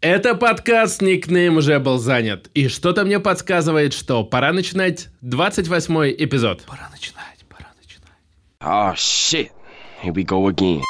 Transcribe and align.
Это 0.00 0.34
подкаст 0.34 1.00
«Никнейм» 1.00 1.58
уже 1.58 1.78
был 1.78 1.98
занят. 1.98 2.50
И 2.54 2.68
что-то 2.68 3.04
мне 3.04 3.20
подсказывает, 3.20 3.92
что 3.92 4.24
пора 4.24 4.52
начинать 4.52 5.08
28 5.20 6.14
эпизод. 6.18 6.64
Пора 6.64 6.88
начинать, 6.90 7.44
пора 7.48 7.68
начинать. 7.80 8.10
Oh 8.60 8.94
shit. 8.94 9.50
Here 10.02 10.12
we 10.12 10.24
go 10.24 10.48
again. 10.48 10.82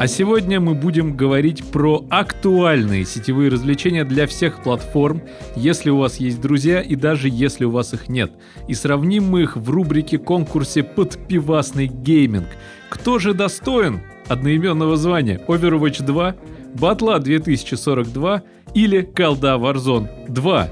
А 0.00 0.06
сегодня 0.06 0.60
мы 0.60 0.74
будем 0.74 1.14
говорить 1.14 1.62
про 1.62 2.06
актуальные 2.08 3.04
сетевые 3.04 3.50
развлечения 3.50 4.02
для 4.02 4.26
всех 4.26 4.62
платформ, 4.62 5.20
если 5.56 5.90
у 5.90 5.98
вас 5.98 6.16
есть 6.16 6.40
друзья 6.40 6.80
и 6.80 6.96
даже 6.96 7.28
если 7.30 7.66
у 7.66 7.70
вас 7.70 7.92
их 7.92 8.08
нет. 8.08 8.32
И 8.66 8.72
сравним 8.72 9.24
мы 9.24 9.42
их 9.42 9.58
в 9.58 9.68
рубрике 9.68 10.16
конкурсе 10.16 10.84
«Подпивасный 10.84 11.86
гейминг». 11.86 12.46
Кто 12.88 13.18
же 13.18 13.34
достоин 13.34 14.00
одноименного 14.26 14.96
звания 14.96 15.38
Overwatch 15.46 16.02
2, 16.02 16.34
Батла 16.80 17.18
2042 17.18 18.42
или 18.72 19.02
Колда 19.02 19.58
Warzone 19.58 20.30
2? 20.30 20.68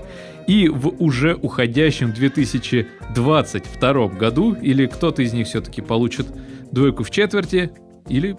И 0.46 0.70
в 0.70 0.94
уже 1.00 1.34
уходящем 1.34 2.14
2022 2.14 4.08
году, 4.08 4.54
или 4.54 4.86
кто-то 4.86 5.20
из 5.20 5.34
них 5.34 5.48
все-таки 5.48 5.82
получит 5.82 6.28
двойку 6.72 7.02
в 7.02 7.10
четверти, 7.10 7.72
или 8.08 8.38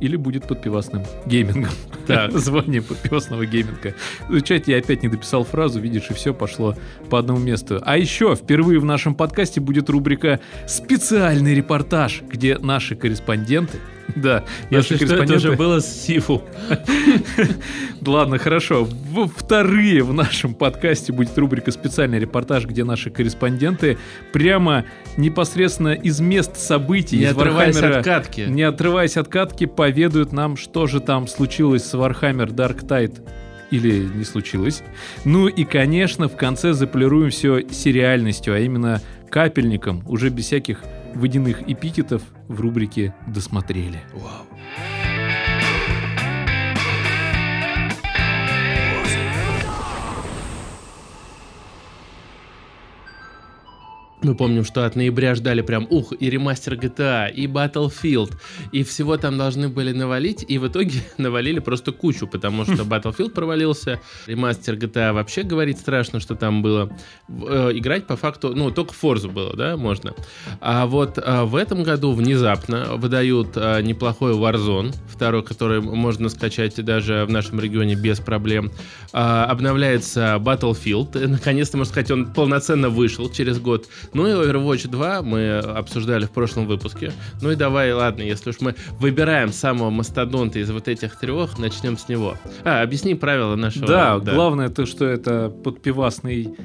или 0.00 0.16
будет 0.16 0.46
подпивасным 0.46 1.04
геймингом. 1.26 1.72
Так. 2.06 2.32
Звание 2.38 2.82
под 2.82 2.98
пивасного 2.98 3.46
гейминга. 3.46 3.94
В 4.28 4.40
чате 4.42 4.72
я 4.72 4.78
опять 4.78 5.02
не 5.02 5.08
дописал 5.08 5.44
фразу, 5.44 5.80
видишь, 5.80 6.10
и 6.10 6.14
все 6.14 6.34
пошло 6.34 6.76
по 7.10 7.18
одному 7.18 7.38
месту. 7.38 7.80
А 7.82 7.96
еще 7.96 8.34
впервые 8.34 8.78
в 8.78 8.84
нашем 8.84 9.14
подкасте 9.14 9.60
будет 9.60 9.90
рубрика 9.90 10.40
«Специальный 10.66 11.54
репортаж», 11.54 12.22
где 12.28 12.58
наши 12.58 12.96
корреспонденты, 12.96 13.78
да, 14.16 14.44
наши 14.70 14.94
Если 14.94 15.06
что, 15.06 15.16
это 15.16 15.34
уже 15.34 15.52
было 15.52 15.80
с 15.80 15.86
Сифу. 15.86 16.42
Ладно, 18.06 18.38
хорошо. 18.38 18.88
Вторые 19.36 20.02
в 20.02 20.12
нашем 20.12 20.54
подкасте 20.54 21.12
будет 21.12 21.36
рубрика 21.38 21.70
«Специальный 21.70 22.18
репортаж», 22.18 22.66
где 22.66 22.84
наши 22.84 23.10
корреспонденты 23.10 23.98
прямо 24.32 24.84
непосредственно 25.16 25.94
из 25.94 26.20
мест 26.20 26.56
событий, 26.56 27.18
Не 27.18 27.24
из 27.24 27.32
отрываясь 27.32 27.76
от 27.76 28.04
катки. 28.04 28.42
не 28.42 28.62
отрываясь 28.62 29.16
от 29.16 29.28
катки, 29.28 29.66
поведают 29.66 30.32
нам, 30.32 30.56
что 30.56 30.86
же 30.86 31.00
там 31.00 31.26
случилось 31.26 31.84
с 31.84 31.94
Warhammer 31.94 32.48
Dark 32.48 32.86
Tide 32.86 33.20
или 33.70 34.04
не 34.04 34.24
случилось. 34.24 34.82
Ну 35.24 35.48
и, 35.48 35.64
конечно, 35.64 36.28
в 36.28 36.36
конце 36.36 36.72
заполируем 36.72 37.30
все 37.30 37.68
сериальностью, 37.68 38.54
а 38.54 38.58
именно 38.58 39.00
капельником, 39.30 40.02
уже 40.06 40.30
без 40.30 40.46
всяких 40.46 40.82
водяных 41.14 41.68
эпитетов 41.68 42.22
в 42.48 42.60
рубрике 42.60 43.14
«Досмотрели». 43.26 44.00
Мы 54.26 54.34
помним, 54.34 54.64
что 54.64 54.84
от 54.84 54.96
ноября 54.96 55.36
ждали 55.36 55.60
прям, 55.60 55.86
ух, 55.88 56.12
и 56.18 56.28
ремастер 56.28 56.74
GTA, 56.74 57.30
и 57.30 57.46
Battlefield, 57.46 58.32
и 58.72 58.82
всего 58.82 59.16
там 59.16 59.38
должны 59.38 59.68
были 59.68 59.92
навалить, 59.92 60.44
и 60.48 60.58
в 60.58 60.66
итоге 60.66 61.00
навалили 61.16 61.60
просто 61.60 61.92
кучу, 61.92 62.26
потому 62.26 62.64
что 62.64 62.72
Battlefield 62.82 63.30
провалился, 63.30 64.00
ремастер 64.26 64.74
GTA 64.74 65.12
вообще 65.12 65.44
говорить 65.44 65.78
страшно, 65.78 66.18
что 66.18 66.34
там 66.34 66.60
было. 66.60 66.90
Э, 67.28 67.70
играть 67.72 68.08
по 68.08 68.16
факту, 68.16 68.52
ну, 68.52 68.72
только 68.72 68.94
Forza 69.00 69.30
было, 69.30 69.54
да, 69.54 69.76
можно. 69.76 70.12
А 70.60 70.86
вот 70.86 71.18
э, 71.18 71.42
в 71.44 71.54
этом 71.54 71.84
году 71.84 72.10
внезапно 72.10 72.96
выдают 72.96 73.50
э, 73.54 73.80
неплохой 73.82 74.32
Warzone, 74.32 74.92
второй, 75.08 75.44
который 75.44 75.80
можно 75.80 76.28
скачать 76.30 76.84
даже 76.84 77.26
в 77.26 77.30
нашем 77.30 77.60
регионе 77.60 77.94
без 77.94 78.18
проблем. 78.18 78.72
А, 79.12 79.44
обновляется 79.44 80.36
Battlefield, 80.40 81.28
наконец-то, 81.28 81.76
можно 81.76 81.92
сказать, 81.92 82.10
он 82.10 82.26
полноценно 82.32 82.88
вышел 82.88 83.30
через 83.30 83.60
год. 83.60 83.86
Ну 84.16 84.26
и 84.26 84.32
Overwatch 84.32 84.88
2 84.88 85.20
мы 85.20 85.58
обсуждали 85.58 86.24
в 86.24 86.30
прошлом 86.30 86.66
выпуске. 86.66 87.12
Ну 87.42 87.50
и 87.50 87.54
давай, 87.54 87.92
ладно, 87.92 88.22
если 88.22 88.48
уж 88.48 88.60
мы 88.60 88.74
выбираем 88.98 89.52
самого 89.52 89.90
мастодонта 89.90 90.58
из 90.58 90.70
вот 90.70 90.88
этих 90.88 91.18
трех, 91.18 91.58
начнем 91.58 91.98
с 91.98 92.08
него. 92.08 92.38
А, 92.64 92.80
объясни 92.80 93.14
правила 93.14 93.56
нашего... 93.56 93.86
Да, 93.86 94.18
главное 94.18 94.70
то, 94.70 94.86
что 94.86 95.04
это 95.04 95.50
подпивасный 95.50 96.56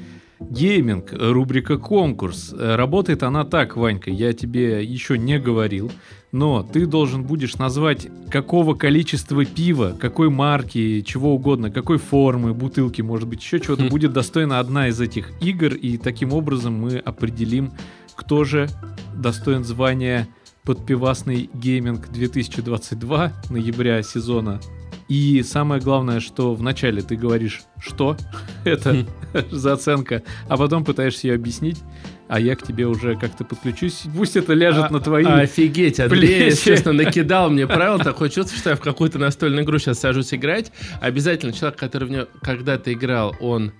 гейминг, 0.50 1.12
рубрика 1.12 1.76
конкурс. 1.78 2.54
Э, 2.56 2.76
Работает 2.76 3.22
она 3.22 3.44
так, 3.44 3.76
Ванька, 3.76 4.10
я 4.10 4.32
тебе 4.32 4.82
еще 4.84 5.18
не 5.18 5.38
говорил, 5.38 5.90
но 6.32 6.62
ты 6.62 6.86
должен 6.86 7.24
будешь 7.24 7.56
назвать, 7.56 8.08
какого 8.30 8.74
количества 8.74 9.44
пива, 9.44 9.94
какой 10.00 10.30
марки, 10.30 11.02
чего 11.02 11.34
угодно, 11.34 11.70
какой 11.70 11.98
формы, 11.98 12.54
бутылки, 12.54 13.02
может 13.02 13.28
быть, 13.28 13.42
еще 13.42 13.60
чего-то 13.60 13.84
Хм. 13.84 13.88
будет 13.88 14.12
достойна 14.12 14.58
одна 14.58 14.88
из 14.88 15.00
этих 15.00 15.30
игр, 15.42 15.74
и 15.74 15.98
таким 15.98 16.32
образом 16.32 16.74
мы 16.74 16.96
определим, 16.98 17.72
кто 18.16 18.44
же 18.44 18.68
достоин 19.14 19.64
звания 19.64 20.28
подпивасный 20.64 21.50
гейминг 21.52 22.08
2022 22.10 23.32
ноября 23.50 24.02
сезона 24.02 24.60
и 25.12 25.42
самое 25.42 25.78
главное, 25.78 26.20
что 26.20 26.54
вначале 26.54 27.02
ты 27.02 27.16
говоришь, 27.16 27.64
что 27.78 28.16
это 28.64 29.06
за 29.50 29.74
оценка, 29.74 30.22
а 30.48 30.56
потом 30.56 30.86
пытаешься 30.86 31.28
ее 31.28 31.34
объяснить, 31.34 31.82
а 32.28 32.40
я 32.40 32.56
к 32.56 32.62
тебе 32.62 32.86
уже 32.86 33.14
как-то 33.16 33.44
подключусь. 33.44 34.04
Пусть 34.16 34.36
это 34.36 34.54
ляжет 34.54 34.90
на 34.90 35.00
твои... 35.00 35.22
А, 35.26 35.40
Офигеть, 35.40 36.00
Андрей, 36.00 36.44
плечи. 36.44 36.64
честно, 36.64 36.94
накидал 36.94 37.50
мне 37.50 37.66
правил. 37.68 37.98
Такое 37.98 38.30
чувство, 38.30 38.56
что 38.56 38.70
я 38.70 38.76
в 38.76 38.80
какую-то 38.80 39.18
настольную 39.18 39.64
игру 39.64 39.78
сейчас 39.78 39.98
сажусь 39.98 40.32
играть. 40.32 40.72
Обязательно 41.02 41.52
человек, 41.52 41.78
который 41.78 42.08
в 42.08 42.10
нее 42.10 42.26
когда-то 42.40 42.90
играл, 42.90 43.36
он 43.38 43.72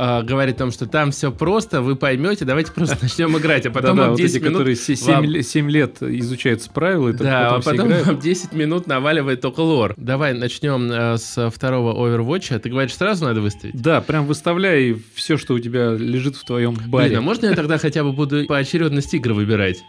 а, 0.00 0.22
говорит 0.22 0.54
о 0.54 0.58
том, 0.60 0.70
что 0.70 0.86
там 0.86 1.10
все 1.10 1.32
просто, 1.32 1.82
вы 1.82 1.96
поймете, 1.96 2.44
давайте 2.44 2.70
просто 2.70 2.96
начнем 3.02 3.36
играть. 3.36 3.66
А 3.66 3.70
потом 3.72 3.96
Да-да, 3.96 4.02
вам 4.02 4.10
вот 4.12 4.18
10 4.20 4.36
эти, 4.36 4.42
минут... 4.44 4.52
которые 4.58 4.76
се- 4.76 4.94
вам- 5.12 5.24
7, 5.24 5.30
ле- 5.32 5.42
7 5.42 5.70
лет 5.70 6.02
изучают 6.02 6.62
правила, 6.72 7.08
и 7.08 7.12
Да, 7.14 7.40
а 7.40 7.44
потом 7.48 7.60
все 7.62 7.70
потом 7.72 7.86
играют. 7.88 8.06
вам 8.06 8.18
10 8.20 8.52
минут 8.52 8.86
наваливает 8.86 9.40
только 9.40 9.58
лор. 9.60 9.94
Давай 9.96 10.34
начнем 10.34 10.88
э, 10.92 11.18
с 11.18 11.50
второго 11.50 11.94
Overwatch. 12.06 12.56
Ты 12.60 12.70
говоришь, 12.70 12.94
сразу 12.94 13.24
надо 13.24 13.40
выставить? 13.40 13.74
Да, 13.74 14.00
прям 14.00 14.26
выставляй 14.26 14.96
все, 15.14 15.36
что 15.36 15.54
у 15.54 15.58
тебя 15.58 15.90
лежит 15.90 16.36
в 16.36 16.44
твоем 16.44 16.76
баре. 16.86 17.08
Блин, 17.08 17.18
а 17.18 17.22
можно 17.22 17.46
я 17.46 17.54
тогда 17.54 17.76
хотя 17.78 18.04
бы 18.04 18.12
буду 18.12 18.44
по 18.46 18.56
очередности 18.56 19.16
игры 19.16 19.34
выбирать? 19.34 19.82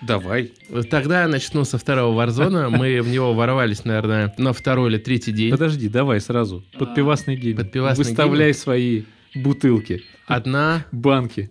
Давай. 0.00 0.52
Тогда 0.90 1.22
я 1.24 1.28
начну 1.28 1.64
со 1.64 1.76
второго 1.76 2.18
Warzone. 2.24 2.70
Мы 2.70 3.02
в 3.02 3.08
него 3.08 3.34
ворвались, 3.34 3.84
наверное, 3.84 4.32
на 4.38 4.54
второй 4.54 4.88
или 4.90 4.96
третий 4.96 5.32
день. 5.32 5.50
Подожди, 5.50 5.86
давай 5.90 6.22
сразу. 6.22 6.64
Подпивасный 6.78 7.36
гейминг. 7.36 7.58
Подпивасный 7.66 8.04
Выставляй 8.06 8.54
свои 8.54 9.02
бутылки, 9.34 10.04
Одна 10.26 10.84
банки. 10.92 11.50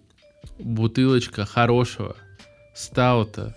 бутылочка 0.57 1.45
хорошего 1.45 2.15
стаута 2.73 3.55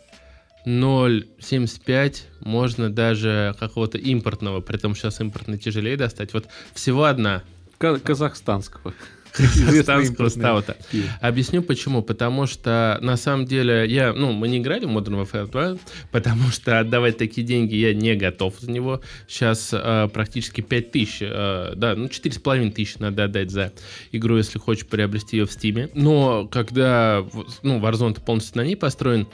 0,75, 0.66 2.22
можно 2.40 2.90
даже 2.90 3.54
какого-то 3.58 3.98
импортного, 3.98 4.60
при 4.60 4.76
том 4.76 4.94
сейчас 4.94 5.20
импортный 5.20 5.58
тяжелее 5.58 5.96
достать. 5.96 6.32
Вот 6.34 6.46
всего 6.72 7.04
одна 7.04 7.42
Ка- 7.78 7.98
казахстанского. 7.98 8.94
Казахстанского 9.32 10.28
стаута. 10.28 10.76
Объясню 11.20 11.62
почему. 11.62 12.02
Потому 12.02 12.46
что 12.46 12.98
на 13.00 13.16
самом 13.16 13.46
деле 13.46 13.86
я, 13.88 14.12
ну, 14.12 14.32
мы 14.32 14.48
не 14.48 14.58
играли 14.58 14.84
в 14.84 14.90
Modern 14.90 15.22
Warfare 15.22 15.50
2, 15.50 15.76
потому 16.10 16.48
что 16.50 16.78
отдавать 16.78 17.18
такие 17.18 17.46
деньги 17.46 17.74
я 17.74 17.94
не 17.94 18.14
готов 18.14 18.54
за 18.58 18.70
него. 18.70 19.00
Сейчас 19.28 19.70
э, 19.72 20.08
практически 20.12 20.60
5 20.60 20.90
тысяч, 20.90 21.18
э, 21.20 21.72
да, 21.76 21.94
ну 21.94 22.06
4,5 22.06 22.70
тысяч 22.72 22.98
надо 22.98 23.24
отдать 23.24 23.50
за 23.50 23.72
игру, 24.12 24.36
если 24.36 24.58
хочешь 24.58 24.86
приобрести 24.86 25.36
ее 25.38 25.46
в 25.46 25.52
Стиме. 25.52 25.88
Но 25.94 26.46
когда, 26.46 27.24
ну, 27.62 27.78
Warzone 27.80 28.20
полностью 28.20 28.58
на 28.58 28.66
ней 28.66 28.76
построен, 28.76 29.26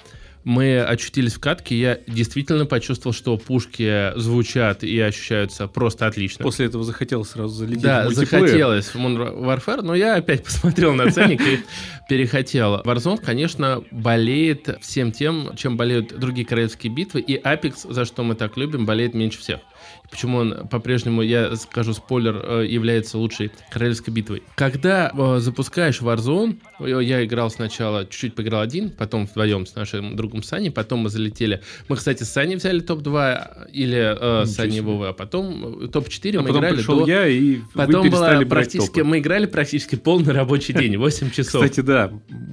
мы 0.44 0.80
очутились 0.80 1.34
в 1.34 1.40
катке, 1.40 1.76
я 1.78 1.98
действительно 2.06 2.66
почувствовал, 2.66 3.14
что 3.14 3.36
пушки 3.36 4.12
звучат 4.18 4.84
и 4.84 4.98
ощущаются 5.00 5.66
просто 5.66 6.06
отлично. 6.06 6.42
После 6.42 6.66
этого 6.66 6.84
захотел 6.84 7.24
сразу 7.24 7.54
залететь 7.54 7.80
в 7.80 7.84
Да, 7.84 8.04
мультиплеер. 8.04 8.46
захотелось 8.46 8.86
в 8.86 8.96
Modern 8.96 9.40
Warfare, 9.40 9.82
но 9.82 9.94
я 9.94 10.16
опять 10.16 10.44
посмотрел 10.44 10.94
на 10.94 11.10
ценник 11.10 11.40
и 11.40 11.60
перехотел. 12.08 12.80
Warzone, 12.82 13.18
конечно, 13.22 13.82
болеет 13.90 14.78
всем 14.80 15.12
тем, 15.12 15.54
чем 15.56 15.76
болеют 15.76 16.18
другие 16.18 16.46
королевские 16.46 16.92
битвы, 16.92 17.20
и 17.20 17.36
Apex, 17.40 17.92
за 17.92 18.04
что 18.04 18.22
мы 18.22 18.34
так 18.34 18.56
любим, 18.56 18.86
болеет 18.86 19.14
меньше 19.14 19.38
всех. 19.38 19.60
Почему 20.10 20.38
он 20.38 20.68
по-прежнему, 20.68 21.22
я 21.22 21.54
скажу 21.56 21.92
спойлер, 21.92 22.42
э, 22.42 22.66
является 22.68 23.18
лучшей 23.18 23.50
королевской 23.70 24.12
битвой. 24.12 24.42
Когда 24.54 25.10
э, 25.16 25.38
запускаешь 25.40 26.00
Warzone, 26.00 26.58
я 26.80 27.24
играл 27.24 27.50
сначала, 27.50 28.04
чуть-чуть 28.04 28.34
поиграл 28.34 28.60
один, 28.62 28.90
потом 28.90 29.26
вдвоем 29.26 29.66
с 29.66 29.74
нашим 29.74 30.16
другом 30.16 30.42
Саней, 30.42 30.70
потом 30.70 31.00
мы 31.00 31.08
залетели. 31.10 31.62
Мы, 31.88 31.96
кстати, 31.96 32.22
с 32.22 32.30
Саней 32.30 32.56
взяли 32.56 32.80
топ-2 32.80 33.70
или 33.72 34.42
э, 34.42 34.46
Саней 34.46 34.80
Вовы, 34.80 35.08
а 35.08 35.12
потом 35.12 35.84
э, 35.84 35.88
топ-4 35.88 36.36
а 36.36 36.40
мы 36.40 36.48
потом 36.48 36.60
играли 36.60 36.76
пришел 36.76 37.04
до... 37.04 37.10
я, 37.10 37.26
и 37.26 37.58
Потом 37.74 38.10
была 38.10 38.40
практически, 38.40 38.94
топы. 39.00 39.04
мы 39.04 39.18
играли 39.18 39.46
практически 39.46 39.96
полный 39.96 40.32
рабочий 40.32 40.72
день, 40.72 40.96
8 40.98 41.30
часов. 41.30 41.62
Кстати, 41.62 41.80
да, 41.80 42.10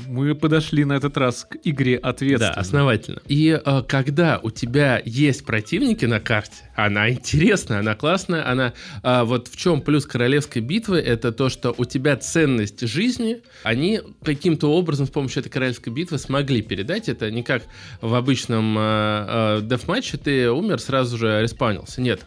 мы 0.07 0.35
подошли 0.35 0.85
на 0.85 0.93
этот 0.93 1.17
раз 1.17 1.45
к 1.49 1.57
игре 1.63 1.99
Да, 2.01 2.09
ответственно. 2.09 2.53
основательно. 2.53 3.21
И 3.27 3.59
э, 3.63 3.83
когда 3.87 4.39
у 4.43 4.51
тебя 4.51 5.01
есть 5.05 5.45
противники 5.45 6.05
на 6.05 6.19
карте, 6.19 6.55
она 6.75 7.11
интересная, 7.45 7.79
она 7.79 7.95
классная, 7.95 8.49
она 8.49 8.73
э, 9.03 9.23
вот 9.23 9.47
в 9.47 9.55
чем 9.55 9.81
плюс 9.81 10.05
королевской 10.05 10.61
битвы, 10.61 10.99
это 10.99 11.31
то, 11.31 11.49
что 11.49 11.73
у 11.77 11.85
тебя 11.85 12.15
ценность 12.17 12.87
жизни, 12.87 13.41
они 13.63 14.01
каким-то 14.23 14.71
образом 14.71 15.05
с 15.05 15.09
помощью 15.09 15.41
этой 15.41 15.49
королевской 15.49 15.93
битвы 15.93 16.17
смогли 16.17 16.61
передать. 16.61 17.09
Это 17.09 17.29
не 17.31 17.43
как 17.43 17.63
в 18.01 18.13
обычном 18.15 18.77
э, 18.77 18.81
э, 18.81 19.61
дефматче 19.63 20.17
ты 20.17 20.51
умер, 20.51 20.79
сразу 20.79 21.17
же 21.17 21.41
респаунился. 21.41 22.01
Нет. 22.01 22.25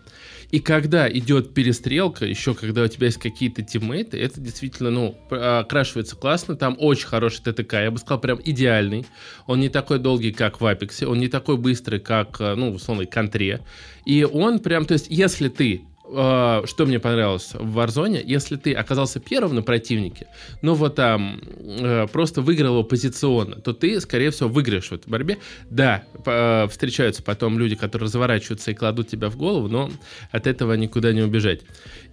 И 0.51 0.61
когда 0.61 1.11
идет 1.11 1.53
перестрелка, 1.53 2.25
еще 2.25 2.55
когда 2.55 2.83
у 2.83 2.89
тебя 2.89 3.07
есть 3.07 3.19
какие-то 3.19 3.63
тиммейты, 3.63 4.19
это 4.19 4.41
действительно, 4.41 4.91
ну, 4.91 5.15
п- 5.29 5.37
окрашивается 5.37 6.17
классно. 6.17 6.57
Там 6.57 6.75
очень 6.79 7.07
хороший 7.07 7.43
ТТК, 7.43 7.83
я 7.83 7.91
бы 7.91 7.99
сказал, 7.99 8.19
прям 8.19 8.41
идеальный. 8.43 9.05
Он 9.47 9.61
не 9.61 9.69
такой 9.69 9.99
долгий, 9.99 10.33
как 10.33 10.61
в 10.61 10.67
Апексе, 10.67 11.07
он 11.07 11.19
не 11.19 11.29
такой 11.29 11.59
быстрый, 11.59 12.01
как, 12.01 12.41
э, 12.41 12.55
ну, 12.55 12.73
в 12.73 12.77
условной 12.77 13.07
контре. 13.07 13.61
И 14.07 14.25
он 14.25 14.61
прям, 14.61 14.87
то 14.87 14.95
есть, 14.95 15.09
если 15.11 15.49
ты 15.49 15.83
э, 16.11 16.63
что 16.67 16.87
мне 16.87 16.99
понравилось 16.99 17.51
в 17.55 17.79
Warzone, 17.79 18.23
если 18.25 18.57
ты 18.57 18.73
оказался 18.73 19.21
первым 19.21 19.55
на 19.55 19.63
противнике, 19.63 20.27
ну 20.63 20.75
вот 20.75 20.95
там 20.95 21.41
э, 21.57 22.07
просто 22.13 22.43
выиграл 22.43 22.75
его 22.75 22.85
позиционно, 22.85 23.57
то 23.57 23.73
ты, 23.73 24.01
скорее 24.01 24.31
всего, 24.31 24.49
выиграешь 24.49 24.89
в 24.89 24.93
этой 24.93 25.09
борьбе. 25.09 25.39
Да, 25.71 26.05
э, 26.25 26.67
встречаются 26.69 27.23
потом 27.23 27.59
люди, 27.59 27.77
которые 27.77 28.07
разворачиваются 28.07 28.71
и 28.71 28.75
кладут 28.75 29.09
тебя 29.09 29.29
в 29.29 29.37
голову, 29.37 29.69
но 29.69 29.91
от 30.31 30.47
этого 30.47 30.75
никуда 30.75 31.13
не 31.13 31.23
убежать. 31.23 31.61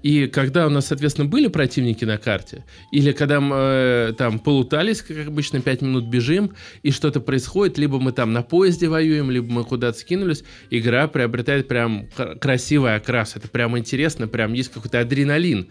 И 0.03 0.27
когда 0.27 0.67
у 0.67 0.69
нас, 0.69 0.87
соответственно, 0.87 1.27
были 1.27 1.47
противники 1.47 2.05
на 2.05 2.17
карте, 2.17 2.63
или 2.91 3.11
когда 3.11 3.39
мы 3.39 3.55
э, 3.57 4.13
там 4.17 4.39
полутались, 4.39 5.01
как 5.01 5.27
обычно, 5.27 5.61
5 5.61 5.81
минут 5.81 6.05
бежим, 6.05 6.51
и 6.83 6.91
что-то 6.91 7.19
происходит, 7.19 7.77
либо 7.77 7.99
мы 7.99 8.11
там 8.11 8.33
на 8.33 8.43
поезде 8.43 8.87
воюем, 8.87 9.31
либо 9.31 9.51
мы 9.51 9.63
куда-то 9.63 9.97
скинулись, 9.97 10.43
игра 10.69 11.07
приобретает 11.07 11.67
прям 11.67 12.07
красивый 12.39 12.95
окрас. 12.95 13.35
Это 13.35 13.47
прям 13.47 13.77
интересно, 13.77 13.84
прям 14.27 14.53
есть 14.53 14.71
какой-то 14.71 14.99
адреналин. 14.99 15.69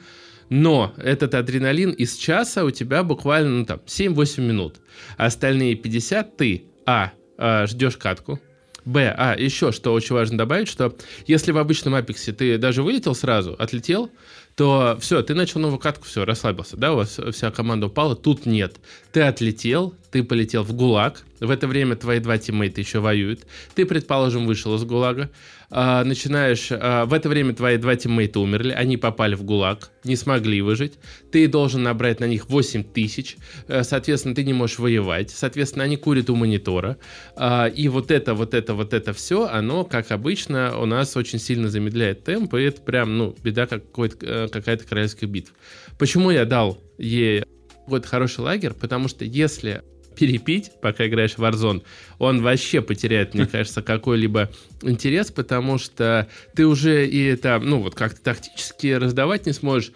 Но 0.50 0.94
этот 0.98 1.34
адреналин 1.34 1.90
из 1.90 2.16
часа 2.16 2.64
у 2.64 2.70
тебя 2.70 3.02
буквально 3.02 3.50
ну, 3.60 3.64
там 3.64 3.80
7-8 3.86 4.40
минут. 4.42 4.80
А 5.16 5.26
остальные 5.26 5.76
50 5.76 6.36
ты, 6.36 6.64
а, 6.86 7.12
а, 7.38 7.66
ждешь 7.66 7.96
катку, 7.96 8.38
Б. 8.84 9.14
А, 9.16 9.34
еще 9.38 9.72
что 9.72 9.94
очень 9.94 10.14
важно 10.14 10.36
добавить, 10.36 10.68
что 10.68 10.94
если 11.26 11.52
в 11.52 11.58
обычном 11.58 11.94
Апексе 11.94 12.32
ты 12.32 12.58
даже 12.58 12.82
вылетел 12.82 13.14
сразу, 13.14 13.54
отлетел, 13.58 14.10
то 14.56 14.98
все, 15.00 15.22
ты 15.22 15.34
начал 15.34 15.60
новую 15.60 15.78
катку, 15.78 16.04
все, 16.04 16.24
расслабился, 16.24 16.76
да, 16.76 16.92
у 16.92 16.96
вас 16.96 17.18
вся 17.32 17.50
команда 17.50 17.86
упала, 17.86 18.14
тут 18.14 18.46
нет. 18.46 18.76
Ты 19.10 19.22
отлетел, 19.22 19.94
ты 20.10 20.22
полетел 20.22 20.62
в 20.62 20.72
ГУЛАГ, 20.74 21.24
в 21.40 21.50
это 21.50 21.66
время 21.66 21.96
твои 21.96 22.20
два 22.20 22.38
тиммейта 22.38 22.80
еще 22.80 23.00
воюют, 23.00 23.46
ты, 23.74 23.86
предположим, 23.86 24.46
вышел 24.46 24.74
из 24.76 24.84
ГУЛАга, 24.84 25.30
а, 25.76 26.04
начинаешь, 26.04 26.68
а, 26.70 27.04
в 27.04 27.12
это 27.12 27.28
время 27.28 27.52
твои 27.52 27.78
два 27.78 27.96
тиммейта 27.96 28.38
умерли, 28.38 28.70
они 28.70 28.96
попали 28.96 29.34
в 29.34 29.42
ГУЛАГ, 29.42 29.90
не 30.04 30.14
смогли 30.14 30.62
выжить, 30.62 31.00
ты 31.32 31.48
должен 31.48 31.82
набрать 31.82 32.20
на 32.20 32.26
них 32.26 32.48
8 32.48 32.84
тысяч, 32.84 33.36
э, 33.66 33.82
соответственно, 33.82 34.36
ты 34.36 34.44
не 34.44 34.52
можешь 34.52 34.78
воевать, 34.78 35.30
соответственно, 35.30 35.82
они 35.82 35.96
курят 35.96 36.30
у 36.30 36.36
монитора, 36.36 36.96
а, 37.34 37.66
и 37.66 37.88
вот 37.88 38.12
это, 38.12 38.34
вот 38.34 38.54
это, 38.54 38.74
вот 38.74 38.94
это 38.94 39.12
все, 39.12 39.48
оно, 39.48 39.84
как 39.84 40.12
обычно, 40.12 40.78
у 40.78 40.86
нас 40.86 41.16
очень 41.16 41.40
сильно 41.40 41.68
замедляет 41.68 42.22
темп, 42.22 42.54
и 42.54 42.62
это 42.62 42.80
прям, 42.80 43.18
ну, 43.18 43.34
беда 43.42 43.66
какой-то, 43.66 44.16
э, 44.24 44.48
какая-то 44.52 44.84
королевская 44.84 45.28
битва. 45.28 45.56
Почему 45.98 46.30
я 46.30 46.44
дал 46.44 46.78
ей 46.98 47.42
какой-то 47.84 48.06
хороший 48.06 48.42
лагерь? 48.42 48.74
Потому 48.74 49.08
что 49.08 49.24
если 49.24 49.82
перепить, 50.14 50.72
пока 50.80 51.06
играешь 51.06 51.34
в 51.34 51.38
Warzone, 51.38 51.82
он 52.18 52.42
вообще 52.42 52.80
потеряет, 52.82 53.34
мне 53.34 53.46
кажется, 53.52 53.82
какой-либо 53.82 54.50
интерес, 54.82 55.30
потому 55.30 55.78
что 55.78 56.28
ты 56.54 56.66
уже 56.66 57.06
и 57.06 57.36
там, 57.36 57.68
ну, 57.68 57.80
вот 57.80 57.94
как-то 57.94 58.22
тактически 58.22 58.88
раздавать 58.88 59.46
не 59.46 59.52
сможешь, 59.52 59.92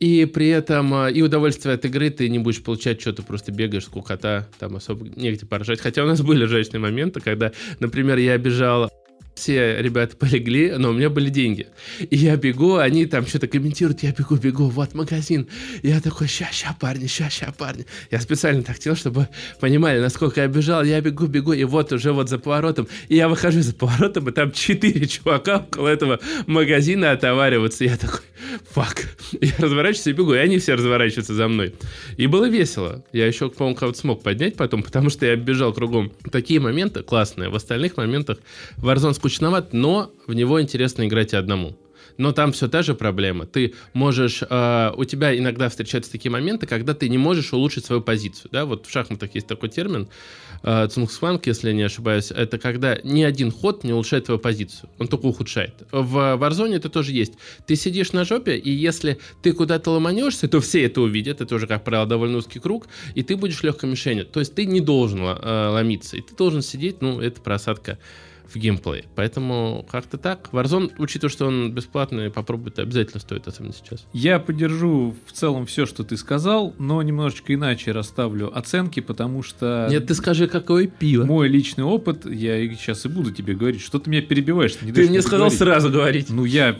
и 0.00 0.24
при 0.26 0.48
этом 0.48 0.92
э, 0.94 1.12
и 1.12 1.22
удовольствие 1.22 1.74
от 1.74 1.84
игры 1.84 2.10
ты 2.10 2.28
не 2.28 2.38
будешь 2.38 2.62
получать, 2.62 3.00
что 3.00 3.12
ты 3.12 3.22
просто 3.22 3.52
бегаешь, 3.52 3.84
скукота, 3.84 4.48
там 4.58 4.76
особо 4.76 5.06
негде 5.08 5.46
поржать. 5.46 5.80
Хотя 5.80 6.02
у 6.02 6.06
нас 6.06 6.20
были 6.20 6.44
ржачные 6.46 6.80
моменты, 6.80 7.20
когда, 7.20 7.52
например, 7.78 8.18
я 8.18 8.36
бежал 8.36 8.90
все 9.34 9.82
ребята 9.82 10.16
полегли, 10.16 10.72
но 10.78 10.90
у 10.90 10.92
меня 10.92 11.10
были 11.10 11.28
деньги. 11.28 11.66
И 11.98 12.16
я 12.16 12.36
бегу, 12.36 12.76
они 12.76 13.06
там 13.06 13.26
что-то 13.26 13.48
комментируют, 13.48 14.02
я 14.02 14.12
бегу, 14.12 14.36
бегу, 14.36 14.68
вот 14.68 14.94
магазин. 14.94 15.48
Я 15.82 16.00
такой, 16.00 16.28
ща, 16.28 16.48
ща, 16.52 16.76
парни, 16.80 17.06
ща, 17.06 17.30
ща, 17.30 17.52
парни. 17.56 17.86
Я 18.10 18.20
специально 18.20 18.62
так 18.62 18.78
делал, 18.78 18.96
чтобы 18.96 19.28
понимали, 19.60 20.00
насколько 20.00 20.40
я 20.40 20.46
бежал. 20.46 20.84
Я 20.84 21.00
бегу, 21.00 21.26
бегу, 21.26 21.52
и 21.52 21.64
вот 21.64 21.92
уже 21.92 22.12
вот 22.12 22.28
за 22.28 22.38
поворотом. 22.38 22.88
И 23.08 23.16
я 23.16 23.28
выхожу 23.28 23.60
за 23.62 23.74
поворотом, 23.74 24.28
и 24.28 24.32
там 24.32 24.52
четыре 24.52 25.06
чувака 25.08 25.58
около 25.58 25.88
этого 25.88 26.20
магазина 26.46 27.10
отовариваются. 27.10 27.84
Я 27.84 27.96
такой, 27.96 28.20
фак. 28.70 29.08
Я 29.40 29.52
разворачиваюсь 29.58 30.06
и 30.06 30.12
бегу, 30.12 30.34
и 30.34 30.38
они 30.38 30.58
все 30.58 30.74
разворачиваются 30.74 31.34
за 31.34 31.48
мной. 31.48 31.74
И 32.16 32.26
было 32.26 32.48
весело. 32.48 33.04
Я 33.12 33.26
еще, 33.26 33.50
по-моему, 33.50 33.76
кого-то 33.76 33.98
смог 33.98 34.22
поднять 34.22 34.56
потом, 34.56 34.82
потому 34.82 35.10
что 35.10 35.26
я 35.26 35.36
бежал 35.36 35.72
кругом. 35.72 36.12
Такие 36.30 36.60
моменты 36.60 37.02
классные. 37.02 37.48
В 37.48 37.56
остальных 37.56 37.96
моментах 37.96 38.38
Warzone 38.78 39.14
скучноват, 39.24 39.72
но 39.72 40.12
в 40.26 40.34
него 40.34 40.60
интересно 40.60 41.06
играть 41.06 41.32
и 41.32 41.36
одному. 41.36 41.74
Но 42.18 42.32
там 42.32 42.52
все 42.52 42.68
та 42.68 42.82
же 42.82 42.94
проблема. 42.94 43.46
Ты 43.46 43.72
можешь... 43.94 44.42
э, 44.48 44.92
у 44.96 45.04
тебя 45.04 45.36
иногда 45.36 45.68
встречаются 45.70 46.12
такие 46.12 46.30
моменты, 46.30 46.66
когда 46.66 46.92
ты 46.92 47.08
не 47.08 47.16
можешь 47.16 47.54
улучшить 47.54 47.86
свою 47.86 48.02
позицию. 48.02 48.50
Да? 48.52 48.66
Вот 48.66 48.86
в 48.86 48.90
шахматах 48.90 49.34
есть 49.34 49.46
такой 49.46 49.70
термин, 49.70 50.08
э, 50.62 50.88
цунгсванг, 50.88 51.46
если 51.46 51.68
я 51.68 51.74
не 51.74 51.84
ошибаюсь. 51.84 52.30
Это 52.30 52.58
когда 52.58 52.98
ни 53.02 53.22
один 53.22 53.50
ход 53.50 53.82
не 53.82 53.94
улучшает 53.94 54.26
твою 54.26 54.38
позицию. 54.38 54.90
Он 54.98 55.08
только 55.08 55.24
ухудшает. 55.24 55.72
В 55.90 56.36
Warzone 56.36 56.76
это 56.76 56.90
тоже 56.90 57.12
есть. 57.12 57.32
Ты 57.66 57.76
сидишь 57.76 58.12
на 58.12 58.24
жопе, 58.24 58.58
и 58.58 58.70
если 58.70 59.18
ты 59.42 59.54
куда-то 59.54 59.90
ломанешься, 59.90 60.48
то 60.48 60.60
все 60.60 60.84
это 60.84 61.00
увидят. 61.00 61.40
Это 61.40 61.54
уже, 61.54 61.66
как 61.66 61.82
правило, 61.82 62.06
довольно 62.06 62.36
узкий 62.36 62.60
круг. 62.60 62.88
И 63.14 63.22
ты 63.22 63.36
будешь 63.36 63.62
легкой 63.62 63.88
мишенью. 63.88 64.26
То 64.26 64.40
есть 64.40 64.54
ты 64.54 64.66
не 64.66 64.82
должен 64.82 65.20
э, 65.22 65.68
ломиться. 65.68 66.18
И 66.18 66.20
ты 66.20 66.36
должен 66.36 66.60
сидеть, 66.60 67.00
ну, 67.00 67.20
это 67.20 67.40
просадка 67.40 67.98
в 68.52 68.56
геймплее. 68.56 69.04
Поэтому 69.14 69.86
как-то 69.90 70.18
так. 70.18 70.48
Warzone, 70.52 70.92
учитывая, 70.98 71.30
что 71.32 71.46
он 71.46 71.72
бесплатный, 71.72 72.30
попробуйте, 72.30 72.82
обязательно 72.82 73.20
стоит, 73.20 73.46
особенно 73.48 73.72
сейчас. 73.72 74.06
Я 74.12 74.38
поддержу 74.38 75.14
в 75.26 75.32
целом 75.32 75.66
все, 75.66 75.86
что 75.86 76.04
ты 76.04 76.16
сказал, 76.16 76.74
но 76.78 77.02
немножечко 77.02 77.54
иначе 77.54 77.92
расставлю 77.92 78.56
оценки, 78.56 79.00
потому 79.00 79.42
что 79.42 79.88
Нет, 79.90 80.06
ты 80.06 80.14
скажи, 80.14 80.46
какое 80.46 80.86
пиво. 80.86 81.24
мой 81.24 81.48
личный 81.48 81.84
опыт, 81.84 82.26
я 82.26 82.56
сейчас 82.74 83.04
и 83.06 83.08
буду 83.08 83.30
тебе 83.32 83.54
говорить, 83.54 83.80
что 83.80 83.98
ты 83.98 84.10
меня 84.10 84.22
перебиваешь. 84.22 84.80
не 84.82 84.92
Ты 84.92 85.08
мне 85.08 85.22
сказал 85.22 85.48
договорить. 85.48 85.58
сразу 85.58 85.90
говорить. 85.90 86.30
Ну, 86.30 86.44
я, 86.44 86.76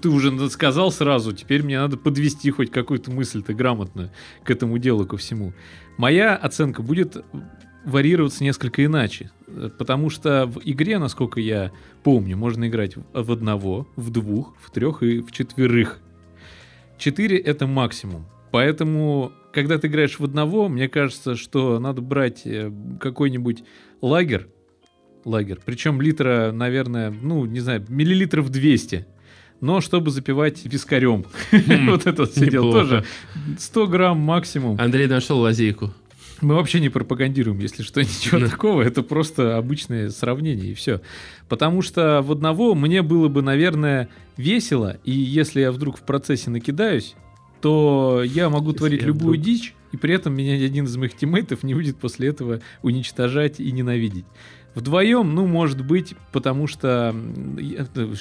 ты 0.00 0.08
уже 0.08 0.50
сказал 0.50 0.92
сразу, 0.92 1.32
теперь 1.32 1.62
мне 1.62 1.78
надо 1.78 1.96
подвести 1.96 2.50
хоть 2.50 2.70
какую-то 2.70 3.10
мысль-то 3.10 3.54
грамотную 3.54 4.10
к 4.44 4.50
этому 4.50 4.78
делу, 4.78 5.06
ко 5.06 5.16
всему. 5.16 5.52
Моя 5.96 6.36
оценка 6.36 6.82
будет 6.82 7.24
варьироваться 7.86 8.44
несколько 8.44 8.84
иначе, 8.84 9.30
э, 9.46 9.70
потому 9.78 10.10
что 10.10 10.46
в 10.46 10.60
игре, 10.64 10.98
насколько 10.98 11.40
я 11.40 11.72
помню, 12.02 12.36
можно 12.36 12.68
играть 12.68 12.94
в 13.14 13.32
одного, 13.32 13.88
в 13.96 14.10
двух, 14.10 14.54
в 14.60 14.70
трех 14.70 15.02
и 15.02 15.20
в 15.20 15.32
четверых. 15.32 16.00
Четыре— 16.98 17.38
это 17.38 17.66
максимум. 17.66 18.26
Поэтому, 18.50 19.32
когда 19.52 19.78
ты 19.78 19.86
играешь 19.86 20.18
в 20.18 20.24
одного, 20.24 20.68
мне 20.68 20.88
кажется, 20.88 21.36
что 21.36 21.78
надо 21.78 22.02
брать 22.02 22.42
э, 22.44 22.72
какой-нибудь 23.00 23.62
лагерь, 24.02 24.48
лагерь, 25.24 25.58
причем 25.64 26.00
литра, 26.00 26.50
наверное, 26.52 27.10
ну, 27.10 27.44
не 27.44 27.60
знаю, 27.60 27.84
миллилитров 27.88 28.50
200, 28.50 29.06
но 29.60 29.80
чтобы 29.80 30.10
запивать 30.10 30.64
вискарем. 30.64 31.24
Вот 31.86 32.06
это 32.06 32.22
вот 32.22 32.32
все 32.32 32.50
дело 32.50 32.72
тоже. 32.72 33.04
100 33.58 33.86
грамм 33.86 34.18
максимум. 34.18 34.76
Андрей 34.80 35.06
нашел 35.06 35.38
лазейку. 35.38 35.92
Мы 36.40 36.54
вообще 36.54 36.80
не 36.80 36.88
пропагандируем, 36.88 37.58
если 37.60 37.82
что, 37.82 38.00
ничего 38.02 38.46
такого. 38.46 38.82
Это 38.82 39.02
просто 39.02 39.56
обычное 39.56 40.10
сравнение 40.10 40.70
и 40.72 40.74
все. 40.74 41.00
Потому 41.48 41.82
что 41.82 42.20
в 42.22 42.32
одного 42.32 42.74
мне 42.74 43.02
было 43.02 43.28
бы, 43.28 43.42
наверное, 43.42 44.08
весело, 44.36 44.98
и 45.04 45.12
если 45.12 45.60
я 45.60 45.72
вдруг 45.72 45.96
в 45.98 46.02
процессе 46.02 46.50
накидаюсь, 46.50 47.14
то 47.60 48.22
я 48.24 48.50
могу 48.50 48.68
Если 48.68 48.78
творить 48.78 49.00
я 49.00 49.06
любую 49.06 49.30
вдруг- 49.38 49.44
дичь, 49.44 49.74
и 49.92 49.96
при 49.96 50.14
этом 50.14 50.34
меня 50.34 50.58
ни 50.58 50.64
один 50.64 50.84
из 50.84 50.96
моих 50.96 51.16
тиммейтов 51.16 51.62
не 51.62 51.72
будет 51.74 51.96
после 51.96 52.28
этого 52.28 52.60
уничтожать 52.82 53.60
и 53.60 53.72
ненавидеть. 53.72 54.26
Вдвоем, 54.76 55.34
ну, 55.34 55.46
может 55.46 55.82
быть, 55.82 56.14
потому 56.32 56.66
что... 56.66 57.16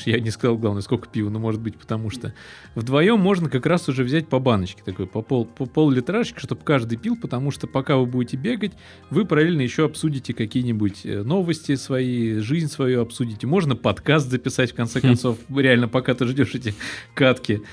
Я, 0.05 0.19
не 0.21 0.31
сказал, 0.31 0.57
главное, 0.57 0.81
сколько 0.81 1.09
пива, 1.09 1.29
но 1.29 1.37
может 1.37 1.59
быть, 1.59 1.75
потому 1.75 2.09
что... 2.09 2.33
Вдвоем 2.75 3.19
можно 3.19 3.49
как 3.49 3.65
раз 3.65 3.89
уже 3.89 4.05
взять 4.05 4.29
по 4.29 4.39
баночке 4.39 4.81
такой, 4.81 5.05
по, 5.05 5.21
пол, 5.21 5.43
по 5.43 5.65
пол-литражечки, 5.65 6.39
чтобы 6.39 6.61
каждый 6.63 6.97
пил, 6.97 7.17
потому 7.17 7.51
что 7.51 7.67
пока 7.67 7.97
вы 7.97 8.05
будете 8.05 8.37
бегать, 8.37 8.71
вы 9.09 9.25
параллельно 9.25 9.63
еще 9.63 9.83
обсудите 9.83 10.33
какие-нибудь 10.33 11.01
э, 11.05 11.23
новости 11.23 11.75
свои, 11.75 12.39
жизнь 12.39 12.69
свою 12.69 13.01
обсудите. 13.01 13.45
Можно 13.47 13.75
подкаст 13.75 14.29
записать, 14.29 14.71
в 14.71 14.75
конце 14.75 15.01
концов, 15.01 15.37
реально, 15.53 15.89
пока 15.89 16.13
ты 16.13 16.25
ждешь 16.25 16.55
эти 16.55 16.73
катки. 17.15 17.63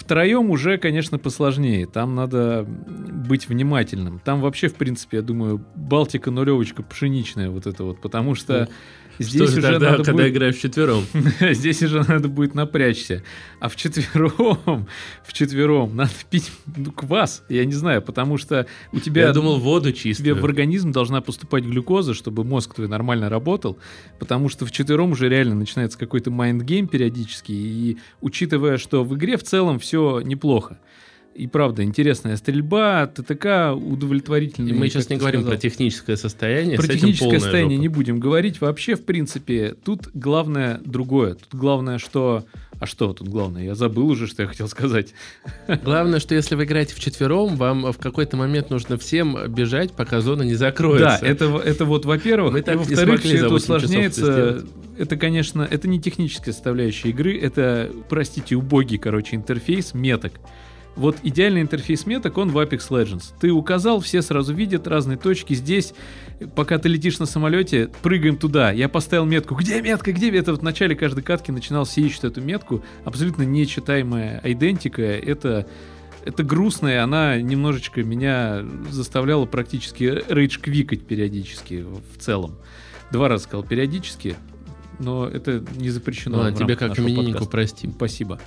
Втроем 0.00 0.50
уже, 0.50 0.78
конечно, 0.78 1.18
посложнее. 1.18 1.86
Там 1.86 2.14
надо 2.14 2.64
быть 2.66 3.50
внимательным. 3.50 4.18
Там 4.18 4.40
вообще, 4.40 4.68
в 4.68 4.74
принципе, 4.74 5.18
я 5.18 5.22
думаю, 5.22 5.62
Балтика 5.76 6.30
нулевочка 6.30 6.82
пшеничная 6.82 7.50
вот 7.50 7.66
это 7.66 7.84
вот, 7.84 8.00
потому 8.00 8.34
что 8.34 8.66
здесь 9.18 9.50
же 9.50 9.58
уже 9.58 9.62
тогда, 9.62 9.90
надо 9.90 10.04
когда 10.04 10.12
будет- 10.12 10.32
играешь 10.32 10.56
вчетвером? 10.56 11.04
Здесь 11.40 11.82
уже 11.82 12.04
надо 12.06 12.28
будет 12.28 12.54
напрячься. 12.54 13.22
А 13.58 13.68
вчетвером, 13.68 14.86
вчетвером 15.24 15.96
надо 15.96 16.10
пить 16.30 16.50
ну, 16.76 16.92
квас, 16.92 17.42
я 17.48 17.64
не 17.64 17.72
знаю, 17.72 18.02
потому 18.02 18.38
что 18.38 18.66
у 18.92 19.00
тебя... 19.00 19.22
Я 19.26 19.32
думал, 19.32 19.58
воду 19.58 19.92
тебе 19.92 20.14
чистую. 20.14 20.36
в 20.36 20.44
организм 20.44 20.92
должна 20.92 21.20
поступать 21.20 21.64
глюкоза, 21.64 22.14
чтобы 22.14 22.44
мозг 22.44 22.74
твой 22.74 22.88
нормально 22.88 23.28
работал, 23.28 23.78
потому 24.18 24.48
что 24.48 24.66
вчетвером 24.66 25.12
уже 25.12 25.28
реально 25.28 25.54
начинается 25.54 25.98
какой-то 25.98 26.30
mind 26.30 26.58
game 26.58 26.86
периодически, 26.86 27.52
и 27.52 27.98
учитывая, 28.20 28.78
что 28.78 29.04
в 29.04 29.16
игре 29.16 29.36
в 29.36 29.42
целом 29.42 29.78
все 29.78 30.20
неплохо. 30.20 30.78
И 31.34 31.46
правда, 31.46 31.84
интересная 31.84 32.36
стрельба, 32.36 33.06
TTK 33.06 33.72
удовлетворительная. 33.72 34.72
И 34.72 34.74
мы 34.74 34.88
сейчас 34.88 35.08
не 35.08 35.16
говорим 35.16 35.40
сказал. 35.40 35.56
про 35.56 35.60
техническое 35.60 36.16
состояние. 36.16 36.76
Про 36.76 36.88
техническое 36.88 37.38
состояние 37.38 37.76
жопа. 37.76 37.82
не 37.82 37.88
будем 37.88 38.20
говорить. 38.20 38.60
Вообще, 38.60 38.96
в 38.96 39.04
принципе, 39.04 39.74
тут 39.84 40.08
главное 40.12 40.80
другое. 40.84 41.34
Тут 41.34 41.58
главное, 41.58 41.98
что... 41.98 42.44
А 42.80 42.86
что 42.86 43.12
тут 43.12 43.28
главное? 43.28 43.62
Я 43.62 43.74
забыл 43.74 44.08
уже, 44.08 44.26
что 44.26 44.42
я 44.42 44.48
хотел 44.48 44.66
сказать. 44.66 45.14
Главное, 45.84 46.18
что 46.18 46.34
если 46.34 46.54
вы 46.54 46.64
играете 46.64 46.94
вчетвером, 46.94 47.56
вам 47.56 47.92
в 47.92 47.98
какой-то 47.98 48.36
момент 48.36 48.70
нужно 48.70 48.98
всем 48.98 49.36
бежать, 49.48 49.92
пока 49.92 50.20
зона 50.20 50.42
не 50.42 50.54
закроется. 50.54 51.18
Да, 51.20 51.26
это, 51.26 51.44
это 51.64 51.84
вот, 51.84 52.06
во-первых. 52.06 52.54
Мы 52.54 52.62
так 52.62 52.76
во-вторых, 52.76 53.20
все 53.20 53.36
это 53.36 53.48
8 53.50 53.52
часов 53.52 53.52
это 53.52 53.54
усложняется. 53.54 54.64
Это, 54.98 55.16
конечно, 55.16 55.66
это 55.70 55.88
не 55.88 56.00
техническая 56.00 56.52
составляющая 56.52 57.10
игры, 57.10 57.38
это, 57.38 57.90
простите, 58.08 58.56
убогий, 58.56 58.98
короче, 58.98 59.36
интерфейс 59.36 59.94
меток. 59.94 60.32
Вот 61.00 61.16
идеальный 61.22 61.62
интерфейс 61.62 62.04
меток, 62.04 62.36
он 62.36 62.50
в 62.50 62.58
Apex 62.58 62.90
Legends. 62.90 63.32
Ты 63.40 63.50
указал, 63.52 64.00
все 64.00 64.20
сразу 64.20 64.52
видят 64.52 64.86
разные 64.86 65.16
точки. 65.16 65.54
Здесь, 65.54 65.94
пока 66.54 66.76
ты 66.76 66.90
летишь 66.90 67.18
на 67.18 67.24
самолете, 67.24 67.88
прыгаем 68.02 68.36
туда. 68.36 68.70
Я 68.70 68.86
поставил 68.90 69.24
метку. 69.24 69.54
Где 69.54 69.80
метка? 69.80 70.12
Где 70.12 70.30
метка? 70.30 70.50
Вот 70.50 70.60
в 70.60 70.62
начале 70.62 70.94
каждой 70.94 71.22
катки 71.22 71.52
начинал 71.52 71.84
все 71.84 72.02
ищут 72.02 72.24
эту 72.24 72.42
метку. 72.42 72.84
Абсолютно 73.06 73.44
нечитаемая 73.44 74.42
идентика. 74.44 75.00
Это 75.00 75.66
это 76.26 76.42
грустно, 76.42 76.88
и 76.88 76.96
она 76.96 77.40
немножечко 77.40 78.02
меня 78.02 78.62
заставляла 78.90 79.46
практически 79.46 80.22
рейдж-квикать 80.28 81.06
периодически 81.06 81.82
в 81.82 82.18
целом. 82.18 82.58
Два 83.10 83.28
раза 83.28 83.44
сказал 83.44 83.64
периодически, 83.64 84.36
но 85.00 85.26
это 85.26 85.64
не 85.76 85.90
запрещено. 85.90 86.36
Ну, 86.36 86.42
ладно, 86.44 86.56
в 86.56 86.58
тебе 86.60 86.76
как 86.76 86.98
имениннику 86.98 87.46
простим. 87.46 87.92
Спасибо. 87.92 88.38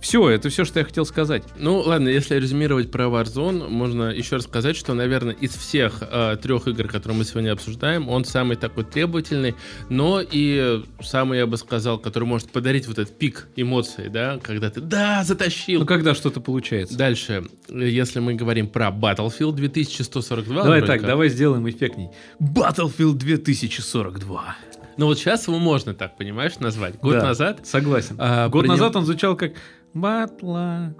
Все, 0.00 0.30
это 0.30 0.48
все, 0.48 0.64
что 0.64 0.78
я 0.78 0.84
хотел 0.84 1.04
сказать. 1.04 1.42
Ну, 1.58 1.78
ладно, 1.80 2.08
если 2.08 2.34
резюмировать 2.36 2.90
про 2.90 3.04
Warzone, 3.04 3.68
можно 3.68 4.04
еще 4.04 4.36
раз 4.36 4.44
сказать, 4.44 4.76
что, 4.76 4.94
наверное, 4.94 5.34
из 5.34 5.54
всех 5.54 5.98
э, 6.00 6.36
трех 6.42 6.66
игр, 6.68 6.88
которые 6.88 7.18
мы 7.18 7.24
сегодня 7.24 7.52
обсуждаем, 7.52 8.08
он 8.08 8.24
самый 8.24 8.56
такой 8.56 8.84
требовательный, 8.84 9.54
но 9.90 10.22
и 10.22 10.82
самый, 11.02 11.38
я 11.38 11.46
бы 11.46 11.58
сказал, 11.58 11.98
который 11.98 12.24
может 12.24 12.50
подарить 12.50 12.86
вот 12.88 12.98
этот 12.98 13.16
пик 13.18 13.48
эмоций, 13.56 14.08
да, 14.08 14.38
когда 14.42 14.70
ты 14.70 14.80
«да, 14.80 15.22
затащил». 15.24 15.80
Ну, 15.80 15.86
когда 15.86 16.14
что-то 16.14 16.40
получается. 16.40 16.96
Дальше, 16.96 17.44
если 17.68 18.20
мы 18.20 18.34
говорим 18.34 18.68
про 18.68 18.88
Battlefield 18.88 19.52
2142, 19.52 20.62
давай 20.62 20.82
так, 20.82 21.02
давай 21.02 21.28
сделаем 21.28 21.68
эффектней. 21.68 22.08
Battlefield 22.40 23.14
2042. 23.14 24.56
Ну 24.96 25.06
вот 25.06 25.18
сейчас 25.18 25.46
его 25.48 25.58
можно 25.58 25.94
так, 25.94 26.16
понимаешь, 26.16 26.58
назвать. 26.58 26.98
Год 27.00 27.14
Да, 27.14 27.22
назад, 27.28 27.66
Согласен. 27.66 28.16
а, 28.18 28.48
Год 28.48 28.64
него- 28.64 28.74
назад 28.74 28.96
он 28.96 29.04
звучал 29.06 29.36
как 29.36 29.52
Батла. 29.94 30.94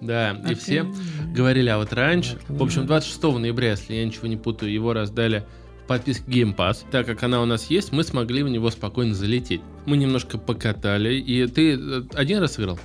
да, 0.00 0.32
и 0.48 0.54
все 0.54 0.86
говорили, 1.34 1.68
а 1.68 1.78
вот 1.78 1.92
раньше, 1.92 2.38
в 2.48 2.62
общем, 2.62 2.86
26 2.86 3.38
ноября, 3.38 3.70
если 3.70 3.94
я 3.94 4.04
ничего 4.04 4.26
не 4.26 4.36
путаю, 4.36 4.72
его 4.72 4.92
раздали 4.92 5.44
в 5.84 5.86
подписке 5.88 6.24
Game 6.30 6.54
Pass. 6.56 6.78
Так 6.90 7.06
как 7.06 7.22
она 7.22 7.40
у 7.40 7.44
нас 7.46 7.66
есть, 7.70 7.92
мы 7.92 8.02
смогли 8.02 8.42
в 8.42 8.48
него 8.48 8.70
спокойно 8.70 9.14
залететь. 9.14 9.60
Мы 9.86 9.96
немножко 9.96 10.36
покатали, 10.38 11.14
и 11.14 11.46
ты 11.46 11.74
э, 11.78 12.02
один 12.14 12.40
раз 12.40 12.58
играл? 12.58 12.78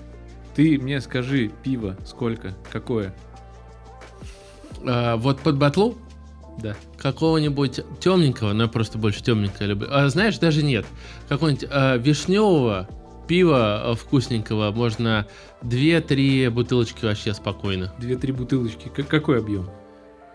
Ты 0.55 0.77
мне 0.79 1.01
скажи, 1.01 1.51
пиво 1.63 1.97
сколько? 2.05 2.55
Какое? 2.71 3.13
А, 4.85 5.15
вот 5.17 5.39
под 5.39 5.57
батлу 5.57 5.97
Да. 6.61 6.75
какого-нибудь 6.97 7.81
темненького, 7.99 8.53
но 8.53 8.63
я 8.63 8.69
просто 8.69 8.97
больше 8.97 9.23
темненькое 9.23 9.69
люблю. 9.71 9.87
А 9.91 10.07
знаешь, 10.09 10.37
даже 10.37 10.63
нет. 10.63 10.85
Какого-нибудь 11.29 11.67
а, 11.71 11.97
вишневого 11.97 12.87
пива 13.27 13.91
а, 13.91 13.95
вкусненького 13.95 14.71
можно 14.71 15.27
2-3 15.63 16.49
бутылочки 16.49 17.05
вообще 17.05 17.33
спокойно. 17.33 17.93
Две-три 17.99 18.31
бутылочки. 18.31 18.89
К- 18.89 19.07
какой 19.07 19.39
объем? 19.39 19.69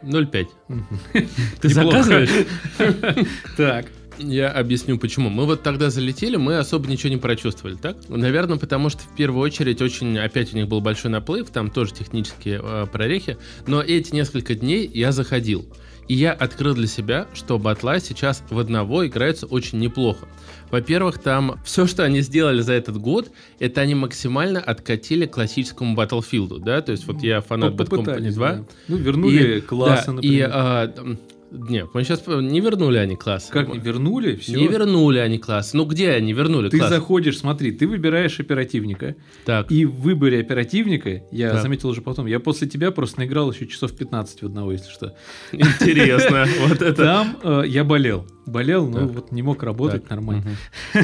0,5. 0.02 0.48
Мгм. 0.68 0.86
Ты 1.60 1.68
заказываешь? 1.68 2.30
Так. 3.56 3.86
Я 4.20 4.50
объясню 4.50 4.98
почему. 4.98 5.30
Мы 5.30 5.46
вот 5.46 5.62
тогда 5.62 5.90
залетели, 5.90 6.34
мы 6.34 6.58
особо 6.58 6.88
ничего 6.88 7.10
не 7.10 7.18
прочувствовали, 7.18 7.76
так? 7.76 7.96
Наверное, 8.08 8.58
потому 8.58 8.88
что 8.88 9.02
в 9.02 9.14
первую 9.14 9.40
очередь 9.40 9.80
очень, 9.80 10.18
опять 10.18 10.52
у 10.52 10.56
них 10.56 10.66
был 10.66 10.80
большой 10.80 11.12
наплыв, 11.12 11.50
там 11.50 11.70
тоже 11.70 11.94
технические 11.94 12.60
э, 12.60 12.86
прорехи, 12.90 13.36
но 13.68 13.80
эти 13.80 14.12
несколько 14.12 14.56
дней 14.56 14.90
я 14.92 15.12
заходил. 15.12 15.72
И 16.08 16.14
я 16.14 16.32
открыл 16.32 16.74
для 16.74 16.86
себя, 16.86 17.26
что 17.34 17.58
батла 17.58 18.00
сейчас 18.00 18.42
в 18.50 18.58
одного 18.58 19.06
играется 19.06 19.46
очень 19.46 19.78
неплохо. 19.78 20.26
Во-первых, 20.70 21.18
там 21.18 21.60
все, 21.64 21.86
что 21.86 22.02
они 22.02 22.20
сделали 22.22 22.60
за 22.62 22.72
этот 22.74 22.96
год, 22.98 23.30
это 23.58 23.82
они 23.82 23.94
максимально 23.94 24.60
откатили 24.60 25.26
к 25.26 25.32
классическому 25.32 25.94
Battlefield, 25.94 26.60
да? 26.60 26.80
То 26.82 26.92
есть 26.92 27.06
вот 27.06 27.22
я 27.22 27.40
фанат 27.42 27.74
Bad 27.74 27.88
Company 27.88 28.04
Попытались, 28.04 28.34
2. 28.34 28.52
да. 28.52 28.64
Ну, 28.88 28.96
вернули 28.96 29.58
И- 29.58 29.60
классы, 29.60 30.06
да, 30.06 30.12
И, 30.12 30.14
например. 30.16 30.50
а, 30.52 30.94
м, 30.96 31.18
нет, 31.50 31.88
мы 31.94 32.04
сейчас 32.04 32.26
не 32.26 32.60
вернули 32.60 32.98
они 32.98 33.16
классы. 33.16 33.50
Как 33.52 33.68
не 33.68 33.78
вернули? 33.78 34.36
Все. 34.36 34.56
Не 34.56 34.68
вернули 34.68 35.18
они 35.18 35.38
класс. 35.38 35.72
Ну 35.74 35.84
где 35.84 36.10
они 36.10 36.32
вернули 36.32 36.68
Ты 36.68 36.78
класс? 36.78 36.90
заходишь, 36.90 37.38
смотри, 37.38 37.72
ты 37.72 37.86
выбираешь 37.86 38.38
оперативника, 38.40 39.16
Так. 39.44 39.70
и 39.70 39.84
в 39.84 39.94
выборе 40.00 40.40
оперативника, 40.40 41.22
я 41.30 41.52
Так. 41.52 41.62
заметил 41.62 41.88
уже 41.88 42.02
потом, 42.02 42.26
я 42.26 42.40
после 42.40 42.68
тебя 42.68 42.90
просто 42.90 43.20
наиграл 43.20 43.50
еще 43.52 43.66
часов 43.66 43.92
15 43.96 44.42
в 44.42 44.46
одного, 44.46 44.72
если 44.72 44.90
что. 44.90 45.14
Интересно. 45.52 46.46
Вот 46.68 46.82
это. 46.82 47.02
Там 47.02 47.36
э, 47.42 47.62
я 47.66 47.84
болел. 47.84 48.26
Болел, 48.46 48.88
но 48.88 49.06
вот 49.06 49.32
не 49.32 49.42
мог 49.42 49.62
работать 49.62 50.08
нормально. 50.10 50.56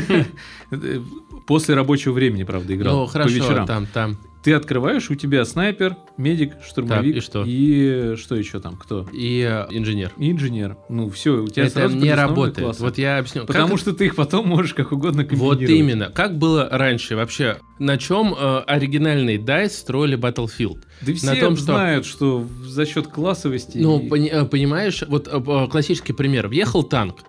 Э, 0.71 1.01
После 1.47 1.75
рабочего 1.75 2.13
времени, 2.13 2.43
правда, 2.45 2.75
играл. 2.75 3.01
Ну 3.01 3.07
хорошо, 3.07 3.65
там, 3.67 3.87
там. 3.87 4.19
Ты 4.45 4.53
открываешь, 4.53 5.11
у 5.11 5.15
тебя 5.15 5.45
снайпер, 5.47 5.97
медик, 6.19 6.53
штурмовик. 6.63 7.15
Так, 7.15 7.17
и 7.17 7.21
что? 7.21 7.45
И 7.47 8.15
что 8.17 8.35
еще 8.37 8.61
там? 8.61 8.77
Кто? 8.77 9.09
И 9.13 9.41
э, 9.41 9.67
инженер. 9.71 10.13
И 10.19 10.31
инженер. 10.31 10.77
Ну, 10.91 11.09
все, 11.09 11.43
у 11.43 11.49
тебя 11.49 11.65
Это 11.65 11.73
сразу 11.81 11.97
не 11.97 12.13
работает. 12.13 12.67
классы. 12.67 12.83
Вот 12.83 12.99
я 12.99 13.17
объясню. 13.19 13.47
Потому 13.47 13.71
Как- 13.71 13.79
что 13.79 13.95
ты 13.95 14.05
их 14.05 14.15
потом 14.17 14.47
можешь 14.47 14.75
как 14.75 14.93
угодно 14.93 15.23
Вот 15.23 15.31
комбинировать. 15.31 15.71
именно. 15.71 16.11
Как 16.15 16.37
было 16.39 16.69
раньше 16.71 17.17
вообще? 17.17 17.57
На 17.79 17.97
чем 17.97 18.35
э, 18.39 18.59
оригинальный 18.67 19.39
DICE 19.39 19.71
строили 19.71 20.19
Battlefield? 20.19 20.83
Да 21.01 21.15
все 21.15 21.27
на 21.27 21.37
том, 21.41 21.57
что- 21.57 21.65
знают, 21.65 22.05
что 22.07 22.47
за 22.65 22.85
счет 22.85 23.07
классовости... 23.09 23.79
Ну, 23.79 23.99
и- 23.99 24.09
пони- 24.09 24.29
э, 24.31 24.45
понимаешь, 24.45 25.03
вот 25.09 25.27
э, 25.27 25.31
э, 25.45 25.69
классический 25.69 26.13
пример. 26.13 26.49
Въехал 26.49 26.83
танк, 26.83 27.21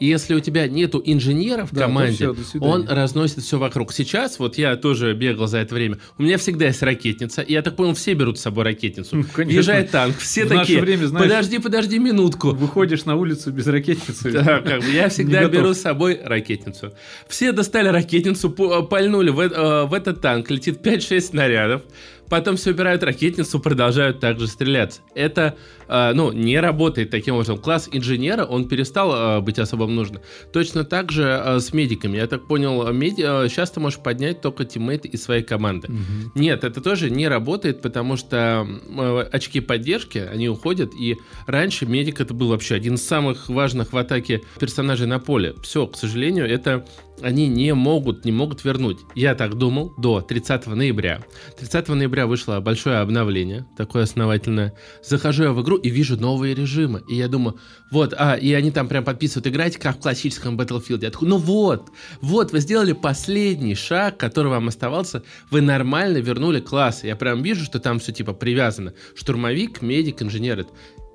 и 0.00 0.06
если 0.06 0.34
у 0.34 0.40
тебя 0.40 0.66
нету 0.66 1.00
инженера 1.04 1.66
в 1.66 1.72
Да, 1.72 1.82
то 1.82 1.86
команде, 1.86 2.34
свидания. 2.34 2.72
он 2.72 2.88
разносит 2.88 3.42
все 3.44 3.58
вокруг. 3.58 3.92
Сейчас, 3.92 4.38
вот 4.38 4.56
я 4.56 4.74
тоже 4.76 5.12
бегал 5.14 5.46
за 5.46 5.58
это 5.58 5.74
время, 5.74 5.98
у 6.18 6.22
меня 6.22 6.38
всегда 6.38 6.66
есть 6.66 6.82
ракетница, 6.82 7.42
и 7.42 7.52
я 7.52 7.62
так 7.62 7.76
понял, 7.76 7.94
все 7.94 8.14
берут 8.14 8.38
с 8.38 8.42
собой 8.42 8.64
ракетницу. 8.64 9.16
Ну, 9.20 9.24
конечно. 9.30 9.60
Въезжает 9.60 9.90
танк, 9.90 10.16
все 10.16 10.46
В 10.46 10.48
такие, 10.48 10.80
время, 10.80 11.04
знаешь, 11.06 11.28
подожди, 11.28 11.58
подожди 11.58 11.98
минутку. 11.98 12.50
Выходишь 12.50 13.04
на 13.04 13.16
улицу 13.16 13.52
без 13.52 13.66
ракетницы. 13.66 14.30
Да, 14.40 14.60
как 14.60 14.80
бы 14.80 14.90
я 14.90 15.10
всегда 15.10 15.44
беру 15.46 15.74
с 15.74 15.80
собой 15.80 16.18
ракетницу. 16.24 16.92
Все 17.28 17.52
достали 17.52 17.88
ракетницу, 17.88 18.50
пальнули 18.50 19.28
в, 19.30 19.40
э, 19.40 19.84
в 19.84 19.92
этот 19.92 20.22
танк, 20.22 20.50
летит 20.50 20.80
5-6 20.84 21.20
снарядов. 21.20 21.82
Потом 22.30 22.56
все 22.56 22.70
убирают 22.70 23.02
ракетницу, 23.02 23.60
продолжают 23.60 24.20
также 24.20 24.46
стреляться. 24.46 25.02
Это, 25.14 25.56
э, 25.88 26.12
ну, 26.14 26.32
не 26.32 26.58
работает 26.58 27.10
таким 27.10 27.34
образом. 27.34 27.58
Класс 27.58 27.88
инженера, 27.92 28.44
он 28.44 28.68
перестал 28.68 29.12
э, 29.12 29.40
быть 29.40 29.58
особо 29.58 29.86
нужен. 29.86 30.20
Точно 30.52 30.84
так 30.84 31.12
же 31.12 31.24
э, 31.24 31.60
с 31.60 31.74
медиками. 31.74 32.16
Я 32.16 32.26
так 32.26 32.46
понял, 32.46 32.90
меди... 32.92 33.22
э, 33.26 33.48
сейчас 33.48 33.72
ты 33.72 33.80
можешь 33.80 33.98
поднять 33.98 34.40
только 34.40 34.64
teammate 34.64 35.04
из 35.04 35.22
своей 35.22 35.42
команды. 35.42 35.88
Мгм. 35.88 36.32
Нет, 36.36 36.64
это 36.64 36.80
тоже 36.80 37.10
не 37.10 37.28
работает, 37.28 37.82
потому 37.82 38.16
что 38.16 38.66
э, 38.88 39.28
очки 39.32 39.60
поддержки, 39.60 40.18
они 40.18 40.48
уходят, 40.48 40.92
и 40.94 41.16
раньше 41.46 41.84
медик 41.84 42.20
это 42.20 42.32
был 42.32 42.48
вообще 42.48 42.76
один 42.76 42.94
из 42.94 43.06
самых 43.06 43.48
важных 43.48 43.92
в 43.92 43.96
атаке 43.96 44.42
персонажей 44.60 45.08
на 45.08 45.18
поле. 45.18 45.54
Все, 45.62 45.86
к 45.86 45.96
сожалению, 45.96 46.48
это 46.48 46.86
они 47.22 47.48
не 47.48 47.74
могут, 47.74 48.24
не 48.24 48.32
могут 48.32 48.64
вернуть. 48.64 48.98
Я 49.14 49.34
так 49.34 49.56
думал 49.56 49.92
до 49.98 50.20
30 50.20 50.66
ноября. 50.66 51.22
30 51.58 51.88
ноября 51.88 52.26
вышло 52.26 52.60
большое 52.60 52.98
обновление, 52.98 53.66
такое 53.76 54.04
основательное. 54.04 54.74
Захожу 55.02 55.44
я 55.44 55.52
в 55.52 55.62
игру 55.62 55.76
и 55.76 55.90
вижу 55.90 56.16
новые 56.16 56.54
режимы. 56.54 57.02
И 57.08 57.14
я 57.14 57.28
думаю, 57.28 57.58
вот, 57.90 58.14
а, 58.16 58.34
и 58.34 58.52
они 58.52 58.70
там 58.70 58.88
прям 58.88 59.04
подписывают, 59.04 59.46
играйте 59.46 59.78
как 59.78 59.96
в 59.96 60.00
классическом 60.00 60.58
Battlefield. 60.58 61.02
Я 61.02 61.10
такой, 61.10 61.28
ну 61.28 61.38
вот, 61.38 61.90
вот, 62.20 62.52
вы 62.52 62.60
сделали 62.60 62.92
последний 62.92 63.74
шаг, 63.74 64.16
который 64.16 64.48
вам 64.48 64.68
оставался, 64.68 65.22
вы 65.50 65.60
нормально 65.60 66.18
вернули 66.18 66.60
класс. 66.60 67.04
Я 67.04 67.16
прям 67.16 67.42
вижу, 67.42 67.64
что 67.64 67.80
там 67.80 67.98
все 67.98 68.12
типа 68.12 68.32
привязано. 68.32 68.94
Штурмовик, 69.14 69.82
медик, 69.82 70.22
инженер. 70.22 70.66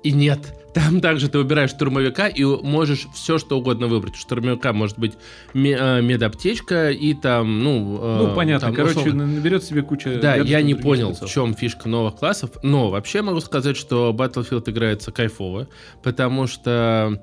И 0.02 0.12
нет, 0.12 0.38
там 0.74 1.00
также 1.00 1.28
ты 1.28 1.38
выбираешь 1.38 1.70
штурмовика 1.70 2.28
и 2.28 2.44
можешь 2.44 3.06
все 3.14 3.38
что 3.38 3.58
угодно 3.58 3.86
выбрать. 3.88 4.14
У 4.14 4.18
штурмовика 4.18 4.72
может 4.72 4.98
быть 4.98 5.14
э, 5.54 6.00
медаптечка 6.02 6.90
и 6.90 7.14
там, 7.14 7.62
ну... 7.64 7.98
э, 8.00 8.16
Ну, 8.28 8.34
понятно. 8.34 8.68
там, 8.68 8.74
Короче, 8.76 8.98
условно- 9.00 9.26
наберет 9.26 9.64
себе 9.64 9.82
кучу... 9.82 10.10
да, 10.20 10.36
я 10.36 10.62
не 10.62 10.74
понял, 10.74 11.12
в 11.14 11.26
чем 11.26 11.54
фишка 11.54 11.88
новых 11.88 12.16
классов, 12.16 12.50
но 12.62 12.90
вообще 12.90 13.22
могу 13.22 13.40
сказать, 13.40 13.76
что 13.76 14.14
Battlefield 14.16 14.70
играется 14.70 15.12
кайфово, 15.12 15.68
потому 16.02 16.46
что 16.46 17.22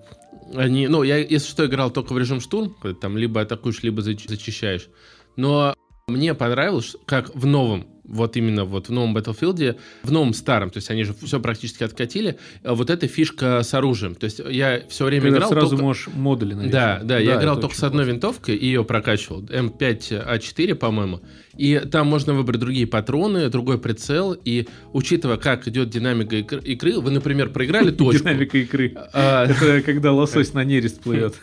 они, 0.56 0.88
ну, 0.88 1.04
я, 1.04 1.18
если 1.18 1.50
что, 1.50 1.66
играл 1.66 1.90
только 1.90 2.14
в 2.14 2.18
режим 2.18 2.42
штурм, 2.42 2.76
там 3.02 3.18
либо 3.18 3.42
атакуешь, 3.42 3.82
либо 3.84 4.02
зач- 4.02 4.28
зачищаешь, 4.28 4.90
но 5.36 5.74
мне 6.08 6.34
понравилось, 6.34 6.96
как 7.06 7.34
в 7.34 7.46
новом, 7.46 7.88
вот 8.14 8.38
именно 8.38 8.64
вот 8.66 8.88
в 8.88 8.92
новом 8.92 9.18
Battlefield, 9.18 9.78
в 10.04 10.12
новом 10.12 10.34
старом, 10.34 10.70
то 10.70 10.78
есть 10.78 10.90
они 10.92 11.04
же 11.04 11.14
все 11.24 11.40
практически 11.40 11.84
откатили, 11.84 12.38
а 12.64 12.74
вот 12.76 12.90
эта 12.90 13.08
фишка 13.08 13.62
с 13.64 13.74
оружием, 13.74 14.16
то 14.16 14.26
есть 14.26 14.40
я 14.50 14.82
все 14.90 15.06
время 15.06 15.24
Когда 15.24 15.38
играл 15.40 15.50
сразу 15.52 15.70
только- 15.72 15.84
можешь 15.84 16.08
модули 16.14 16.54
навешивать. 16.54 16.72
да, 16.72 17.00
да, 17.04 17.18
я 17.20 17.38
играл 17.40 17.60
только 17.60 17.76
с 17.76 17.84
одной 17.84 18.04
классно. 18.06 18.12
винтовкой 18.14 18.56
и 18.56 18.66
ее 18.66 18.84
прокачивал. 18.84 19.42
М5А4, 19.44 20.76
по-моему. 20.76 21.22
И 21.58 21.80
там 21.92 22.08
можно 22.08 22.34
выбрать 22.34 22.60
другие 22.60 22.88
патроны, 22.88 23.48
другой 23.50 23.78
прицел. 23.78 24.34
И 24.34 24.68
учитывая, 24.92 25.38
как 25.38 25.68
идет 25.68 25.90
динамика 25.90 26.36
игр- 26.38 26.64
игры, 26.64 27.00
вы, 27.00 27.12
например, 27.12 27.50
проиграли 27.50 27.92
точку. 27.96 28.24
Динамика 28.24 28.58
игры. 28.58 28.94
а, 29.14 29.46
Это 29.46 29.82
когда 29.82 30.12
лосось 30.12 30.54
на 30.54 30.64
нерест 30.64 31.02
плывет. 31.02 31.36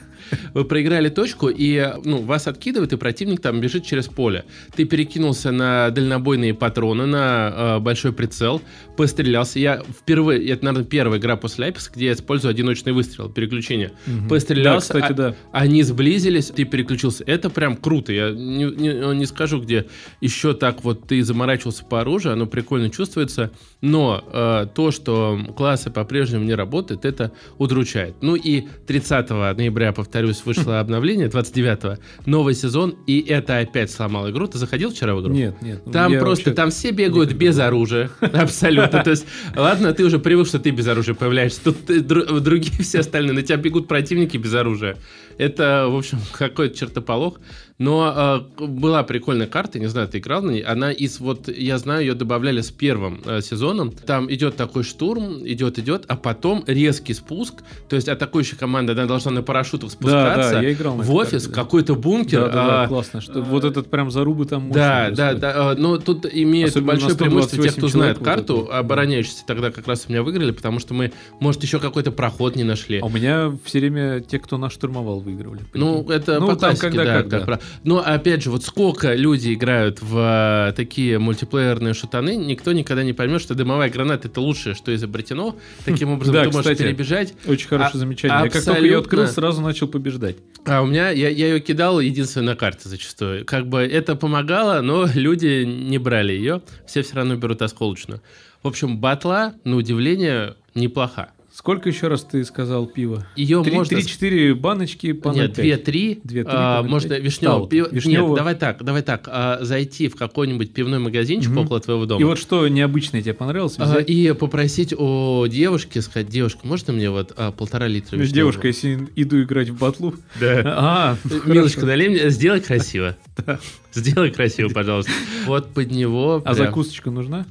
Вы 0.55 0.65
проиграли 0.65 1.09
точку, 1.09 1.49
и 1.49 1.93
ну, 2.05 2.23
вас 2.23 2.47
откидывает, 2.47 2.93
и 2.93 2.97
противник 2.97 3.41
там 3.41 3.61
бежит 3.61 3.85
через 3.85 4.07
поле. 4.07 4.45
Ты 4.75 4.85
перекинулся 4.85 5.51
на 5.51 5.91
дальнобойные 5.91 6.55
патроны, 6.55 7.07
на 7.07 7.53
э, 7.77 7.79
большой 7.81 8.13
прицел, 8.13 8.63
пострелялся. 8.97 9.59
Я 9.59 9.83
впервые, 9.83 10.47
это, 10.51 10.65
наверное, 10.65 10.87
первая 10.87 11.19
игра 11.19 11.37
после 11.37 11.65
Лайпса, 11.67 11.91
где 11.95 12.07
я 12.07 12.13
использую 12.13 12.51
одиночный 12.51 12.93
выстрел, 12.93 13.29
переключение. 13.29 13.93
Мгм. 14.07 14.29
Пострелялся, 14.29 14.93
Да, 14.93 15.01
кстати, 15.01 15.13
а- 15.13 15.15
да. 15.15 15.35
Они 15.53 15.83
сблизились, 15.83 16.47
ты 16.47 16.65
переключился. 16.65 17.25
Это 17.27 17.51
прям 17.51 17.77
круто. 17.77 18.13
Я 18.13 18.31
не, 18.31 18.65
не- 18.65 19.17
не 19.17 19.27
скажу, 19.27 19.61
где 19.61 19.87
еще 20.21 20.55
так 20.55 20.85
вот 20.85 21.07
ты 21.09 21.23
заморачивался 21.23 21.85
по 21.85 22.01
оружию, 22.01 22.33
оно 22.35 22.47
прикольно 22.47 22.91
чувствуется. 22.91 23.51
Но 23.81 24.23
э, 24.33 24.67
то, 24.75 24.91
что 24.91 25.39
классы 25.57 25.91
по-прежнему 25.91 26.45
не 26.45 26.55
работают, 26.55 27.05
это 27.05 27.33
удручает. 27.59 28.15
Ну 28.21 28.35
и 28.37 28.67
30 28.87 29.31
ноября, 29.55 29.93
повторюсь, 30.11 30.43
вышло 30.45 30.81
обновление, 30.81 31.29
29 31.29 32.01
новый 32.27 32.55
сезон, 32.55 32.97
и 33.07 33.21
это 33.21 33.59
опять 33.59 33.93
сломал 33.93 34.29
игру. 34.31 34.49
Ты 34.49 34.59
заходил 34.59 34.91
вчера 34.91 35.15
в 35.15 35.23
игру? 35.23 35.33
Нет, 35.33 35.63
нет. 35.63 35.85
Там 35.93 36.13
я 36.13 36.19
просто, 36.19 36.51
там 36.51 36.71
все 36.71 36.91
бегают 36.91 37.33
без 37.33 37.57
оружия. 37.61 38.11
Абсолютно. 38.21 39.05
То 39.05 39.11
есть, 39.11 39.25
ладно, 39.55 39.93
ты 39.93 40.05
уже 40.05 40.19
привык, 40.19 40.49
что 40.49 40.59
ты 40.59 40.71
без 40.71 40.89
оружия 40.89 41.15
появляешься. 41.15 41.61
Тут 41.63 41.87
другие 41.87 42.77
все 42.83 42.99
остальные, 43.01 43.35
на 43.35 43.43
тебя 43.43 43.57
бегут 43.57 43.87
противники 43.87 44.37
без 44.37 44.53
оружия. 44.53 44.97
Это, 45.41 45.87
в 45.89 45.97
общем, 45.97 46.19
какой-то 46.33 46.77
чертополох. 46.77 47.41
Но 47.81 48.45
э, 48.59 48.67
была 48.67 49.03
прикольная 49.05 49.47
карта, 49.47 49.79
не 49.79 49.87
знаю, 49.87 50.07
ты 50.07 50.19
играл 50.19 50.43
на 50.43 50.51
ней. 50.51 50.61
Она 50.61 50.93
из, 50.93 51.19
вот, 51.19 51.49
я 51.49 51.79
знаю, 51.79 52.03
ее 52.03 52.13
добавляли 52.13 52.61
с 52.61 52.71
первым 52.71 53.23
э, 53.25 53.41
сезоном. 53.41 53.93
Там 53.93 54.31
идет 54.31 54.57
такой 54.57 54.83
штурм, 54.83 55.39
идет, 55.49 55.79
идет, 55.79 56.05
а 56.07 56.17
потом 56.17 56.63
резкий 56.67 57.15
спуск. 57.15 57.63
То 57.89 57.97
есть 57.97 58.07
атакующая 58.07 58.59
команда, 58.59 58.93
она 58.93 59.07
должна 59.07 59.31
на 59.31 59.43
парашютах 59.43 59.89
Да, 59.89 59.97
спускаться 59.97 60.53
да, 60.53 60.61
я 60.61 60.73
играл 60.75 60.97
на 60.97 61.05
в 61.05 61.15
офис, 61.15 61.47
да. 61.47 61.55
какой-то 61.55 61.95
бункер. 61.95 62.41
Да, 62.41 62.47
да, 62.49 62.67
да, 62.67 62.83
а, 62.83 62.89
классно. 62.89 63.23
Что 63.23 63.41
вот 63.41 63.65
этот 63.65 63.89
прям 63.89 64.11
зарубы 64.11 64.45
там 64.45 64.71
да, 64.71 65.09
да, 65.11 65.33
да. 65.33 65.73
э, 65.73 65.77
Но 65.79 65.97
тут 65.97 66.27
имеет 66.31 66.69
Особенно 66.69 66.89
большое 66.89 67.17
преимущество 67.17 67.63
тех, 67.63 67.73
кто 67.73 67.89
128 67.89 67.99
знает 67.99 68.19
вот 68.19 68.25
карту, 68.27 68.65
это. 68.65 68.79
обороняющиеся 68.79 69.45
тогда 69.47 69.71
как 69.71 69.89
раз 69.89 70.05
у 70.07 70.13
меня 70.13 70.23
выиграли, 70.23 70.51
потому 70.51 70.81
что 70.81 70.93
мы, 70.93 71.15
может, 71.41 71.63
еще 71.63 71.79
какой-то 71.79 72.13
проход 72.13 72.57
не 72.57 72.65
нашли. 72.65 72.99
А 72.99 73.07
у 73.07 73.09
меня 73.09 73.57
все 73.65 73.81
время 73.81 74.21
те, 74.21 74.39
кто 74.39 74.59
нас 74.59 74.75
штурмовал, 74.75 75.23
выигрывали. 75.31 75.61
Ну, 75.75 76.09
это 76.11 76.39
Ну, 76.41 76.49
по 76.49 76.57
классике, 76.57 76.89
когда 76.89 77.05
да, 77.05 77.13
как, 77.23 77.31
как 77.31 77.41
да. 77.41 77.47
правило. 77.47 77.65
Но, 77.85 77.99
опять 78.05 78.43
же, 78.43 78.51
вот 78.51 78.65
сколько 78.65 79.15
люди 79.15 79.55
играют 79.55 80.03
в 80.03 80.69
э, 80.69 80.73
такие 80.75 81.19
мультиплеерные 81.19 81.95
шутаны, 81.95 82.37
никто 82.37 82.73
никогда 82.73 83.03
не 83.03 83.13
поймет, 83.13 83.41
что 83.41 83.55
дымовая 83.55 83.89
граната— 83.91 84.29
это 84.29 84.41
лучшее, 84.41 84.75
что 84.75 84.95
изобретено. 84.95 85.57
Таким 85.85 86.11
образом, 86.11 86.35
Да, 86.35 86.41
ты 86.43 86.47
можешь 86.49 86.63
кстати. 86.63 86.83
перебежать. 86.83 87.35
Очень 87.47 87.69
хорошее 87.69 87.93
А- 87.95 87.99
замечание. 87.99 88.39
Я 88.45 88.51
как 88.51 88.65
только 88.65 88.81
ее 88.83 88.99
открыл, 88.99 89.23
абсолютно. 89.23 89.27
сразу 89.51 89.63
начал 89.63 89.89
побеждать. 89.89 90.37
А 90.67 90.83
у 90.83 90.87
меня, 90.87 91.11
я, 91.11 91.29
я 91.29 91.47
ее 91.49 91.61
кидал 91.61 92.01
единственной 92.01 92.47
на 92.47 92.57
карте 92.57 92.89
зачастую. 92.89 93.45
Как 93.47 93.67
бы 93.69 93.81
это 93.81 94.17
помогало, 94.17 94.81
но 94.83 95.07
люди 95.15 95.65
не 95.65 95.99
брали 95.99 96.33
ее. 96.33 96.63
Все 96.87 97.03
все 97.03 97.17
равно 97.17 97.37
берут 97.37 97.63
осколочную. 97.63 98.21
В 98.63 98.69
общем, 98.69 98.99
батла, 98.99 99.55
на 99.65 99.77
удивление, 99.77 100.55
неплоха. 100.75 101.31
Сколько 101.53 101.89
еще 101.89 102.07
раз 102.09 102.23
ты 102.23 102.45
сказал 102.45 102.87
пиво? 102.87 103.27
Ее 103.35 103.63
Три- 103.65 103.75
можно... 103.75 103.97
Три-четыре 103.97 104.55
баночки 104.55 105.13
по 105.13 105.31
Нет, 105.31 105.51
0,5. 105.51 105.55
две-три. 105.63 106.21
Две-три 106.23 106.53
А, 106.55 106.81
по 106.83 106.87
0,5. 106.87 106.89
можно 106.89 107.13
вишневого 107.15 107.69
пива. 107.69 107.89
Вишневого. 107.91 108.29
Нет, 108.31 108.37
давай 108.39 108.55
так, 108.55 108.85
давай 108.85 109.03
так. 109.03 109.25
а, 109.27 109.59
зайти 109.63 110.09
в 110.09 110.15
какой-нибудь 110.17 110.73
пивной 110.73 111.01
магазинчик 111.01 111.51
Мгм. 111.51 111.59
около 111.65 111.81
твоего 111.81 112.07
дома. 112.07 112.21
И 112.21 112.25
вот 112.25 112.39
что 112.39 112.67
необычное 112.69 113.21
тебе 113.21 113.35
понравилось? 113.35 113.75
а, 113.79 113.85
взять? 113.85 114.09
и 114.09 114.33
попросить 114.33 114.95
у 114.97 115.45
девушки, 115.49 115.99
сказать, 115.99 116.29
девушка, 116.29 116.61
можно 116.63 116.93
мне 116.93 117.11
вот 117.11 117.33
а, 117.37 117.51
полтора 117.51 117.89
литра 117.89 118.17
вишневого?» 118.17 118.35
Девушка, 118.53 118.67
если 118.69 119.09
иду 119.17 119.43
играть 119.43 119.71
в 119.71 119.79
батлу. 119.79 120.15
Да. 120.41 120.63
А, 120.83 121.17
Милочка, 121.47 121.85
налей 121.85 122.09
мне, 122.11 122.31
сделай 122.31 122.61
красиво. 122.61 123.17
Сделай 123.93 124.31
красиво, 124.31 124.69
пожалуйста. 124.69 125.11
Вот 125.47 125.73
под 125.73 125.91
него. 125.91 126.43
а 126.45 126.55
закусочка 126.55 127.11
нужна? 127.11 127.45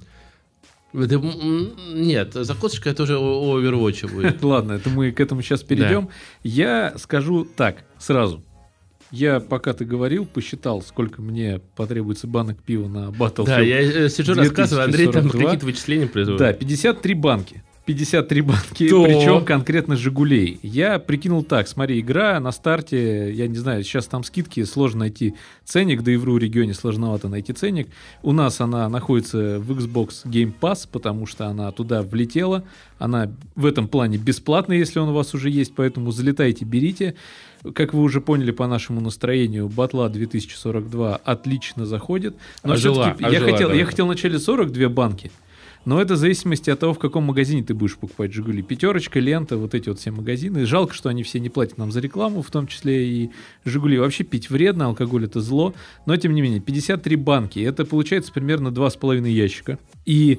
Да, 0.91 1.15
м, 1.15 1.71
Нет, 1.93 2.33
закусочка 2.33 2.89
это 2.89 3.03
уже 3.03 3.17
у 3.17 3.57
Overwatch 3.59 4.11
будет. 4.11 4.41
Ладно, 4.43 4.73
это 4.73 4.89
мы 4.89 5.11
к 5.11 5.19
этому 5.19 5.41
сейчас 5.41 5.61
перейдем. 5.63 6.09
Я 6.43 6.93
скажу 6.97 7.45
так, 7.45 7.83
сразу. 7.97 8.43
Я, 9.11 9.39
пока 9.39 9.73
ты 9.73 9.85
говорил, 9.85 10.25
посчитал, 10.25 10.81
сколько 10.83 11.21
мне 11.21 11.61
потребуется 11.75 12.27
банок 12.27 12.61
пива 12.61 12.87
на 12.87 13.09
Battlefield. 13.09 13.45
Да, 13.45 13.59
я 13.59 13.81
э, 13.81 14.09
сижу, 14.09 14.35
рассказываю, 14.35 14.85
Андрей 14.85 15.05
там 15.05 15.23
2042. 15.23 15.41
какие-то 15.43 15.65
вычисления 15.65 16.07
производит. 16.07 16.39
Да, 16.39 16.53
53 16.53 17.13
банки. 17.15 17.63
53 17.89 18.41
банки, 18.41 18.87
То. 18.87 19.03
причем 19.03 19.43
конкретно 19.43 19.95
«Жигулей». 19.95 20.59
Я 20.61 20.99
прикинул 20.99 21.41
так, 21.41 21.67
смотри, 21.67 21.99
игра 21.99 22.39
на 22.39 22.51
старте, 22.51 23.33
я 23.33 23.47
не 23.47 23.57
знаю, 23.57 23.83
сейчас 23.83 24.05
там 24.05 24.23
скидки, 24.23 24.63
сложно 24.63 24.99
найти 24.99 25.33
ценник, 25.65 26.03
да 26.03 26.11
и 26.11 26.15
в 26.15 26.23
РУ 26.23 26.37
регионе 26.37 26.75
сложновато 26.75 27.29
найти 27.29 27.51
ценник. 27.51 27.87
У 28.21 28.31
нас 28.31 28.61
она 28.61 28.87
находится 28.89 29.59
в 29.59 29.71
Xbox 29.71 30.23
Game 30.25 30.53
Pass, 30.61 30.87
потому 30.91 31.25
что 31.25 31.47
она 31.47 31.71
туда 31.71 32.03
влетела. 32.03 32.63
Она 32.99 33.31
в 33.55 33.65
этом 33.65 33.87
плане 33.87 34.19
бесплатная, 34.19 34.77
если 34.77 34.99
он 34.99 35.09
у 35.09 35.13
вас 35.13 35.33
уже 35.33 35.49
есть, 35.49 35.73
поэтому 35.73 36.11
залетайте, 36.11 36.65
берите. 36.65 37.15
Как 37.73 37.95
вы 37.95 38.03
уже 38.03 38.21
поняли 38.21 38.51
по 38.51 38.67
нашему 38.67 39.01
настроению, 39.01 39.67
Батла 39.67 40.09
2042 40.09 41.15
отлично 41.15 41.87
заходит. 41.87 42.35
Но 42.63 42.73
Ожила, 42.73 43.15
все-таки 43.15 43.23
я, 43.23 43.29
ожила, 43.29 43.51
хотел, 43.51 43.67
давай. 43.69 43.79
я 43.79 43.85
хотел 43.85 44.05
вначале 44.05 44.37
42 44.37 44.89
банки. 44.89 45.31
Но 45.89 45.99
это 45.99 46.13
в 46.13 46.17
зависимости 46.17 46.69
от 46.69 46.79
того, 46.79 46.93
в 46.93 46.99
каком 46.99 47.23
магазине 47.23 47.63
ты 47.63 47.73
будешь 47.73 47.97
покупать 47.97 48.31
«Жигули». 48.31 48.61
Пятерочка, 48.61 49.19
лента, 49.19 49.57
вот 49.57 49.73
эти 49.73 49.89
вот 49.89 49.97
все 49.97 50.11
магазины. 50.11 50.67
Жалко, 50.67 50.93
что 50.93 51.09
они 51.09 51.23
все 51.23 51.39
не 51.39 51.49
платят 51.49 51.79
нам 51.79 51.91
за 51.91 51.99
рекламу, 51.99 52.43
в 52.43 52.51
том 52.51 52.67
числе 52.67 53.09
и 53.09 53.31
«Жигули». 53.65 53.97
Вообще 53.97 54.23
пить 54.23 54.51
вредно, 54.51 54.85
алкоголь 54.85 55.25
это 55.25 55.41
зло. 55.41 55.73
Но, 56.05 56.15
тем 56.15 56.35
не 56.35 56.43
менее, 56.43 56.59
53 56.59 57.15
банки. 57.15 57.57
Это 57.57 57.85
получается 57.85 58.31
примерно 58.31 58.67
2,5 58.67 59.27
ящика. 59.31 59.79
И 60.05 60.37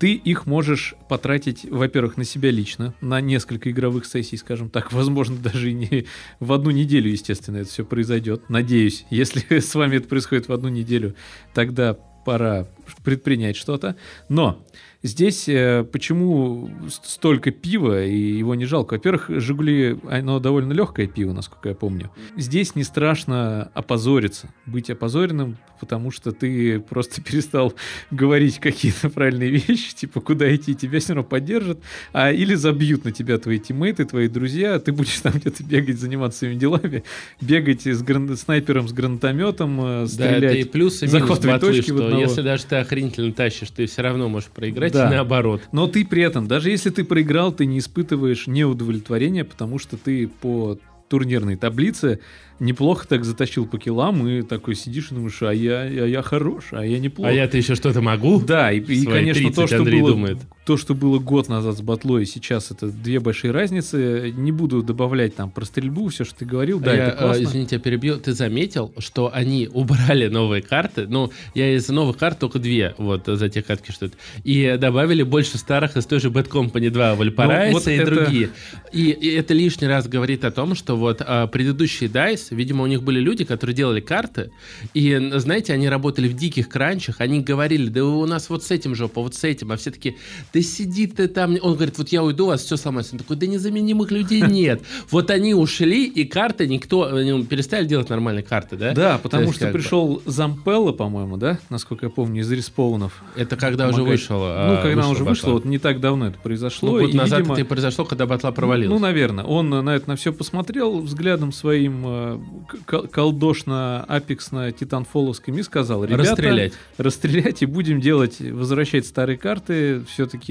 ты 0.00 0.14
их 0.14 0.46
можешь 0.46 0.96
потратить, 1.08 1.64
во-первых, 1.70 2.16
на 2.16 2.24
себя 2.24 2.50
лично, 2.50 2.92
на 3.00 3.20
несколько 3.20 3.70
игровых 3.70 4.04
сессий, 4.04 4.36
скажем 4.36 4.68
так, 4.68 4.92
возможно, 4.92 5.36
даже 5.36 5.70
не 5.70 6.06
в 6.40 6.52
одну 6.52 6.72
неделю, 6.72 7.08
естественно, 7.08 7.58
это 7.58 7.70
все 7.70 7.84
произойдет. 7.84 8.50
Надеюсь, 8.50 9.06
если 9.10 9.44
с 9.60 9.72
вами 9.76 9.98
это 9.98 10.08
происходит 10.08 10.48
в 10.48 10.52
одну 10.52 10.68
неделю, 10.68 11.14
тогда 11.54 11.96
пора 12.28 12.66
предпринять 13.02 13.56
что-то. 13.56 13.96
Но 14.28 14.66
Здесь 15.04 15.48
э, 15.48 15.84
почему 15.84 16.68
столько 16.88 17.52
пива, 17.52 18.04
и 18.04 18.18
его 18.18 18.56
не 18.56 18.64
жалко? 18.64 18.94
Во-первых, 18.94 19.26
«Жигули» 19.28 19.96
оно 20.10 20.40
довольно 20.40 20.72
легкое 20.72 21.06
пиво, 21.06 21.32
насколько 21.32 21.68
я 21.68 21.76
помню. 21.76 22.10
Здесь 22.36 22.74
не 22.74 22.82
страшно 22.82 23.70
опозориться, 23.74 24.52
быть 24.66 24.90
опозоренным, 24.90 25.56
потому 25.78 26.10
что 26.10 26.32
ты 26.32 26.80
просто 26.80 27.22
перестал 27.22 27.74
говорить 28.10 28.58
какие-то 28.58 29.08
правильные 29.08 29.50
вещи, 29.50 29.94
типа 29.94 30.20
куда 30.20 30.52
идти, 30.52 30.74
тебя 30.74 30.98
все 30.98 31.14
равно 31.14 31.28
поддержат, 31.28 31.78
а 32.12 32.32
или 32.32 32.56
забьют 32.56 33.04
на 33.04 33.12
тебя 33.12 33.38
твои 33.38 33.60
тиммейты, 33.60 34.04
твои 34.04 34.26
друзья, 34.26 34.80
ты 34.80 34.90
будешь 34.90 35.20
там 35.20 35.34
где-то 35.34 35.62
бегать, 35.62 36.00
заниматься 36.00 36.40
своими 36.40 36.56
делами, 36.56 37.04
бегать 37.40 37.86
с 37.86 38.02
гран... 38.02 38.36
снайпером 38.36 38.88
с 38.88 38.92
гранатометом, 38.92 40.08
стрелять, 40.08 40.40
да, 40.40 40.46
это 40.48 40.54
и 40.56 40.64
плюс 40.64 41.04
и 41.04 41.06
минус 41.06 41.38
батлы, 41.38 41.82
что 41.82 42.18
если 42.18 42.42
даже 42.42 42.64
ты 42.64 42.76
охренительно 42.76 43.32
тащишь, 43.32 43.70
ты 43.70 43.86
все 43.86 44.02
равно 44.02 44.28
можешь 44.28 44.48
проиграть 44.48 44.87
играть 44.88 45.10
да. 45.10 45.16
наоборот. 45.16 45.62
Но 45.72 45.86
ты 45.86 46.04
при 46.04 46.22
этом, 46.22 46.46
даже 46.46 46.70
если 46.70 46.90
ты 46.90 47.04
проиграл, 47.04 47.52
ты 47.52 47.66
не 47.66 47.78
испытываешь 47.78 48.46
неудовлетворения, 48.46 49.44
потому 49.44 49.78
что 49.78 49.96
ты 49.96 50.28
по 50.28 50.78
турнирной 51.08 51.56
таблице 51.56 52.20
неплохо 52.60 53.08
так 53.08 53.24
затащил 53.24 53.66
по 53.66 53.78
килам, 53.78 54.26
и 54.28 54.42
такой 54.42 54.74
сидишь 54.74 55.10
и 55.10 55.14
думаешь, 55.14 55.42
а 55.42 55.52
я, 55.52 55.84
я, 55.84 56.04
я 56.04 56.22
хорош, 56.22 56.66
а 56.72 56.84
я 56.84 56.98
неплохо. 56.98 57.30
А 57.30 57.32
я-то 57.32 57.56
еще 57.56 57.74
что-то 57.74 58.00
могу? 58.00 58.40
Да, 58.40 58.72
и, 58.72 58.80
и 58.80 59.04
конечно, 59.06 59.50
то 59.52 59.66
что, 59.66 59.84
было, 59.84 60.10
думает. 60.10 60.38
То, 60.68 60.76
что 60.76 60.94
было 60.94 61.18
год 61.18 61.48
назад 61.48 61.78
с 61.78 61.80
батлой, 61.80 62.26
сейчас 62.26 62.70
это 62.70 62.88
две 62.88 63.20
большие 63.20 63.52
разницы. 63.52 64.34
Не 64.36 64.52
буду 64.52 64.82
добавлять 64.82 65.34
там 65.34 65.50
про 65.50 65.64
стрельбу, 65.64 66.08
все, 66.08 66.24
что 66.24 66.40
ты 66.40 66.44
говорил. 66.44 66.78
Да, 66.78 66.92
я, 66.92 67.06
это 67.06 67.16
классно. 67.16 67.42
Извините, 67.42 67.76
я 67.76 67.80
перебью. 67.80 68.18
Ты 68.18 68.34
заметил, 68.34 68.92
что 68.98 69.30
они 69.32 69.66
убрали 69.72 70.28
новые 70.28 70.60
карты? 70.60 71.06
Ну, 71.08 71.32
я 71.54 71.74
из 71.74 71.88
новых 71.88 72.18
карт 72.18 72.38
только 72.38 72.58
две, 72.58 72.94
вот, 72.98 73.22
за 73.24 73.48
те 73.48 73.62
картки, 73.62 73.92
что 73.92 74.04
это. 74.04 74.18
И 74.44 74.76
добавили 74.78 75.22
больше 75.22 75.56
старых 75.56 75.96
из 75.96 76.04
той 76.04 76.20
же 76.20 76.28
Bad 76.28 76.50
Company 76.50 76.90
2, 76.90 77.14
Вальпарайса 77.14 77.72
ну, 77.72 77.78
вот 77.78 77.88
и 77.88 77.92
это... 77.92 78.10
другие. 78.10 78.50
И, 78.92 79.10
и 79.10 79.28
это 79.36 79.54
лишний 79.54 79.86
раз 79.86 80.06
говорит 80.06 80.44
о 80.44 80.50
том, 80.50 80.74
что 80.74 80.96
вот 80.96 81.22
а, 81.24 81.46
предыдущие 81.46 82.10
DICE 82.10 82.54
Видимо, 82.54 82.84
у 82.84 82.86
них 82.86 83.02
были 83.02 83.20
люди, 83.20 83.46
которые 83.46 83.74
делали 83.74 84.00
карты, 84.00 84.50
и, 84.92 85.30
знаете, 85.36 85.72
они 85.72 85.88
работали 85.88 86.28
в 86.28 86.34
диких 86.34 86.68
кранчах, 86.68 87.22
они 87.22 87.40
говорили, 87.40 87.88
да 87.88 88.04
у 88.04 88.26
нас 88.26 88.50
вот 88.50 88.64
с 88.64 88.70
этим 88.70 88.94
жопа, 88.94 89.22
вот 89.22 89.34
с 89.34 89.44
этим, 89.44 89.72
а 89.72 89.78
все 89.78 89.90
таки 89.90 90.18
да 90.58 90.62
сиди 90.62 91.06
ты 91.06 91.28
там. 91.28 91.56
Он 91.62 91.74
говорит, 91.74 91.98
вот 91.98 92.08
я 92.08 92.22
уйду, 92.22 92.44
у 92.44 92.48
вас 92.48 92.62
все 92.62 92.76
сломается. 92.76 93.14
Он 93.14 93.18
такой, 93.18 93.36
да 93.36 93.46
незаменимых 93.46 94.10
людей 94.10 94.40
нет. 94.40 94.82
Вот 95.10 95.30
они 95.30 95.54
ушли, 95.54 96.06
и 96.06 96.24
карты 96.24 96.66
никто, 96.66 97.08
перестали 97.44 97.86
делать 97.86 98.08
нормальные 98.08 98.42
карты, 98.42 98.76
да? 98.76 98.92
Да, 98.92 99.18
потому 99.18 99.52
что 99.52 99.70
пришел 99.70 100.22
Зампелло, 100.26 100.92
по-моему, 100.92 101.36
да, 101.36 101.58
насколько 101.70 102.06
я 102.06 102.10
помню, 102.10 102.42
из 102.42 102.50
респаунов. 102.50 103.22
Это 103.36 103.56
когда 103.56 103.88
уже 103.88 104.02
вышел. 104.02 104.40
Ну, 104.40 104.82
когда 104.82 105.08
уже 105.08 105.24
вышло, 105.24 105.52
вот 105.52 105.64
не 105.64 105.78
так 105.78 106.00
давно 106.00 106.28
это 106.28 106.38
произошло. 106.38 106.92
Ну, 106.92 107.00
год 107.00 107.14
назад 107.14 107.48
это 107.48 107.60
и 107.60 107.64
произошло, 107.64 108.04
когда 108.04 108.26
батла 108.26 108.52
провалилась. 108.52 108.92
Ну, 108.92 108.98
наверное. 108.98 109.44
Он 109.44 109.68
на 109.70 109.94
это 109.94 110.08
на 110.08 110.16
все 110.16 110.32
посмотрел 110.32 111.00
взглядом 111.00 111.52
своим 111.52 112.02
э, 112.04 112.38
колдошно-апексно 112.86 114.72
титанфоловским 114.72 115.56
и 115.58 115.62
сказал, 115.62 116.04
ребята, 116.04 116.22
расстрелять. 116.22 116.72
расстрелять 116.96 117.62
и 117.62 117.66
будем 117.66 118.00
делать, 118.00 118.40
возвращать 118.40 119.06
старые 119.06 119.38
карты, 119.38 120.02
все-таки 120.08 120.47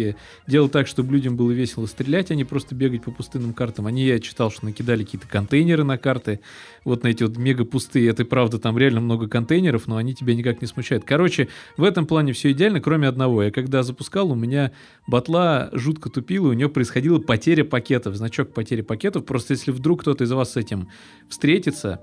делать 0.48 0.72
так, 0.72 0.88
чтобы 0.88 1.14
людям 1.14 1.36
было 1.36 1.52
весело 1.52 1.86
стрелять, 1.86 2.32
а 2.32 2.36
не 2.36 2.44
просто 2.44 2.76
бегать 2.76 3.04
по 3.04 3.12
пустынным 3.12 3.54
картам. 3.54 3.88
Они, 3.88 4.06
я 4.06 4.20
читал, 4.20 4.52
что 4.52 4.66
накидали 4.66 5.04
какие-то 5.04 5.28
контейнеры 5.28 5.84
на 5.84 5.98
карты, 5.98 6.40
вот 6.84 7.04
на 7.04 7.10
эти 7.10 7.24
вот 7.24 7.38
мега 7.38 7.66
пустые, 7.66 8.10
это 8.10 8.26
правда, 8.26 8.60
там 8.60 8.78
реально 8.78 9.02
много 9.02 9.28
контейнеров, 9.28 9.88
но 9.88 9.98
они 9.98 10.14
тебя 10.14 10.36
никак 10.36 10.62
не 10.62 10.68
смущают. 10.68 11.04
Короче, 11.04 11.50
в 11.76 11.84
этом 11.84 12.06
плане 12.06 12.34
все 12.34 12.52
идеально, 12.52 12.82
кроме 12.82 13.08
одного. 13.08 13.44
Я 13.44 13.52
когда 13.52 13.84
запускал, 13.84 14.32
у 14.32 14.36
меня 14.36 14.72
батла 15.08 15.70
жутко 15.74 16.10
тупила, 16.10 16.50
у 16.50 16.54
нее 16.54 16.70
происходила 16.70 17.20
потеря 17.20 17.64
пакетов, 17.64 18.16
значок 18.16 18.54
потери 18.54 18.82
пакетов, 18.82 19.26
просто 19.26 19.54
если 19.54 19.72
вдруг 19.72 20.02
кто-то 20.02 20.24
из 20.24 20.32
вас 20.32 20.54
с 20.54 20.58
этим 20.58 20.90
встретится, 21.30 22.02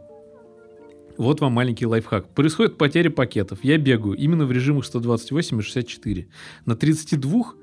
вот 1.16 1.40
вам 1.40 1.52
маленький 1.52 1.86
лайфхак. 1.86 2.28
Происходит 2.30 2.76
потеря 2.76 3.10
пакетов. 3.10 3.62
Я 3.62 3.78
бегаю 3.78 4.14
именно 4.14 4.46
в 4.46 4.52
режимах 4.52 4.84
128 4.84 5.58
и 5.58 5.62
64. 5.62 6.26
На 6.66 6.76
32 6.76 7.54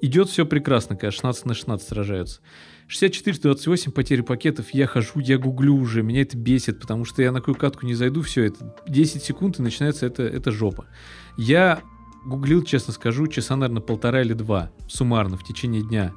идет 0.00 0.28
все 0.28 0.46
прекрасно, 0.46 0.96
когда 0.96 1.10
16 1.10 1.46
на 1.46 1.54
16 1.54 1.88
сражаются. 1.88 2.40
64-28 2.88 3.90
потери 3.90 4.22
пакетов, 4.22 4.70
я 4.70 4.86
хожу, 4.86 5.20
я 5.20 5.38
гуглю 5.38 5.74
уже, 5.74 6.02
меня 6.02 6.22
это 6.22 6.36
бесит, 6.36 6.80
потому 6.80 7.04
что 7.04 7.22
я 7.22 7.32
на 7.32 7.40
какую 7.40 7.56
катку 7.56 7.84
не 7.84 7.94
зайду, 7.94 8.22
все, 8.22 8.44
это 8.44 8.74
10 8.88 9.22
секунд 9.22 9.58
и 9.58 9.62
начинается 9.62 10.06
это, 10.06 10.22
это 10.22 10.50
жопа. 10.50 10.86
Я 11.36 11.82
гуглил, 12.24 12.62
честно 12.62 12.92
скажу, 12.92 13.26
часа, 13.26 13.56
наверное, 13.56 13.82
полтора 13.82 14.22
или 14.22 14.32
два, 14.32 14.70
суммарно, 14.88 15.36
в 15.36 15.44
течение 15.44 15.82
дня. 15.82 16.12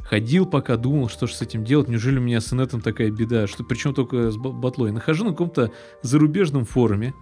Ходил 0.00 0.46
пока, 0.46 0.76
думал, 0.76 1.08
что 1.08 1.26
же 1.26 1.34
с 1.34 1.42
этим 1.42 1.64
делать. 1.64 1.88
Неужели 1.88 2.18
у 2.18 2.22
меня 2.22 2.40
с 2.40 2.52
инетом 2.52 2.80
такая 2.80 3.10
беда? 3.10 3.48
Что, 3.48 3.64
причем 3.64 3.92
только 3.92 4.30
с 4.30 4.36
батлой. 4.36 4.92
Нахожу 4.92 5.24
на 5.24 5.30
каком-то 5.32 5.72
зарубежном 6.02 6.64
форуме, 6.64 7.12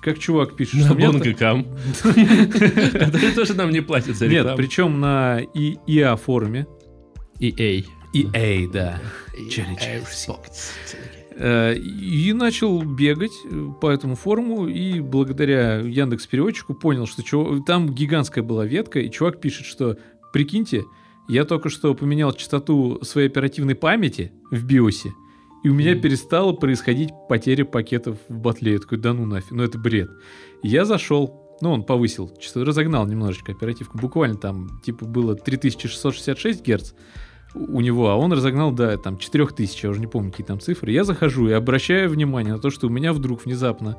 как 0.00 0.18
чувак 0.18 0.56
пишет, 0.56 0.88
на 0.88 0.94
Бонгакам. 0.94 1.66
Это 2.04 3.34
тоже 3.34 3.54
нам 3.54 3.70
не 3.70 3.80
платят 3.80 4.16
за 4.16 4.26
рекламу. 4.26 4.48
Нет, 4.48 4.56
причем 4.56 5.00
на 5.00 5.40
EA 5.54 6.16
форуме. 6.16 6.66
EA. 7.38 7.84
EA, 8.14 8.70
да. 8.70 9.00
Э, 11.36 11.74
и 11.74 12.32
начал 12.32 12.82
бегать 12.82 13.32
э, 13.50 13.66
по 13.80 13.88
этому 13.88 14.14
форуму, 14.16 14.66
и 14.66 15.00
благодаря 15.00 15.76
Яндекс 15.78 16.26
переводчику 16.26 16.74
понял, 16.74 17.06
что 17.06 17.60
там 17.60 17.94
гигантская 17.94 18.44
была 18.44 18.66
ветка, 18.66 19.00
и 19.00 19.10
чувак 19.10 19.40
пишет, 19.40 19.64
что 19.64 19.96
прикиньте, 20.32 20.84
я 21.28 21.44
только 21.44 21.68
что 21.68 21.94
поменял 21.94 22.32
частоту 22.32 22.98
своей 23.02 23.28
оперативной 23.28 23.74
памяти 23.74 24.32
в 24.50 24.64
биосе, 24.64 25.12
и 25.62 25.68
у 25.68 25.74
меня 25.74 25.94
перестало 25.94 26.52
происходить 26.52 27.10
потеря 27.28 27.64
пакетов 27.64 28.18
в 28.28 28.38
батле. 28.38 28.72
Я 28.72 28.78
такой, 28.78 28.98
да 28.98 29.12
ну 29.12 29.26
нафиг, 29.26 29.50
ну 29.50 29.62
это 29.62 29.78
бред. 29.78 30.10
Я 30.62 30.84
зашел, 30.84 31.56
ну 31.60 31.72
он 31.72 31.84
повысил, 31.84 32.32
разогнал 32.54 33.06
немножечко 33.06 33.52
оперативку, 33.52 33.98
буквально 33.98 34.36
там, 34.36 34.80
типа, 34.84 35.04
было 35.04 35.34
3666 35.34 36.66
Гц 36.66 36.92
у 37.54 37.80
него, 37.80 38.08
а 38.10 38.16
он 38.16 38.32
разогнал 38.32 38.70
до 38.70 38.96
там 38.96 39.18
4000, 39.18 39.84
я 39.84 39.90
уже 39.90 40.00
не 40.00 40.06
помню, 40.06 40.30
какие 40.30 40.46
там 40.46 40.60
цифры. 40.60 40.92
Я 40.92 41.04
захожу 41.04 41.48
и 41.48 41.52
обращаю 41.52 42.08
внимание 42.08 42.54
на 42.54 42.60
то, 42.60 42.70
что 42.70 42.86
у 42.86 42.90
меня 42.90 43.12
вдруг 43.12 43.44
внезапно 43.44 43.98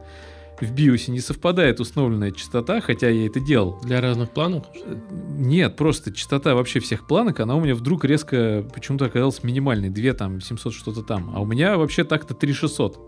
в 0.61 0.71
биосе 0.73 1.11
не 1.11 1.19
совпадает 1.19 1.79
установленная 1.79 2.31
частота, 2.31 2.81
хотя 2.81 3.09
я 3.09 3.25
это 3.25 3.39
делал. 3.39 3.79
Для 3.83 4.01
разных 4.01 4.29
планок? 4.31 4.65
Нет, 5.37 5.75
просто 5.75 6.13
частота 6.13 6.55
вообще 6.55 6.79
всех 6.79 7.07
планок, 7.07 7.39
она 7.39 7.55
у 7.55 7.61
меня 7.61 7.75
вдруг 7.75 8.05
резко 8.05 8.65
почему-то 8.73 9.05
оказалась 9.05 9.43
минимальной. 9.43 9.89
2 9.89 10.13
там, 10.13 10.41
700 10.41 10.73
что-то 10.73 11.01
там. 11.01 11.31
А 11.35 11.41
у 11.41 11.45
меня 11.45 11.77
вообще 11.77 12.03
так-то 12.03 12.33
3600 12.33 12.99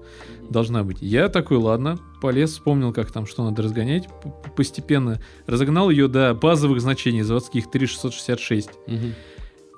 должна 0.49 0.83
быть. 0.83 0.97
Я 1.01 1.29
такой, 1.29 1.57
ладно, 1.57 1.99
полез, 2.21 2.51
вспомнил, 2.51 2.91
как 2.93 3.11
там, 3.11 3.25
что 3.25 3.43
надо 3.43 3.61
разгонять 3.61 4.07
постепенно. 4.55 5.21
Разогнал 5.45 5.89
ее 5.89 6.07
до 6.07 6.33
базовых 6.33 6.81
значений 6.81 7.21
заводских 7.21 7.69
3666. 7.69 8.69
Угу. 8.87 8.97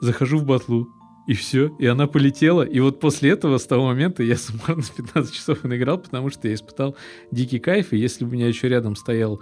Захожу 0.01 0.38
в 0.39 0.45
батлу, 0.45 0.89
и 1.27 1.33
все, 1.33 1.75
и 1.79 1.85
она 1.85 2.07
полетела. 2.07 2.61
И 2.61 2.79
вот 2.79 2.99
после 2.99 3.31
этого, 3.31 3.57
с 3.57 3.65
того 3.65 3.85
момента, 3.88 4.23
я 4.23 4.38
суммарно 4.38 4.83
15 4.95 5.33
часов 5.33 5.63
наиграл, 5.63 5.97
потому 5.97 6.29
что 6.29 6.47
я 6.47 6.53
испытал 6.53 6.95
дикий 7.31 7.59
кайф. 7.59 7.93
И 7.93 7.97
если 7.97 8.25
бы 8.25 8.31
у 8.31 8.33
меня 8.33 8.47
еще 8.47 8.69
рядом 8.69 8.95
стоял, 8.95 9.41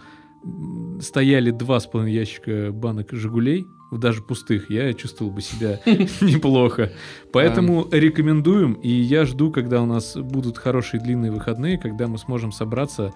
стояли 1.02 1.52
два 1.52 1.80
с 1.80 1.88
половиной 1.88 2.16
ящика 2.16 2.72
банок 2.72 3.12
«Жигулей», 3.12 3.68
даже 3.98 4.22
пустых, 4.22 4.70
я 4.70 4.94
чувствовал 4.94 5.32
бы 5.32 5.42
себя 5.42 5.80
неплохо. 5.86 6.92
Поэтому 7.32 7.88
рекомендуем, 7.92 8.74
и 8.74 8.90
я 8.90 9.26
жду, 9.26 9.52
когда 9.52 9.82
у 9.82 9.86
нас 9.86 10.16
будут 10.16 10.58
хорошие 10.58 11.02
длинные 11.02 11.32
выходные, 11.32 11.78
когда 11.78 12.08
мы 12.08 12.18
сможем 12.18 12.52
собраться 12.52 13.14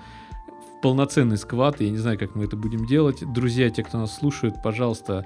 в 0.77 0.82
полноценный 0.82 1.38
сквад. 1.38 1.82
Я 1.82 1.89
не 1.89 1.97
знаю, 1.97 2.19
как 2.19 2.36
мы 2.36 2.45
это 2.45 2.56
будем 2.56 2.86
делать. 2.86 3.23
Друзья, 3.34 3.69
те, 3.69 3.84
кто 3.84 3.97
нас 3.97 4.15
слушает, 4.15 4.56
пожалуйста, 4.63 5.25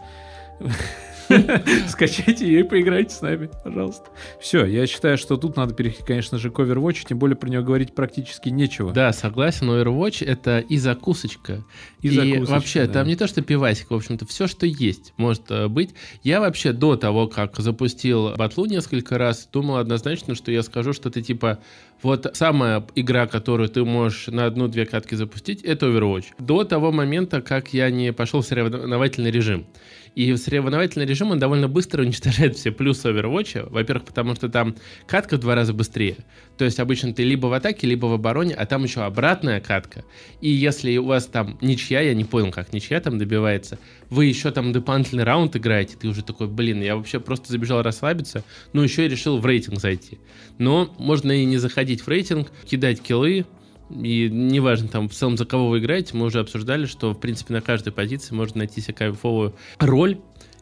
Скачайте 1.88 2.45
ее 2.45 2.62
и 2.62 2.63
поиграйте 2.63 3.13
с 3.13 3.21
нами, 3.21 3.49
пожалуйста. 3.63 4.05
Все, 4.39 4.65
я 4.65 4.88
считаю, 4.88 5.17
что 5.17 5.38
тут 5.38 5.55
надо 5.55 5.73
перейти, 5.73 6.03
конечно 6.03 6.38
же, 6.38 6.49
к 6.49 6.60
Overwatch, 6.60 7.05
тем 7.07 7.19
более 7.19 7.36
про 7.36 7.49
него 7.49 7.63
говорить 7.63 7.93
практически 7.93 8.49
нечего. 8.49 8.91
Да, 8.93 9.13
согласен, 9.13 9.67
но 9.67 9.81
Overwatch 9.81 10.25
это 10.25 10.60
и 10.60 10.77
закусочка. 10.77 11.63
И, 12.01 12.07
и 12.07 12.12
закусочка, 12.12 12.51
вообще, 12.51 12.88
да. 12.88 12.93
там 12.93 13.07
не 13.07 13.15
то, 13.15 13.27
что 13.27 13.41
пивасик, 13.41 13.91
в 13.91 13.95
общем-то, 13.95 14.25
все, 14.25 14.47
что 14.47 14.65
есть, 14.65 15.13
может 15.17 15.49
э, 15.49 15.67
быть. 15.67 15.91
Я 16.23 16.39
вообще 16.39 16.73
до 16.73 16.95
того, 16.95 17.27
как 17.27 17.57
запустил 17.57 18.36
батлу 18.36 18.65
несколько 18.65 19.17
раз, 19.17 19.47
думал 19.51 19.77
однозначно, 19.77 20.36
что 20.36 20.51
я 20.51 20.63
скажу 20.63 20.93
что-то 20.93 21.21
типа 21.21 21.60
вот 22.01 22.27
самая 22.34 22.86
игра, 22.95 23.27
которую 23.27 23.69
ты 23.69 23.84
можешь 23.84 24.27
на 24.27 24.45
одну-две 24.45 24.86
катки 24.86 25.15
запустить, 25.15 25.62
это 25.62 25.88
Overwatch. 25.88 26.25
До 26.39 26.63
того 26.63 26.91
момента, 26.91 27.41
как 27.41 27.73
я 27.73 27.89
не 27.91 28.12
пошел 28.12 28.41
в 28.41 28.45
соревновательный 28.45 29.31
режим. 29.31 29.67
И 30.13 30.36
соревновательный 30.36 31.06
режим, 31.06 31.32
он 31.32 31.39
довольно 31.39 31.69
быстро 31.69 32.02
уничтожает 32.02 32.58
все 32.58 32.71
плюсы 32.71 33.10
Overwatch. 33.10 33.69
Во-первых, 33.69 34.06
потому 34.06 34.36
что 34.36 34.50
там 34.50 34.76
катка 35.08 35.38
в 35.38 35.39
два 35.39 35.56
раза 35.56 35.74
быстрее. 35.74 36.17
То 36.58 36.65
есть 36.65 36.80
обычно 36.80 37.13
ты 37.13 37.24
либо 37.24 37.47
в 37.47 37.54
атаке, 37.54 37.88
либо 37.88 38.08
в 38.08 38.13
обороне, 38.13 38.54
а 38.54 38.65
там 38.65 38.84
еще 38.84 39.02
обратная 39.02 39.62
катка. 39.62 40.04
И 40.41 40.50
если 40.50 40.97
у 40.97 41.06
вас 41.06 41.28
там 41.28 41.58
ничья, 41.62 42.02
я 42.02 42.13
не 42.13 42.26
понял, 42.26 42.52
как 42.52 42.74
ничья 42.74 43.00
там 43.00 43.17
добивается, 43.17 43.80
вы 44.10 44.26
еще 44.26 44.52
там 44.52 44.74
дополнительный 44.74 45.24
раунд 45.24 45.56
играете, 45.56 45.95
ты 45.97 46.08
уже 46.08 46.24
такой, 46.24 46.47
блин, 46.47 46.82
я 46.82 46.97
вообще 46.97 47.19
просто 47.19 47.52
забежал 47.52 47.82
расслабиться, 47.82 48.43
ну 48.74 48.82
еще 48.82 49.06
и 49.06 49.10
решил 49.10 49.38
в 49.38 49.45
рейтинг 49.45 49.80
зайти. 49.80 50.19
Но 50.58 50.93
можно 51.00 51.32
и 51.32 51.45
не 51.45 51.58
заходить 51.58 52.02
в 52.02 52.08
рейтинг, 52.10 52.52
кидать 52.65 53.02
киллы, 53.02 53.45
и 53.91 54.30
неважно, 54.30 54.88
там, 54.88 55.10
в 55.10 55.13
целом, 55.13 55.38
за 55.38 55.45
кого 55.45 55.69
вы 55.69 55.80
играете, 55.80 56.15
мы 56.15 56.25
уже 56.25 56.39
обсуждали, 56.39 56.86
что, 56.86 57.13
в 57.13 57.19
принципе, 57.19 57.54
на 57.54 57.62
каждой 57.62 57.91
позиции 57.93 58.34
можно 58.34 58.60
найти 58.60 58.82
себе 58.82 58.93
кайфовую 58.93 59.56
роль. 59.80 60.17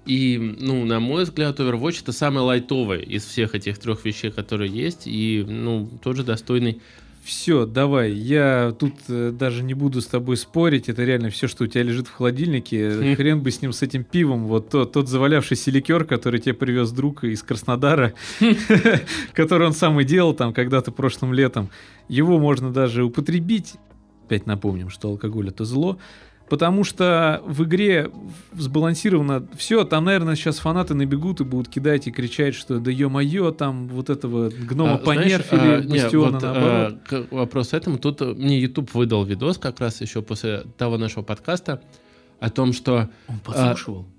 И, 0.05 0.37
ну, 0.59 0.85
на 0.85 0.99
мой 0.99 1.23
взгляд, 1.23 1.59
Overwatch 1.59 2.01
это 2.01 2.11
самый 2.11 2.39
лайтовый 2.39 3.03
из 3.03 3.25
всех 3.25 3.53
этих 3.53 3.77
трех 3.77 4.05
вещей, 4.05 4.31
которые 4.31 4.71
есть, 4.71 5.03
и, 5.05 5.45
ну, 5.47 5.89
тоже 6.01 6.23
достойный 6.23 6.81
все, 7.29 7.65
давай, 7.65 8.11
я 8.11 8.75
тут 8.77 8.93
э, 9.07 9.31
даже 9.31 9.63
не 9.63 9.75
буду 9.75 10.01
с 10.01 10.07
тобой 10.07 10.35
спорить, 10.35 10.89
это 10.89 11.03
реально 11.03 11.29
все, 11.29 11.47
что 11.47 11.63
у 11.63 11.67
тебя 11.67 11.83
лежит 11.83 12.07
в 12.07 12.11
холодильнике, 12.13 12.91
хм. 12.91 13.15
хрен 13.15 13.41
бы 13.41 13.51
с 13.51 13.61
ним, 13.61 13.71
с 13.71 13.83
этим 13.83 14.03
пивом, 14.03 14.47
вот 14.47 14.69
тот, 14.69 14.91
тот 14.91 15.07
завалявшийся 15.07 15.69
ликер, 15.69 16.05
который 16.05 16.39
тебе 16.39 16.55
привез 16.55 16.91
друг 16.91 17.23
из 17.23 17.43
Краснодара, 17.43 18.13
хм. 18.39 18.55
который 19.33 19.67
он 19.67 19.73
сам 19.73 19.99
и 20.01 20.03
делал 20.03 20.33
там 20.33 20.53
когда-то 20.53 20.91
прошлым 20.91 21.33
летом, 21.33 21.69
его 22.07 22.39
можно 22.39 22.73
даже 22.73 23.03
употребить, 23.03 23.75
опять 24.25 24.47
напомним, 24.47 24.89
что 24.89 25.09
алкоголь 25.09 25.49
это 25.49 25.65
зло, 25.65 25.99
Потому 26.49 26.83
что 26.83 27.41
в 27.45 27.63
игре 27.63 28.11
сбалансировано 28.53 29.47
все. 29.55 29.83
Там, 29.83 30.05
наверное, 30.05 30.35
сейчас 30.35 30.59
фанаты 30.59 30.95
набегут 30.95 31.41
и 31.41 31.43
будут 31.43 31.69
кидать 31.69 32.07
и 32.07 32.11
кричать, 32.11 32.55
что 32.55 32.79
да 32.79 32.91
ё-моё, 32.91 33.51
там 33.51 33.87
вот 33.87 34.09
этого 34.09 34.49
гнома 34.49 34.95
а, 34.95 34.97
понерфили, 34.97 35.59
а, 35.59 35.81
бастиона 35.81 36.31
вот, 36.31 36.41
наоборот. 36.41 36.93
А, 36.93 36.99
к 37.07 37.31
вопросу 37.31 37.77
этому. 37.77 37.97
Тут 37.97 38.21
мне 38.21 38.59
YouTube 38.59 38.93
выдал 38.93 39.23
видос 39.23 39.57
как 39.57 39.79
раз 39.79 40.01
еще 40.01 40.21
после 40.21 40.63
того 40.77 40.97
нашего 40.97 41.23
подкаста 41.23 41.81
о 42.39 42.49
том, 42.49 42.73
что... 42.73 43.09
Он 43.27 43.39
подслушивал. 43.39 44.07
А, 44.07 44.18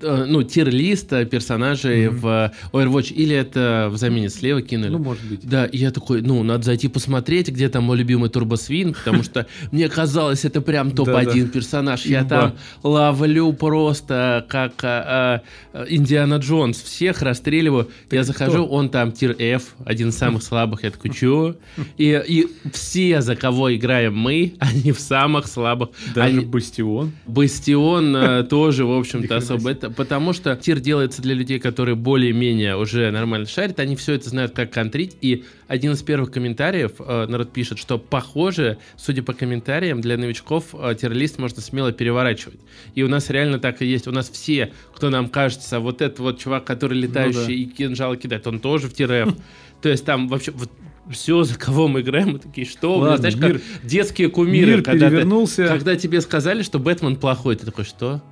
ну, 0.00 0.42
тир-лист 0.42 1.08
персонажей 1.30 2.08
в 2.08 2.52
Overwatch, 2.72 3.12
или 3.12 3.34
это 3.34 3.88
в 3.90 3.96
замене 3.96 4.28
слева 4.28 4.62
кинули. 4.62 4.90
Ну, 4.90 4.98
может 4.98 5.24
быть. 5.24 5.40
Да, 5.42 5.66
и 5.66 5.78
я 5.78 5.90
такой, 5.90 6.22
ну, 6.22 6.42
надо 6.42 6.64
зайти 6.64 6.88
посмотреть, 6.88 7.48
где 7.48 7.68
там 7.68 7.84
мой 7.84 7.96
любимый 7.96 8.30
Турбосвин, 8.30 8.94
потому 8.94 9.22
что 9.22 9.46
мне 9.72 9.88
казалось, 9.88 10.44
это 10.44 10.60
прям 10.60 10.90
топ-1 10.90 11.48
персонаж. 11.48 12.06
Я 12.06 12.24
там 12.24 12.54
ловлю 12.82 13.52
просто 13.52 14.44
как 14.48 14.72
а, 14.82 15.42
а, 15.72 15.84
Индиана 15.88 16.36
Джонс, 16.36 16.82
всех 16.82 17.22
расстреливаю. 17.22 17.88
Я 18.10 18.24
захожу, 18.24 18.64
он 18.64 18.88
там 18.88 19.12
тир-F, 19.12 19.74
один 19.84 20.08
из 20.08 20.16
самых 20.16 20.42
слабых, 20.42 20.84
я 20.84 20.90
такой, 20.90 21.10
чё? 21.12 21.56
И, 21.96 22.22
и 22.26 22.46
все, 22.72 23.20
за 23.20 23.36
кого 23.36 23.74
играем 23.74 24.16
мы, 24.16 24.54
они 24.58 24.92
в 24.92 25.00
самых 25.00 25.46
слабых. 25.46 25.90
Даже 26.14 26.42
Бастион? 26.42 27.12
Бастион 27.26 28.16
э, 28.16 28.42
тоже, 28.44 28.84
в 28.96 29.00
общем-то, 29.00 29.36
особо 29.36 29.70
это, 29.70 29.90
потому 29.90 30.32
что 30.32 30.54
тир 30.56 30.80
делается 30.80 31.22
для 31.22 31.34
людей, 31.34 31.58
которые 31.58 31.94
более-менее 31.94 32.76
уже 32.76 33.10
нормально 33.10 33.46
шарят, 33.46 33.80
они 33.80 33.96
все 33.96 34.14
это 34.14 34.28
знают, 34.28 34.52
как 34.52 34.72
контрить, 34.72 35.16
и 35.20 35.44
один 35.66 35.92
из 35.92 36.02
первых 36.02 36.30
комментариев, 36.30 36.92
э, 36.98 37.26
народ 37.26 37.52
пишет, 37.52 37.78
что 37.78 37.98
похоже, 37.98 38.78
судя 38.96 39.22
по 39.22 39.32
комментариям, 39.32 40.00
для 40.00 40.16
новичков 40.16 40.74
э, 40.74 40.94
тир-лист 41.00 41.38
можно 41.38 41.62
смело 41.62 41.92
переворачивать. 41.92 42.60
И 42.94 43.02
у 43.02 43.08
нас 43.08 43.30
реально 43.30 43.58
так 43.58 43.82
и 43.82 43.86
есть. 43.86 44.06
У 44.06 44.12
нас 44.12 44.28
все, 44.28 44.72
кто 44.94 45.10
нам 45.10 45.28
кажется, 45.28 45.80
вот 45.80 46.02
этот 46.02 46.18
вот 46.18 46.38
чувак, 46.38 46.64
который 46.64 46.98
летающий 46.98 47.40
ну, 47.40 47.46
да. 47.46 47.52
и 47.52 47.64
кинжалы 47.64 48.16
кидает, 48.16 48.46
он 48.46 48.60
тоже 48.60 48.88
в 48.88 48.94
тир 48.94 49.04
То 49.82 49.88
есть 49.88 50.04
там 50.04 50.28
вообще 50.28 50.50
вот 50.52 50.70
все, 51.10 51.42
за 51.42 51.58
кого 51.58 51.88
мы 51.88 52.00
играем, 52.00 52.32
мы 52.32 52.38
такие, 52.38 52.66
что? 52.66 52.96
Ладно, 52.98 53.16
Знаешь, 53.18 53.36
мир, 53.36 53.60
как 53.60 53.86
детские 53.86 54.30
кумиры, 54.30 54.72
мир 54.72 54.82
когда, 54.82 55.08
перевернулся. 55.08 55.64
Ты, 55.64 55.68
когда 55.68 55.96
тебе 55.96 56.20
сказали, 56.20 56.62
что 56.62 56.78
Бэтмен 56.78 57.16
плохой, 57.16 57.56
ты 57.56 57.66
такой, 57.66 57.84
что? 57.84 58.22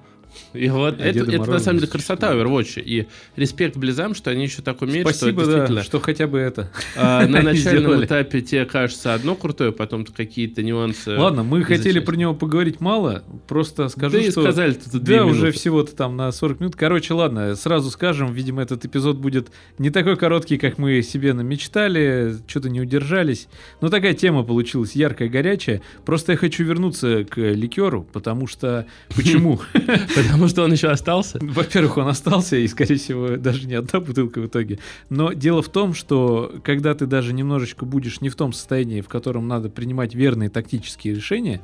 И 0.53 0.69
вот 0.69 1.01
а 1.01 1.05
это, 1.05 1.21
это 1.21 1.51
на 1.51 1.59
самом 1.59 1.79
деле 1.81 1.91
красота 1.91 2.35
Overwatch. 2.35 2.81
И 2.83 3.07
респект 3.37 3.77
Близам, 3.77 4.15
что 4.15 4.31
они 4.31 4.45
еще 4.45 4.63
так 4.63 4.83
умеют, 4.83 5.09
Спасибо, 5.09 5.43
что 5.43 5.51
действительно... 5.51 5.81
Да, 5.81 5.85
что 5.85 6.01
хотя 6.01 6.27
бы 6.27 6.39
это. 6.39 6.71
А, 6.97 7.27
на 7.29 7.43
начальном 7.43 8.05
этапе 8.05 8.43
тебе 8.43 8.65
кажется 8.65 9.15
одно 9.15 9.35
крутое, 9.35 9.73
потом 9.73 10.05
какие-то 10.05 10.63
нюансы. 10.63 11.17
Ладно, 11.17 11.43
мы 11.43 11.65
хотели 11.65 12.01
про 12.01 12.17
него 12.17 12.35
поговорить 12.35 12.81
мало, 12.81 13.25
просто 13.49 13.89
скажу, 13.89 14.19
да 14.19 14.31
что... 14.31 14.41
и 14.41 14.45
сказали 14.45 14.73
тут 14.75 15.03
Да, 15.03 15.25
уже 15.25 15.53
всего-то 15.53 15.95
там 15.95 16.17
на 16.17 16.31
40 16.33 16.61
минут. 16.61 16.77
Короче, 16.77 17.15
ладно, 17.15 17.55
сразу 17.57 17.91
скажем, 17.91 18.33
видимо, 18.33 18.63
этот 18.63 18.85
эпизод 18.85 19.17
будет 19.17 19.51
не 19.79 19.91
такой 19.91 20.17
короткий, 20.17 20.59
как 20.59 20.79
мы 20.79 21.03
себе 21.03 21.33
намечтали, 21.33 22.37
что-то 22.47 22.69
не 22.69 22.81
удержались. 22.81 23.49
Но 23.81 23.89
такая 23.89 24.15
тема 24.15 24.43
получилась 24.45 24.95
яркая, 24.95 25.29
горячая. 25.29 25.83
Просто 26.05 26.33
я 26.33 26.39
хочу 26.39 26.65
вернуться 26.65 27.25
к 27.25 27.39
ликеру, 27.39 28.07
потому 28.13 28.47
что... 28.47 28.87
Почему? 29.17 29.61
Потому 30.27 30.49
что 30.49 30.65
он 30.65 30.73
еще 30.73 30.89
остался? 30.89 31.39
Во-первых, 31.41 31.97
он 31.97 32.09
остался, 32.09 32.57
и, 32.57 32.67
скорее 32.69 32.97
всего, 32.97 33.37
даже 33.37 33.67
не 33.67 33.75
одна 33.75 34.01
бутылка 34.01 34.41
в 34.41 34.47
итоге. 34.47 34.79
Но 35.09 35.33
дело 35.33 35.63
в 35.63 35.69
том, 35.69 35.95
что 35.95 36.53
когда 36.65 36.95
ты 36.95 37.07
даже 37.07 37.33
немножечко 37.33 37.85
будешь 37.85 38.21
не 38.21 38.29
в 38.29 38.37
том 38.37 38.53
состоянии, 38.53 39.01
в 39.01 39.09
котором 39.09 39.49
надо 39.49 39.69
принимать 39.69 40.15
верные 40.15 40.51
тактические 40.51 41.15
решения, 41.15 41.61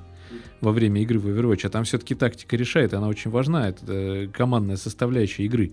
во 0.61 0.73
время 0.73 1.03
игры 1.03 1.19
в 1.19 1.27
Overwatch, 1.29 1.67
а 1.67 1.71
там 1.71 1.85
все-таки 1.85 2.15
тактика 2.15 2.57
решает, 2.57 2.93
она 2.93 3.09
очень 3.09 3.31
важна, 3.31 3.69
это 3.69 3.85
э, 3.87 4.29
командная 4.29 4.77
составляющая 4.77 5.45
игры 5.45 5.73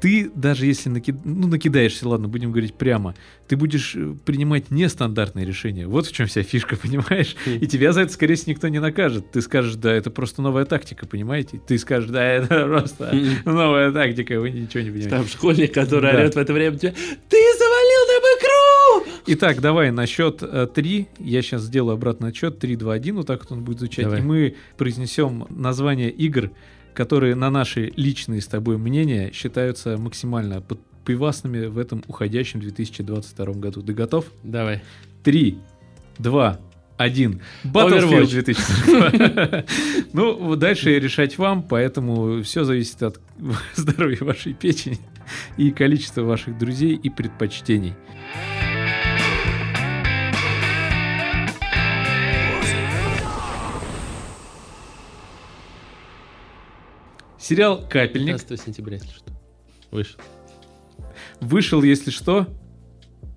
ты 0.00 0.30
даже 0.34 0.66
если 0.66 0.88
накид... 0.88 1.16
ну, 1.24 1.46
накидаешься, 1.46 2.08
ладно, 2.08 2.28
будем 2.28 2.50
говорить 2.50 2.74
прямо, 2.74 3.14
ты 3.48 3.56
будешь 3.56 3.94
э, 3.94 4.14
принимать 4.24 4.70
нестандартные 4.70 5.44
решения. 5.44 5.86
Вот 5.86 6.06
в 6.06 6.12
чем 6.12 6.26
вся 6.26 6.42
фишка, 6.42 6.76
понимаешь? 6.82 7.36
И 7.46 7.66
тебя 7.66 7.92
за 7.92 8.02
это, 8.02 8.12
скорее 8.12 8.34
всего, 8.34 8.52
никто 8.52 8.68
не 8.68 8.80
накажет. 8.80 9.30
Ты 9.30 9.42
скажешь, 9.42 9.74
да, 9.74 9.92
это 9.92 10.10
просто 10.10 10.42
новая 10.42 10.64
тактика, 10.64 11.06
понимаете? 11.06 11.60
Ты 11.66 11.78
скажешь, 11.78 12.10
да, 12.10 12.24
это 12.32 12.66
просто 12.66 13.12
новая 13.44 13.92
тактика, 13.92 14.40
вы 14.40 14.50
ничего 14.50 14.82
не 14.82 14.90
понимаете. 14.90 15.10
Там 15.10 15.26
школьник, 15.26 15.74
который 15.74 16.12
да. 16.12 16.18
орет 16.18 16.34
в 16.34 16.38
это 16.38 16.52
время 16.52 16.78
тебя, 16.78 16.92
ты 16.92 17.36
завалил 17.58 18.06
нам 18.08 18.22
игру! 18.38 19.20
Итак, 19.26 19.60
давай 19.60 19.90
на 19.90 20.06
счет 20.06 20.42
э, 20.42 20.66
3, 20.72 21.08
я 21.18 21.42
сейчас 21.42 21.62
сделаю 21.62 21.94
обратный 21.94 22.30
отчет, 22.30 22.58
3, 22.58 22.76
2, 22.76 22.92
1, 22.94 23.16
вот 23.16 23.26
так 23.26 23.40
вот 23.42 23.52
он 23.52 23.64
будет 23.64 23.78
звучать, 23.78 24.06
давай. 24.06 24.20
и 24.20 24.22
мы 24.22 24.54
произнесем 24.76 25.46
название 25.50 26.10
игр, 26.10 26.50
которые 27.00 27.34
на 27.34 27.48
наши 27.48 27.94
личные 27.96 28.42
с 28.42 28.46
тобой 28.46 28.76
мнения 28.76 29.32
считаются 29.32 29.96
максимально 29.96 30.62
пивасными 31.06 31.64
в 31.64 31.78
этом 31.78 32.04
уходящем 32.08 32.60
2022 32.60 33.54
году. 33.54 33.80
Ты 33.80 33.94
готов? 33.94 34.26
Давай. 34.42 34.82
Три, 35.22 35.60
два, 36.18 36.60
один. 36.98 37.40
Battlefield 37.64 38.28
2042. 38.28 39.64
Ну, 40.12 40.56
дальше 40.56 40.98
решать 40.98 41.38
вам, 41.38 41.62
поэтому 41.62 42.42
все 42.42 42.64
зависит 42.64 43.02
от 43.02 43.18
здоровья 43.76 44.22
вашей 44.22 44.52
печени 44.52 44.98
и 45.56 45.70
количества 45.70 46.20
ваших 46.20 46.58
друзей 46.58 46.96
и 46.96 47.08
предпочтений. 47.08 47.94
Сериал 57.50 57.84
«Капельник». 57.90 58.38
15 58.38 58.60
сентября, 58.60 58.98
если 58.98 59.10
что. 59.10 59.32
Вышел. 59.90 60.20
Вышел, 61.40 61.82
если 61.82 62.12
что, 62.12 62.46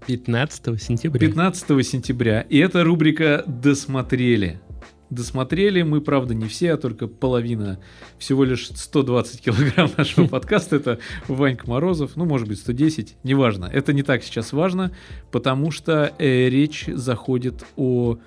15 0.06 0.80
сентября. 0.80 1.20
15 1.20 1.84
сентября. 1.84 2.42
И 2.42 2.60
это 2.60 2.84
рубрика 2.84 3.44
«Досмотрели». 3.48 4.62
Досмотрели 5.10 5.82
мы, 5.82 6.00
правда, 6.00 6.36
не 6.36 6.46
все, 6.46 6.74
а 6.74 6.78
только 6.78 7.08
половина. 7.08 7.80
Всего 8.20 8.44
лишь 8.44 8.68
120 8.68 9.42
килограмм 9.42 9.90
нашего 9.98 10.28
подкаста. 10.28 10.76
Это 10.76 11.00
Ванька 11.28 11.68
Морозов. 11.68 12.16
Ну, 12.16 12.26
может 12.26 12.48
быть, 12.48 12.60
110. 12.60 13.16
Неважно. 13.24 13.66
Это 13.66 13.94
не 13.94 14.04
так 14.04 14.24
сейчас 14.24 14.54
важно, 14.54 14.96
потому 15.32 15.72
что 15.72 16.14
э, 16.20 16.50
речь 16.50 16.86
заходит 16.86 17.66
о... 17.78 18.20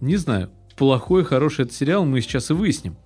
Не 0.00 0.14
знаю, 0.14 0.50
плохой, 0.76 1.24
хороший 1.24 1.64
этот 1.64 1.74
сериал 1.74 2.04
мы 2.04 2.20
сейчас 2.20 2.50
и 2.50 2.54
выясним. 2.54 2.96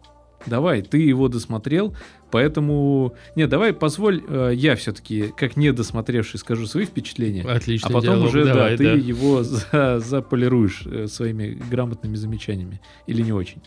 Давай, 0.47 0.83
ты 0.83 0.99
его 0.99 1.29
досмотрел, 1.29 1.95
поэтому... 2.31 3.15
Нет, 3.37 3.49
давай 3.49 3.73
позволь, 3.73 4.23
э, 4.27 4.53
я 4.55 4.77
все-таки, 4.77 5.33
как 5.37 5.57
не 5.57 5.73
досмотревший, 5.73 6.41
скажу 6.41 6.67
свои 6.67 6.85
впечатления. 6.85 7.43
Отлично. 7.43 7.89
А 7.89 7.93
потом 7.93 8.17
диалог. 8.17 8.29
уже, 8.29 8.45
давай, 8.45 8.71
да, 8.73 8.77
ты 8.77 8.85
его 8.85 9.43
за, 9.43 10.01
заполируешь 10.01 10.83
э, 10.87 11.07
своими 11.07 11.59
грамотными 11.71 12.17
замечаниями. 12.17 12.81
Или 13.07 13.23
не 13.23 13.33
очень. 13.33 13.63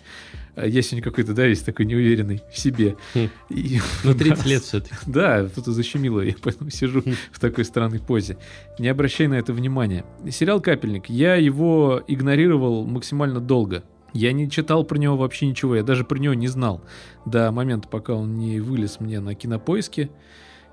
Э, 0.55 0.67
я 0.67 0.81
сегодня 0.81 1.03
какой-то, 1.03 1.33
да, 1.33 1.47
весь 1.47 1.61
такой 1.61 1.85
неуверенный 1.85 2.41
в 2.51 2.57
себе. 2.57 2.95
Хм. 3.13 3.29
И, 3.49 3.79
ну, 4.03 4.13
30 4.17 4.45
лет 4.45 4.63
все-таки. 4.63 4.95
Да, 5.05 5.47
тут 5.47 5.65
защемило, 5.65 6.21
я 6.21 6.35
поэтому 6.41 6.69
сижу 6.69 7.01
хм. 7.01 7.13
в 7.31 7.39
такой 7.39 7.63
странной 7.65 7.99
позе. 7.99 8.37
Не 8.79 8.89
обращай 8.89 9.27
на 9.27 9.35
это 9.35 9.53
внимания. 9.53 10.05
Сериал 10.29 10.59
«Капельник». 10.59 11.09
Я 11.09 11.35
его 11.35 12.03
игнорировал 12.07 12.85
максимально 12.85 13.39
долго 13.39 13.83
Я 14.15 14.31
не 14.31 14.49
читал 14.49 14.85
про 14.85 14.97
него 14.97 15.17
вообще 15.17 15.45
ничего, 15.45 15.75
я 15.75 15.83
даже 15.83 16.05
про 16.05 16.17
него 16.17 16.33
не 16.33 16.47
знал 16.47 16.81
до 17.25 17.51
момента, 17.51 17.89
пока 17.89 18.13
он 18.13 18.35
не 18.35 18.61
вылез 18.61 19.01
мне 19.01 19.19
на 19.19 19.35
кинопоиске. 19.35 20.09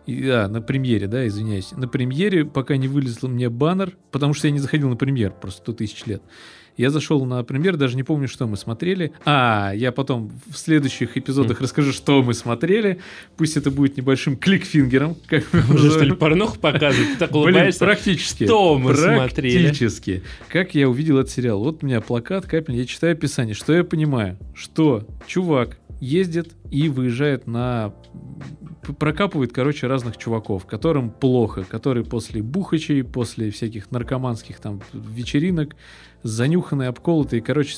И, 0.06 0.28
а, 0.28 0.46
на 0.46 0.62
премьере, 0.62 1.08
да, 1.08 1.26
извиняюсь. 1.26 1.72
На 1.72 1.88
премьере, 1.88 2.44
пока 2.44 2.76
не 2.76 2.86
вылезл 2.86 3.26
мне 3.26 3.48
баннер, 3.48 3.96
потому 4.12 4.32
что 4.32 4.46
я 4.46 4.52
не 4.52 4.60
заходил 4.60 4.88
на 4.88 4.96
премьер 4.96 5.32
просто 5.32 5.60
100 5.62 5.72
тысяч 5.72 6.06
лет. 6.06 6.22
Я 6.76 6.90
зашел 6.90 7.24
на 7.24 7.42
премьер, 7.44 7.76
даже 7.76 7.96
не 7.96 8.02
помню, 8.02 8.28
что 8.28 8.46
мы 8.46 8.56
смотрели. 8.56 9.12
А, 9.24 9.72
я 9.74 9.92
потом 9.92 10.32
в 10.48 10.56
следующих 10.56 11.16
эпизодах 11.16 11.60
mm. 11.60 11.62
расскажу, 11.62 11.92
что 11.92 12.22
мы 12.22 12.34
смотрели. 12.34 12.98
Пусть 13.36 13.56
это 13.56 13.70
будет 13.70 13.96
небольшим 13.96 14.36
кликфингером. 14.36 15.16
Как 15.26 15.44
Уже 15.70 15.90
что 15.90 16.04
ли 16.04 16.12
порнух 16.12 16.58
показывать? 16.58 17.12
Ты 17.12 17.18
так 17.18 17.34
улыбаешься. 17.34 17.84
Блин, 17.84 17.94
практически. 17.94 18.44
Что 18.44 18.78
мы 18.78 18.94
смотрели? 18.94 19.64
Практически. 19.64 20.22
Как 20.48 20.74
я 20.74 20.88
увидел 20.88 21.18
этот 21.18 21.30
сериал? 21.30 21.58
Вот 21.58 21.82
у 21.82 21.86
меня 21.86 22.00
плакат, 22.00 22.46
капель, 22.46 22.76
я 22.76 22.86
читаю 22.86 23.12
описание. 23.12 23.54
Что 23.54 23.74
я 23.74 23.84
понимаю? 23.84 24.38
Что 24.54 25.06
чувак 25.26 25.78
ездит 26.00 26.52
и 26.70 26.88
выезжает 26.88 27.46
на 27.46 27.94
прокапывает, 28.98 29.52
короче, 29.52 29.86
разных 29.86 30.16
чуваков, 30.16 30.66
которым 30.66 31.10
плохо, 31.10 31.62
которые 31.62 32.04
после 32.04 32.42
бухачей, 32.42 33.04
после 33.04 33.50
всяких 33.50 33.92
наркоманских 33.92 34.58
там 34.58 34.82
вечеринок, 34.92 35.76
занюханные, 36.22 36.88
обколотые, 36.88 37.42
короче, 37.42 37.76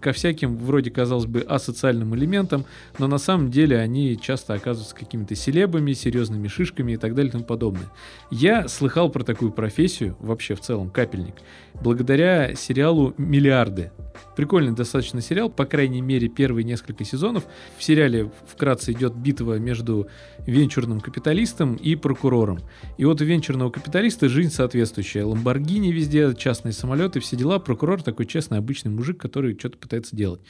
ко 0.00 0.12
всяким, 0.12 0.56
вроде, 0.56 0.90
казалось 0.90 1.26
бы, 1.26 1.40
асоциальным 1.40 2.14
элементам, 2.14 2.64
но 2.98 3.06
на 3.06 3.18
самом 3.18 3.50
деле 3.50 3.78
они 3.78 4.18
часто 4.20 4.54
оказываются 4.54 4.94
какими-то 4.94 5.34
селебами, 5.34 5.92
серьезными 5.92 6.48
шишками 6.48 6.92
и 6.92 6.96
так 6.96 7.14
далее 7.14 7.30
и 7.30 7.32
тому 7.32 7.44
подобное. 7.44 7.90
Я 8.30 8.68
слыхал 8.68 9.10
про 9.10 9.24
такую 9.24 9.52
профессию, 9.52 10.16
вообще 10.20 10.54
в 10.54 10.60
целом, 10.60 10.90
капельник, 10.90 11.36
благодаря 11.80 12.54
сериалу 12.54 13.14
«Миллиарды». 13.18 13.92
Прикольный 14.34 14.72
достаточно 14.72 15.22
сериал, 15.22 15.48
по 15.48 15.64
крайней 15.64 16.02
мере, 16.02 16.28
первые 16.28 16.64
несколько 16.64 17.04
сезонов. 17.04 17.44
В 17.78 17.82
сериале 17.82 18.30
вкратце 18.46 18.92
идет 18.92 19.14
битва 19.14 19.58
между 19.58 20.08
венчурным 20.46 21.00
капиталистом 21.00 21.74
и 21.74 21.96
прокурором. 21.96 22.60
И 22.98 23.04
вот 23.04 23.20
у 23.20 23.24
венчурного 23.24 23.70
капиталиста 23.70 24.28
жизнь 24.28 24.50
соответствующая. 24.50 25.24
Ламборгини 25.24 25.90
везде, 25.90 26.34
частные 26.34 26.72
самолеты, 26.72 27.20
все 27.20 27.36
дела. 27.36 27.58
Прокурор 27.58 27.85
такой 28.02 28.26
честный, 28.26 28.58
обычный 28.58 28.90
мужик, 28.90 29.18
который 29.18 29.58
что-то 29.58 29.78
пытается 29.78 30.16
делать. 30.16 30.40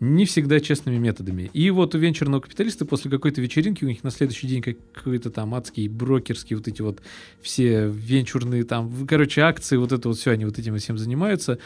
Не 0.00 0.26
всегда 0.26 0.60
честными 0.60 0.96
методами. 0.96 1.50
И 1.52 1.70
вот 1.70 1.94
у 1.94 1.98
венчурного 1.98 2.40
капиталиста 2.40 2.84
после 2.84 3.10
какой-то 3.10 3.40
вечеринки, 3.40 3.84
у 3.84 3.88
них 3.88 4.04
на 4.04 4.10
следующий 4.10 4.46
день 4.46 4.62
какой-то 4.62 5.30
там 5.30 5.54
адский 5.54 5.88
брокерский, 5.88 6.56
вот 6.56 6.68
эти 6.68 6.82
вот 6.82 7.00
все 7.40 7.88
венчурные 7.88 8.64
там, 8.64 9.06
короче, 9.06 9.42
акции, 9.42 9.76
вот 9.76 9.92
это 9.92 10.08
вот 10.08 10.18
все, 10.18 10.32
они 10.32 10.44
вот 10.44 10.58
этим 10.58 10.76
всем 10.78 10.98
занимаются 10.98 11.58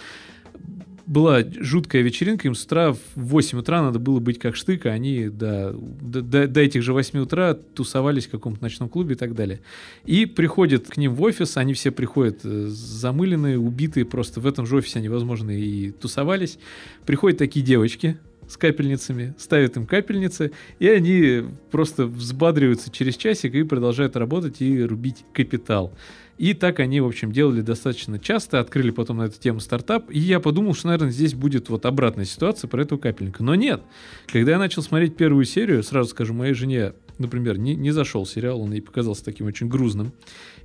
была 1.07 1.45
жуткая 1.61 2.03
вечеринка, 2.03 2.49
им 2.49 2.55
с 2.55 2.65
утра 2.65 2.93
в 2.93 3.01
8 3.15 3.59
утра 3.59 3.81
надо 3.81 3.99
было 3.99 4.19
быть 4.19 4.39
как 4.39 4.57
штык, 4.57 4.87
а 4.87 4.91
они 4.91 5.29
до, 5.29 5.73
до, 5.73 6.49
до 6.49 6.61
этих 6.61 6.83
же 6.83 6.93
8 6.93 7.19
утра 7.21 7.55
тусовались 7.55 8.27
в 8.27 8.31
каком-то 8.31 8.63
ночном 8.63 8.89
клубе 8.89 9.15
и 9.15 9.19
так 9.19 9.35
далее. 9.35 9.61
И 10.05 10.27
приходят 10.27 10.89
к 10.89 10.97
ним 10.97 11.15
в 11.15 11.23
офис, 11.23 11.57
они 11.57 11.75
все 11.75 11.93
приходят 11.93 12.41
э, 12.45 12.67
замыленные, 12.69 13.59
убитые, 13.59 14.05
просто 14.05 14.41
в 14.41 14.47
этом 14.47 14.67
же 14.67 14.77
офисе 14.77 14.99
они, 14.99 15.09
возможно, 15.09 15.51
и 15.51 15.93
тусовались. 15.93 16.59
Приходят 17.05 17.39
такие 17.39 17.65
девочки, 17.65 18.19
с 18.49 18.57
капельницами, 18.57 19.35
ставят 19.39 19.77
им 19.77 19.87
капельницы, 19.87 20.53
и 20.79 20.89
они 20.89 21.43
просто 21.71 22.07
взбадриваются 22.07 22.91
через 22.91 23.17
часик 23.17 23.55
и 23.55 23.63
продолжают 23.65 24.17
работать 24.17 24.61
и 24.61 24.83
рубить 24.83 25.25
капитал. 25.33 25.93
И 26.39 26.53
так 26.53 26.81
они, 26.81 27.01
в 27.01 27.07
общем, 27.07 27.33
делали 27.33 27.63
достаточно 27.63 28.19
часто, 28.19 28.61
открыли 28.61 28.91
потом 28.91 29.19
на 29.19 29.23
эту 29.25 29.41
тему 29.41 29.61
стартап, 29.61 30.11
и 30.11 30.19
я 30.19 30.39
подумал, 30.39 30.75
что, 30.75 30.89
наверное, 30.89 31.11
здесь 31.11 31.35
будет 31.35 31.71
вот 31.71 31.87
обратная 31.87 32.27
ситуация 32.27 32.69
про 32.69 32.83
этого 32.83 32.99
капельника. 32.99 33.43
Но 33.43 33.55
нет. 33.55 33.83
Когда 34.27 34.53
я 34.53 34.59
начал 34.59 34.83
смотреть 34.83 35.17
первую 35.17 35.47
серию, 35.47 35.83
сразу 35.83 36.11
скажу, 36.11 36.35
моей 36.35 36.53
жене, 36.53 36.93
например, 37.19 37.59
не, 37.59 37.75
не 37.75 37.91
зашел 37.91 38.27
сериал, 38.27 38.61
он 38.61 38.73
ей 38.73 38.83
показался 38.83 39.25
таким 39.25 39.47
очень 39.47 39.69
грузным. 39.69 40.13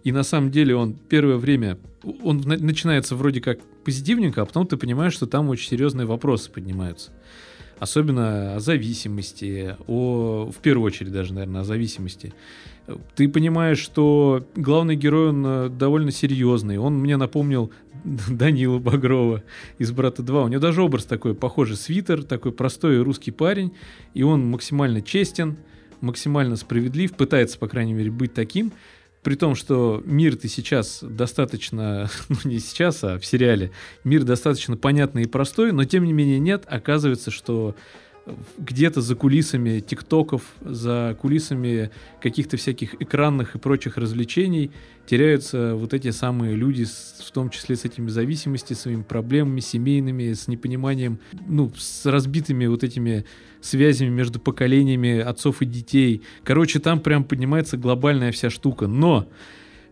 И 0.03 0.11
на 0.11 0.23
самом 0.23 0.51
деле 0.51 0.75
он 0.75 0.93
первое 0.93 1.37
время, 1.37 1.77
он 2.21 2.39
начинается 2.39 3.15
вроде 3.15 3.39
как 3.39 3.59
позитивненько, 3.85 4.41
а 4.41 4.45
потом 4.45 4.67
ты 4.67 4.75
понимаешь, 4.75 5.13
что 5.13 5.25
там 5.25 5.47
очень 5.49 5.69
серьезные 5.69 6.05
вопросы 6.05 6.51
поднимаются 6.51 7.11
особенно 7.81 8.55
о 8.55 8.59
зависимости, 8.59 9.75
о, 9.87 10.51
в 10.51 10.57
первую 10.61 10.85
очередь 10.85 11.11
даже, 11.11 11.33
наверное, 11.33 11.61
о 11.61 11.63
зависимости. 11.63 12.31
Ты 13.15 13.29
понимаешь, 13.29 13.79
что 13.79 14.45
главный 14.55 14.95
герой, 14.95 15.29
он 15.29 15.45
э, 15.45 15.69
довольно 15.69 16.11
серьезный. 16.11 16.77
Он 16.77 16.99
мне 16.99 17.17
напомнил 17.17 17.71
Данила 18.03 18.79
Багрова 18.79 19.43
из 19.77 19.91
«Брата 19.91 20.23
2». 20.23 20.45
У 20.45 20.47
него 20.47 20.61
даже 20.61 20.81
образ 20.81 21.05
такой, 21.05 21.35
похожий 21.35 21.77
свитер, 21.77 22.23
такой 22.23 22.51
простой 22.51 23.01
русский 23.01 23.31
парень, 23.31 23.73
и 24.13 24.23
он 24.23 24.49
максимально 24.49 25.01
честен, 25.01 25.57
максимально 26.01 26.55
справедлив, 26.55 27.13
пытается, 27.13 27.57
по 27.57 27.67
крайней 27.67 27.93
мере, 27.93 28.11
быть 28.11 28.33
таким, 28.33 28.73
при 29.23 29.35
том, 29.35 29.55
что 29.55 30.01
мир 30.05 30.35
ты 30.35 30.47
сейчас 30.47 31.03
достаточно, 31.03 32.09
ну 32.29 32.37
не 32.43 32.59
сейчас, 32.59 33.03
а 33.03 33.19
в 33.19 33.25
сериале, 33.25 33.71
мир 34.03 34.23
достаточно 34.23 34.77
понятный 34.77 35.23
и 35.23 35.27
простой, 35.27 35.71
но 35.71 35.83
тем 35.85 36.03
не 36.03 36.13
менее 36.13 36.39
нет, 36.39 36.65
оказывается, 36.67 37.31
что 37.31 37.75
где-то 38.57 39.01
за 39.01 39.15
кулисами 39.15 39.79
тиктоков, 39.79 40.43
за 40.61 41.17
кулисами 41.19 41.89
каких-то 42.21 42.57
всяких 42.57 43.01
экранных 43.01 43.55
и 43.55 43.59
прочих 43.59 43.97
развлечений 43.97 44.71
теряются 45.07 45.75
вот 45.75 45.93
эти 45.93 46.11
самые 46.11 46.55
люди, 46.55 46.85
в 46.85 47.31
том 47.31 47.49
числе 47.49 47.75
с 47.75 47.85
этими 47.85 48.09
зависимостями, 48.09 48.77
своими 48.77 49.01
проблемами 49.01 49.59
семейными, 49.59 50.33
с 50.33 50.47
непониманием, 50.47 51.19
ну, 51.47 51.71
с 51.75 52.05
разбитыми 52.05 52.67
вот 52.67 52.83
этими 52.83 53.25
связями 53.61 54.09
между 54.09 54.39
поколениями 54.39 55.19
отцов 55.19 55.61
и 55.61 55.65
детей. 55.65 56.21
Короче, 56.43 56.79
там 56.79 56.99
прям 56.99 57.23
поднимается 57.23 57.77
глобальная 57.77 58.31
вся 58.31 58.49
штука. 58.49 58.87
Но 58.87 59.27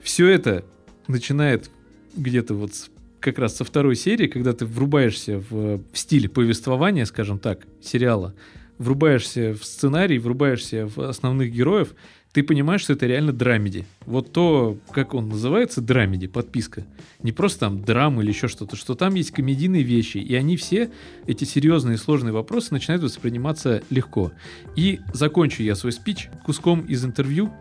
все 0.02 0.28
это 0.28 0.65
начинает 1.08 1.70
где-то 2.15 2.54
вот 2.54 2.72
как 3.20 3.40
раз 3.40 3.58
со 3.58 3.64
второй 3.64 3.96
серии, 3.96 4.28
когда 4.28 4.54
ты 4.54 4.66
врубаешься 4.66 5.40
в, 5.40 5.78
в 5.78 5.98
стиль 5.98 6.30
повествования, 6.30 7.06
скажем 7.06 7.40
так, 7.40 7.68
сериала, 7.82 8.34
врубаешься 8.78 9.54
в 9.54 9.66
сценарий, 9.66 10.20
врубаешься 10.20 10.88
в 10.88 11.00
основных 11.00 11.52
героев, 11.52 11.94
ты 12.32 12.44
понимаешь, 12.44 12.82
что 12.82 12.94
это 12.94 13.08
реально 13.08 13.34
драмеди. 13.34 13.86
Вот 14.06 14.32
то, 14.32 14.78
как 14.92 15.16
он 15.16 15.30
называется, 15.30 15.82
драмеди, 15.82 16.28
подписка. 16.28 16.86
Не 17.24 17.32
просто 17.32 17.62
там 17.62 17.82
драма 17.82 18.22
или 18.22 18.30
еще 18.30 18.48
что-то, 18.48 18.76
что 18.76 18.94
там 18.94 19.16
есть 19.16 19.32
комедийные 19.32 19.82
вещи, 19.82 20.18
и 20.18 20.36
они 20.36 20.56
все, 20.56 20.92
эти 21.26 21.44
серьезные 21.44 21.96
и 21.96 21.98
сложные 21.98 22.32
вопросы, 22.32 22.72
начинают 22.72 23.04
восприниматься 23.04 23.82
легко. 23.90 24.32
И 24.76 25.00
закончу 25.12 25.64
я 25.64 25.76
свой 25.76 25.92
спич 25.92 26.30
куском 26.46 26.82
из 26.82 27.04
интервью 27.04 27.52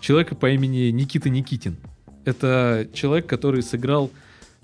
человека 0.00 0.34
по 0.34 0.50
имени 0.50 0.90
Никита 0.90 1.28
Никитин. 1.28 1.76
Это 2.24 2.88
человек, 2.94 3.26
который 3.26 3.62
сыграл 3.62 4.10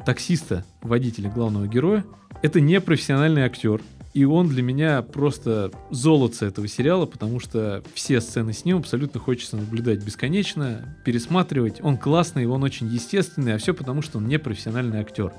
таксиста, 0.04 0.64
водителя 0.82 1.30
главного 1.30 1.66
героя. 1.66 2.04
Это 2.42 2.60
не 2.60 2.80
профессиональный 2.80 3.42
актер, 3.42 3.80
и 4.14 4.24
он 4.24 4.48
для 4.48 4.62
меня 4.62 5.02
просто 5.02 5.70
золото 5.90 6.46
этого 6.46 6.66
сериала, 6.66 7.06
потому 7.06 7.40
что 7.40 7.82
все 7.94 8.20
сцены 8.20 8.52
с 8.52 8.64
ним 8.64 8.78
абсолютно 8.78 9.20
хочется 9.20 9.56
наблюдать 9.56 10.04
бесконечно, 10.04 10.96
пересматривать. 11.04 11.80
Он 11.82 11.96
классный, 11.96 12.46
он 12.46 12.62
очень 12.62 12.88
естественный, 12.88 13.54
а 13.54 13.58
все 13.58 13.74
потому, 13.74 14.02
что 14.02 14.18
он 14.18 14.26
не 14.26 14.38
профессиональный 14.38 15.00
актер. 15.00 15.32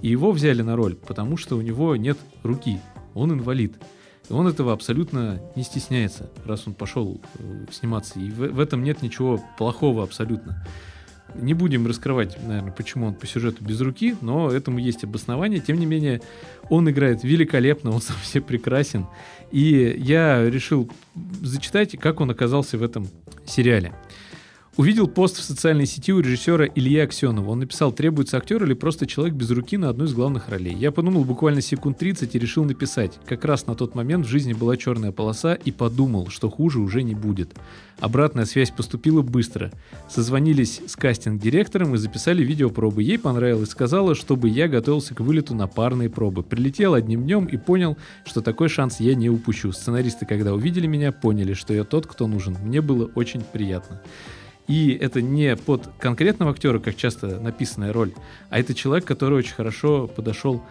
И 0.00 0.08
его 0.08 0.32
взяли 0.32 0.62
на 0.62 0.76
роль, 0.76 0.94
потому 0.94 1.36
что 1.36 1.56
у 1.56 1.60
него 1.60 1.96
нет 1.96 2.18
руки, 2.42 2.80
он 3.14 3.32
инвалид. 3.32 3.76
И 4.28 4.32
он 4.32 4.46
этого 4.46 4.72
абсолютно 4.72 5.40
не 5.54 5.62
стесняется, 5.62 6.30
раз 6.44 6.66
он 6.66 6.74
пошел 6.74 7.20
э, 7.38 7.66
сниматься. 7.70 8.18
И 8.18 8.30
в 8.30 8.58
этом 8.60 8.82
нет 8.82 9.02
ничего 9.02 9.40
плохого 9.56 10.02
абсолютно. 10.02 10.66
Не 11.34 11.54
будем 11.54 11.86
раскрывать, 11.86 12.36
наверное, 12.46 12.72
почему 12.72 13.06
он 13.06 13.14
по 13.14 13.26
сюжету 13.26 13.64
без 13.64 13.80
руки, 13.80 14.16
но 14.20 14.50
этому 14.50 14.78
есть 14.78 15.04
обоснование. 15.04 15.60
Тем 15.60 15.78
не 15.78 15.86
менее, 15.86 16.20
он 16.68 16.88
играет 16.90 17.22
великолепно, 17.22 17.90
он 17.90 18.00
совсем 18.02 18.42
прекрасен. 18.42 19.06
И 19.50 19.96
я 19.98 20.48
решил 20.48 20.90
зачитать, 21.42 21.98
как 21.98 22.20
он 22.20 22.30
оказался 22.30 22.78
в 22.78 22.82
этом 22.82 23.08
сериале. 23.46 23.92
Увидел 24.78 25.08
пост 25.08 25.38
в 25.38 25.42
социальной 25.42 25.86
сети 25.86 26.12
у 26.12 26.20
режиссера 26.20 26.64
Илья 26.64 27.02
Аксенова. 27.02 27.50
Он 27.50 27.58
написал, 27.58 27.90
требуется 27.90 28.36
актер 28.36 28.62
или 28.62 28.74
просто 28.74 29.08
человек 29.08 29.34
без 29.34 29.50
руки 29.50 29.76
на 29.76 29.88
одну 29.88 30.04
из 30.04 30.14
главных 30.14 30.48
ролей. 30.48 30.72
Я 30.72 30.92
подумал 30.92 31.24
буквально 31.24 31.62
секунд 31.62 31.98
30 31.98 32.32
и 32.32 32.38
решил 32.38 32.64
написать. 32.64 33.18
Как 33.26 33.44
раз 33.44 33.66
на 33.66 33.74
тот 33.74 33.96
момент 33.96 34.24
в 34.24 34.28
жизни 34.28 34.52
была 34.52 34.76
черная 34.76 35.10
полоса 35.10 35.54
и 35.54 35.72
подумал, 35.72 36.28
что 36.28 36.48
хуже 36.48 36.78
уже 36.78 37.02
не 37.02 37.16
будет. 37.16 37.56
Обратная 37.98 38.44
связь 38.44 38.70
поступила 38.70 39.20
быстро. 39.20 39.72
Созвонились 40.08 40.80
с 40.86 40.94
кастинг-директором 40.94 41.96
и 41.96 41.98
записали 41.98 42.44
видеопробы. 42.44 43.02
Ей 43.02 43.18
понравилось, 43.18 43.70
сказала, 43.70 44.14
чтобы 44.14 44.48
я 44.48 44.68
готовился 44.68 45.12
к 45.12 45.18
вылету 45.18 45.56
на 45.56 45.66
парные 45.66 46.08
пробы. 46.08 46.44
Прилетел 46.44 46.94
одним 46.94 47.24
днем 47.24 47.46
и 47.46 47.56
понял, 47.56 47.98
что 48.24 48.42
такой 48.42 48.68
шанс 48.68 49.00
я 49.00 49.16
не 49.16 49.28
упущу. 49.28 49.72
Сценаристы, 49.72 50.24
когда 50.24 50.54
увидели 50.54 50.86
меня, 50.86 51.10
поняли, 51.10 51.54
что 51.54 51.74
я 51.74 51.82
тот, 51.82 52.06
кто 52.06 52.28
нужен. 52.28 52.56
Мне 52.62 52.80
было 52.80 53.10
очень 53.16 53.40
приятно. 53.40 54.00
И 54.68 54.90
это 55.00 55.22
не 55.22 55.56
под 55.56 55.88
конкретного 55.98 56.52
актера, 56.52 56.78
как 56.78 56.96
часто 56.96 57.40
написанная 57.40 57.92
роль, 57.92 58.12
а 58.50 58.60
это 58.60 58.74
человек, 58.74 59.06
который 59.06 59.38
очень 59.38 59.54
хорошо 59.54 60.06
подошел 60.06 60.62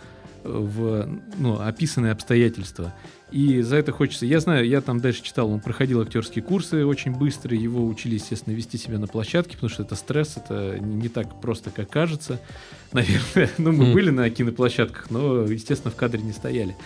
в 0.43 1.09
ну, 1.37 1.59
описанные 1.59 2.11
обстоятельства. 2.11 2.93
И 3.31 3.61
за 3.61 3.75
это 3.75 3.91
хочется... 3.91 4.25
Я 4.25 4.39
знаю, 4.39 4.65
я 4.65 4.79
там 4.79 5.01
дальше 5.01 5.21
читал, 5.21 5.51
он 5.51 5.59
проходил 5.59 5.99
актерские 5.99 6.43
курсы 6.43 6.85
очень 6.85 7.13
быстро, 7.13 7.55
его 7.57 7.85
учили, 7.85 8.13
естественно, 8.15 8.53
вести 8.53 8.77
себя 8.77 8.99
на 8.99 9.07
площадке, 9.07 9.55
потому 9.55 9.69
что 9.69 9.83
это 9.83 9.95
стресс, 9.95 10.37
это 10.37 10.79
не, 10.79 11.09
так 11.09 11.41
просто, 11.41 11.69
как 11.71 11.89
кажется, 11.89 12.39
наверное. 12.93 13.49
Ну, 13.57 13.71
мы 13.73 13.85
Мгм. 13.85 13.93
были 13.93 14.09
на 14.11 14.29
киноплощадках, 14.29 15.09
но, 15.09 15.41
естественно, 15.43 15.91
в 15.91 15.95
кадре 15.95 16.21
не 16.21 16.31
стояли. 16.31 16.77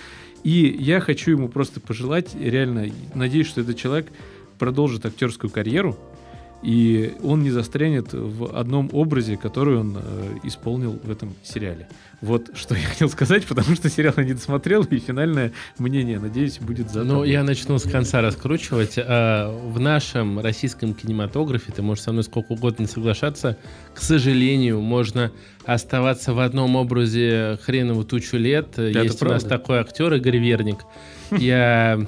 И 0.43 0.75
я 0.79 0.99
хочу 0.99 1.31
ему 1.31 1.47
просто 1.47 1.79
пожелать, 1.79 2.33
реально, 2.33 2.87
надеюсь, 3.13 3.47
что 3.47 3.61
этот 3.61 3.77
человек 3.77 4.07
продолжит 4.57 5.05
актерскую 5.05 5.51
карьеру, 5.51 5.95
и 6.61 7.15
он 7.23 7.41
не 7.41 7.49
застрянет 7.49 8.13
в 8.13 8.55
одном 8.55 8.89
образе, 8.93 9.35
который 9.35 9.77
он 9.77 9.97
э, 9.97 10.37
исполнил 10.43 10.99
в 11.03 11.09
этом 11.09 11.33
сериале. 11.43 11.87
Вот 12.21 12.51
что 12.55 12.75
я 12.75 12.83
хотел 12.83 13.09
сказать, 13.09 13.45
потому 13.45 13.75
что 13.75 13.89
сериал 13.89 14.13
я 14.17 14.23
не 14.23 14.33
досмотрел, 14.33 14.83
и 14.83 14.99
финальное 14.99 15.53
мнение, 15.79 16.19
надеюсь, 16.19 16.59
будет 16.59 16.91
за 16.91 17.03
Ну, 17.03 17.23
я 17.23 17.43
начну 17.43 17.79
с 17.79 17.83
конца 17.83 18.21
раскручивать. 18.21 18.95
А, 18.97 19.51
В 19.51 19.79
нашем 19.79 20.39
российском 20.39 20.93
кинематографе, 20.93 21.71
ты 21.71 21.81
можешь 21.81 22.03
со 22.03 22.11
мной 22.11 22.23
сколько 22.23 22.51
угодно 22.51 22.83
не 22.83 22.87
соглашаться, 22.87 23.57
к 23.95 23.99
сожалению, 23.99 24.81
можно 24.81 25.31
оставаться 25.65 26.33
в 26.33 26.39
одном 26.39 26.75
образе 26.75 27.57
хренову 27.63 28.03
тучу 28.03 28.37
лет. 28.37 28.77
Есть 28.77 29.21
у 29.21 29.25
нас 29.25 29.43
такой 29.43 29.79
актер 29.79 30.13
Игорь 30.13 30.37
Верник. 30.37 30.79
Я, 31.31 32.05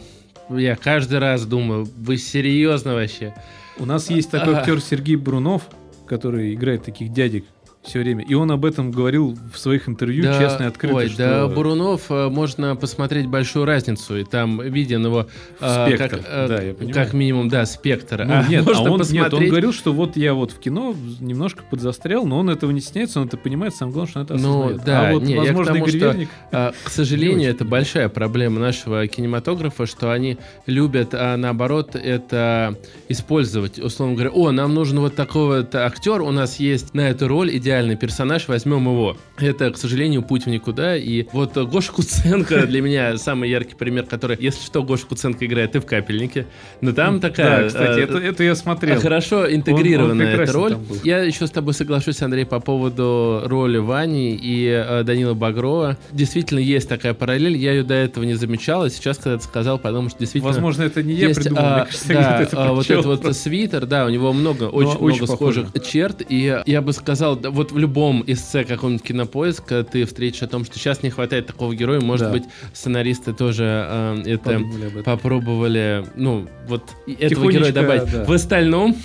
я 0.49 0.75
каждый 0.75 1.19
раз 1.19 1.45
думаю, 1.45 1.87
вы 1.97 2.17
серьезно 2.17 2.93
вообще? 2.93 3.33
У 3.77 3.85
нас 3.85 4.09
есть 4.09 4.29
такой 4.29 4.55
актер 4.55 4.79
Сергей 4.81 5.15
Брунов, 5.15 5.63
который 6.05 6.53
играет 6.53 6.83
таких 6.83 7.11
дядек 7.11 7.45
все 7.83 7.99
время, 7.99 8.23
и 8.23 8.33
он 8.33 8.49
об 8.51 8.63
этом 8.65 8.91
говорил 8.91 9.37
в 9.53 9.57
своих 9.59 9.89
интервью, 9.89 10.23
честно 10.23 10.63
и 10.63 10.67
открыто, 10.67 10.95
ой, 10.95 11.09
что 11.09 11.17
да, 11.17 11.47
Бурунов 11.47 12.03
э, 12.09 12.29
можно 12.29 12.75
посмотреть 12.77 13.27
большую 13.27 13.65
разницу, 13.65 14.17
и 14.17 14.23
там 14.23 14.61
виден 14.61 15.05
его 15.05 15.27
э, 15.59 15.85
Спектр, 15.87 16.17
как, 16.17 16.19
э, 16.27 16.47
да, 16.47 16.61
я 16.61 16.73
понимаю. 16.73 16.93
как 16.95 17.13
минимум, 17.13 17.49
да, 17.49 17.65
спектр. 17.65 18.23
Ну, 18.25 18.33
А 18.33 18.43
нет, 18.49 18.61
а 18.65 18.69
можно 18.69 18.91
он, 18.91 19.01
нет, 19.01 19.23
он 19.25 19.29
посмотреть- 19.29 19.49
говорил, 19.49 19.73
что 19.73 19.91
вот 19.93 20.15
я 20.17 20.33
вот 20.33 20.51
в 20.51 20.59
кино 20.59 20.95
немножко 21.19 21.63
подзастрял, 21.69 22.25
но 22.25 22.39
он 22.39 22.49
этого 22.49 22.71
не 22.71 22.79
стесняется, 22.79 23.19
он 23.19 23.27
это 23.27 23.35
понимает, 23.37 23.75
самое 23.75 23.93
главное, 23.93 24.09
что 24.11 24.19
он 24.21 24.25
это 24.25 24.33
Ну, 24.37 24.59
осознает. 24.65 24.83
да, 24.85 25.09
а 25.09 25.13
вот, 25.13 25.23
не, 25.23 25.33
я 25.33 25.39
к 25.41 25.45
возможно, 25.47 25.73
тому, 25.73 25.85
Игорь 25.85 25.97
что- 25.99 26.07
Верник... 26.07 26.29
А, 26.51 26.73
К 26.85 26.89
сожалению, 26.89 27.49
это 27.49 27.65
большая 27.65 28.07
проблема 28.09 28.59
нашего 28.61 29.05
кинематографа, 29.07 29.85
что 29.85 30.11
они 30.11 30.37
любят, 30.67 31.09
а 31.13 31.35
наоборот, 31.35 31.95
это 31.95 32.75
использовать. 33.09 33.79
Условно 33.79 34.15
говоря, 34.15 34.31
о, 34.31 34.51
нам 34.51 34.73
нужен 34.73 34.99
вот 34.99 35.15
такой 35.15 35.57
вот 35.63 35.75
актер, 35.75 36.21
у 36.21 36.31
нас 36.31 36.59
есть 36.59 36.93
на 36.93 37.09
эту 37.09 37.27
роль 37.27 37.53
идеальный 37.73 37.95
персонаж, 37.95 38.47
возьмем 38.47 38.83
его. 38.83 39.17
Это, 39.39 39.71
к 39.71 39.77
сожалению, 39.77 40.21
путь 40.21 40.45
в 40.45 40.49
никуда. 40.49 40.95
И 40.95 41.25
вот 41.31 41.57
э, 41.57 41.63
Гоша 41.63 41.91
Куценко 41.91 42.67
для 42.67 42.81
меня 42.81 43.17
самый 43.17 43.49
яркий 43.49 43.73
пример, 43.73 44.05
который, 44.05 44.37
если 44.39 44.63
что, 44.63 44.83
Гоша 44.83 45.07
Куценко 45.07 45.43
играет 45.45 45.75
и 45.75 45.79
в 45.79 45.85
«Капельнике». 45.85 46.45
Но 46.81 46.91
там 46.91 47.19
такая... 47.19 47.63
Да, 47.63 47.67
кстати, 47.67 47.99
э, 47.99 48.03
это, 48.03 48.17
это 48.19 48.43
я 48.43 48.55
смотрел. 48.55 49.01
Хорошо 49.01 49.51
интегрированная 49.51 50.35
эта 50.35 50.53
роль. 50.53 50.77
Я 51.03 51.23
еще 51.23 51.47
с 51.47 51.51
тобой 51.51 51.73
соглашусь, 51.73 52.21
Андрей, 52.21 52.45
по 52.45 52.59
поводу 52.59 53.41
роли 53.45 53.79
Вани 53.79 54.39
и 54.39 54.67
э, 54.67 55.03
Данила 55.03 55.33
Багрова. 55.33 55.97
Действительно, 56.11 56.59
есть 56.59 56.87
такая 56.87 57.15
параллель. 57.15 57.57
Я 57.57 57.71
ее 57.71 57.83
до 57.83 57.95
этого 57.95 58.23
не 58.23 58.35
замечал, 58.35 58.85
и 58.85 58.91
сейчас, 58.91 59.17
когда 59.17 59.39
ты 59.39 59.43
сказал, 59.45 59.79
подумал, 59.79 60.09
что 60.09 60.19
действительно... 60.19 60.53
Возможно, 60.53 60.83
это 60.83 61.01
не 61.01 61.13
я 61.13 61.29
есть, 61.29 61.41
придумал, 61.41 61.63
а, 61.63 61.75
мне 61.75 61.85
кажется, 61.85 62.07
да, 62.13 62.41
это 62.41 62.63
а, 62.63 62.73
вот 62.73 62.89
этот 62.89 63.05
вот 63.05 63.35
свитер, 63.35 63.87
да, 63.87 64.05
у 64.05 64.09
него 64.09 64.31
много, 64.31 64.65
очень, 64.65 64.91
очень 64.91 65.17
много 65.17 65.27
похоже. 65.27 65.61
схожих 65.65 65.87
черт, 65.87 66.21
и 66.29 66.61
я 66.65 66.81
бы 66.81 66.93
сказал, 66.93 67.35
да, 67.35 67.49
вот 67.63 67.71
в 67.71 67.77
любом 67.77 68.23
эссе 68.27 68.63
какого-нибудь 68.65 69.05
кинопоиска 69.05 69.83
ты 69.83 70.05
встретишь 70.05 70.41
о 70.43 70.47
том, 70.47 70.65
что 70.65 70.77
сейчас 70.77 71.01
не 71.03 71.09
хватает 71.09 71.47
такого 71.47 71.73
героя, 71.73 72.01
может 72.01 72.27
Да. 72.27 72.31
быть, 72.33 72.43
сценаристы 72.73 73.33
тоже 73.33 73.63
э, 73.89 74.21
это 74.25 74.51
этом. 74.51 75.03
попробовали, 75.03 76.05
ну, 76.15 76.47
вот 76.67 76.83
этого 77.19 77.51
героя 77.51 77.71
добавить. 77.71 78.11
да. 78.11 78.25
В 78.25 78.31
остальном, 78.31 78.95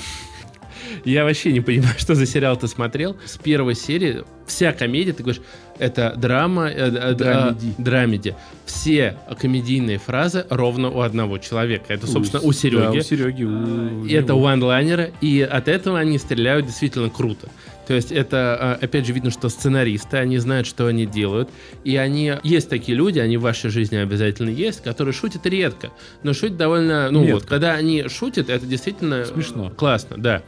я 1.04 1.24
вообще 1.24 1.52
не 1.52 1.60
понимаю, 1.60 1.94
что 1.98 2.14
за 2.14 2.26
сериал 2.26 2.56
ты 2.56 2.68
смотрел. 2.68 3.16
С 3.24 3.36
первой 3.36 3.74
серии 3.74 4.24
вся 4.46 4.72
комедия, 4.72 5.12
ты 5.12 5.22
говоришь, 5.22 5.42
это 5.78 6.14
драма, 6.16 6.68
э, 6.68 6.90
э, 6.90 7.14
Драмеди. 7.14 7.66
э, 7.78 7.82
драмеди. 7.82 8.34
Все 8.66 9.16
комедийные 9.40 9.98
фразы 9.98 10.44
ровно 10.50 10.90
у 10.90 11.00
одного 11.00 11.38
человека. 11.38 11.84
Это, 11.94 12.06
собственно, 12.06 12.42
у 12.42 12.52
Сереги. 12.52 12.80
Да, 12.82 12.90
у 12.90 13.00
Сереги. 13.00 13.44
у 13.44 14.04
это 14.06 14.32
него. 14.32 14.40
ванлайнеры, 14.40 15.12
и 15.20 15.40
от 15.42 15.68
этого 15.68 15.98
они 15.98 16.18
стреляют 16.18 16.66
действительно 16.66 17.08
круто. 17.10 17.48
То 17.88 17.94
есть 17.94 18.12
это, 18.12 18.54
а, 18.60 18.78
опять 18.82 19.06
же, 19.06 19.14
видно, 19.14 19.30
что 19.30 19.48
сценаристы, 19.48 20.18
они 20.18 20.36
знают, 20.36 20.66
что 20.66 20.88
они 20.88 21.06
делают, 21.06 21.48
и 21.84 21.96
они, 21.96 22.34
есть 22.42 22.68
такие 22.68 22.94
люди, 22.94 23.18
они 23.18 23.38
в 23.38 23.40
вашей 23.40 23.70
жизни 23.70 23.96
обязательно 23.96 24.50
есть, 24.50 24.82
которые 24.82 25.14
шутят 25.14 25.46
редко, 25.46 25.90
но 26.22 26.34
шутят 26.34 26.58
довольно, 26.58 27.10
ну 27.10 27.22
Метко. 27.22 27.34
вот, 27.34 27.46
когда 27.46 27.72
они 27.72 28.06
шутят, 28.08 28.50
это 28.50 28.66
действительно 28.66 29.24
Смешно. 29.24 29.68
э, 29.68 29.74
классно, 29.74 30.18
да. 30.18 30.42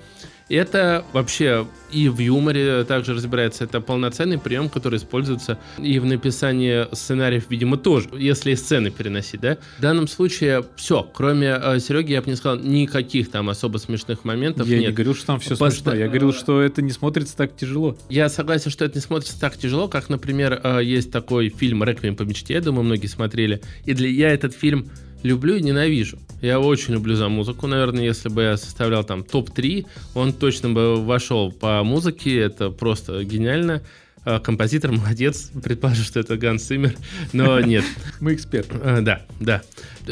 Это 0.51 1.05
вообще 1.13 1.67
и 1.93 2.09
в 2.09 2.19
юморе 2.19 2.85
также 2.85 3.15
разбирается. 3.15 3.65
Это 3.65 3.81
полноценный 3.81 4.39
прием, 4.39 4.69
который 4.69 4.97
используется 4.97 5.59
и 5.79 5.99
в 5.99 6.05
написании 6.05 6.93
сценариев, 6.93 7.45
видимо, 7.49 7.77
тоже, 7.77 8.09
если 8.19 8.55
сцены 8.55 8.91
переносить, 8.91 9.41
да. 9.41 9.59
В 9.79 9.81
данном 9.81 10.09
случае 10.09 10.65
все, 10.77 11.09
кроме 11.15 11.49
э, 11.61 11.79
Сереги, 11.79 12.13
я 12.13 12.23
бы 12.23 12.31
не 12.31 12.37
сказал 12.37 12.59
никаких 12.59 13.31
там 13.31 13.49
особо 13.49 13.79
смешных 13.79 14.25
моментов. 14.25 14.67
Я 14.67 14.79
нет. 14.79 14.89
не 14.89 14.93
говорил, 14.93 15.15
что 15.15 15.27
там 15.27 15.41
все 15.41 15.57
Поста- 15.57 15.71
смешно. 15.71 15.95
Я 15.95 16.09
говорил, 16.09 16.33
что 16.33 16.61
это 16.61 16.83
не 16.83 16.91
смотрится 16.91 17.37
так 17.37 17.57
тяжело. 17.57 17.97
Я 18.09 18.29
согласен, 18.29 18.71
что 18.71 18.85
это 18.85 18.97
не 18.97 19.03
смотрится 19.03 19.39
так 19.41 19.57
тяжело, 19.57 19.89
как, 19.89 20.09
например, 20.09 20.61
э, 20.63 20.81
есть 20.83 21.13
такой 21.13 21.49
фильм 21.49 21.85
«Реквием 21.85 22.17
по 22.17 22.23
мечте», 22.23 22.55
я 22.55 22.61
думаю, 22.61 22.85
многие 22.85 23.07
смотрели. 23.07 23.61
И 23.85 23.95
для 23.95 24.09
я 24.09 24.31
этот 24.31 24.55
фильм 24.55 24.91
люблю 25.23 25.57
и 25.57 25.63
ненавижу. 25.63 26.19
Я 26.41 26.59
очень 26.61 26.95
люблю 26.95 27.15
за 27.17 27.29
музыку. 27.29 27.67
Наверное, 27.67 28.05
если 28.05 28.29
бы 28.29 28.43
я 28.43 28.57
составлял 28.57 29.05
там 29.05 29.23
топ-3, 29.25 29.87
он 30.15 30.33
точно 30.33 30.71
бы 30.71 31.05
вошел 31.05 31.53
по 31.53 31.83
музыке. 31.83 32.39
Это 32.39 32.71
просто 32.71 33.23
гениально. 33.25 33.83
Э, 34.25 34.39
Композитор 34.41 34.93
молодец. 34.93 35.51
Предположу, 35.63 36.03
что 36.03 36.21
это 36.21 36.37
Ганс 36.37 36.63
Циммер. 36.65 36.97
Но 37.33 37.61
нет. 37.63 37.85
Мы 38.21 38.35
эксперты. 38.35 38.75
Э, 38.83 39.01
Да, 39.03 39.23
да. 39.39 39.63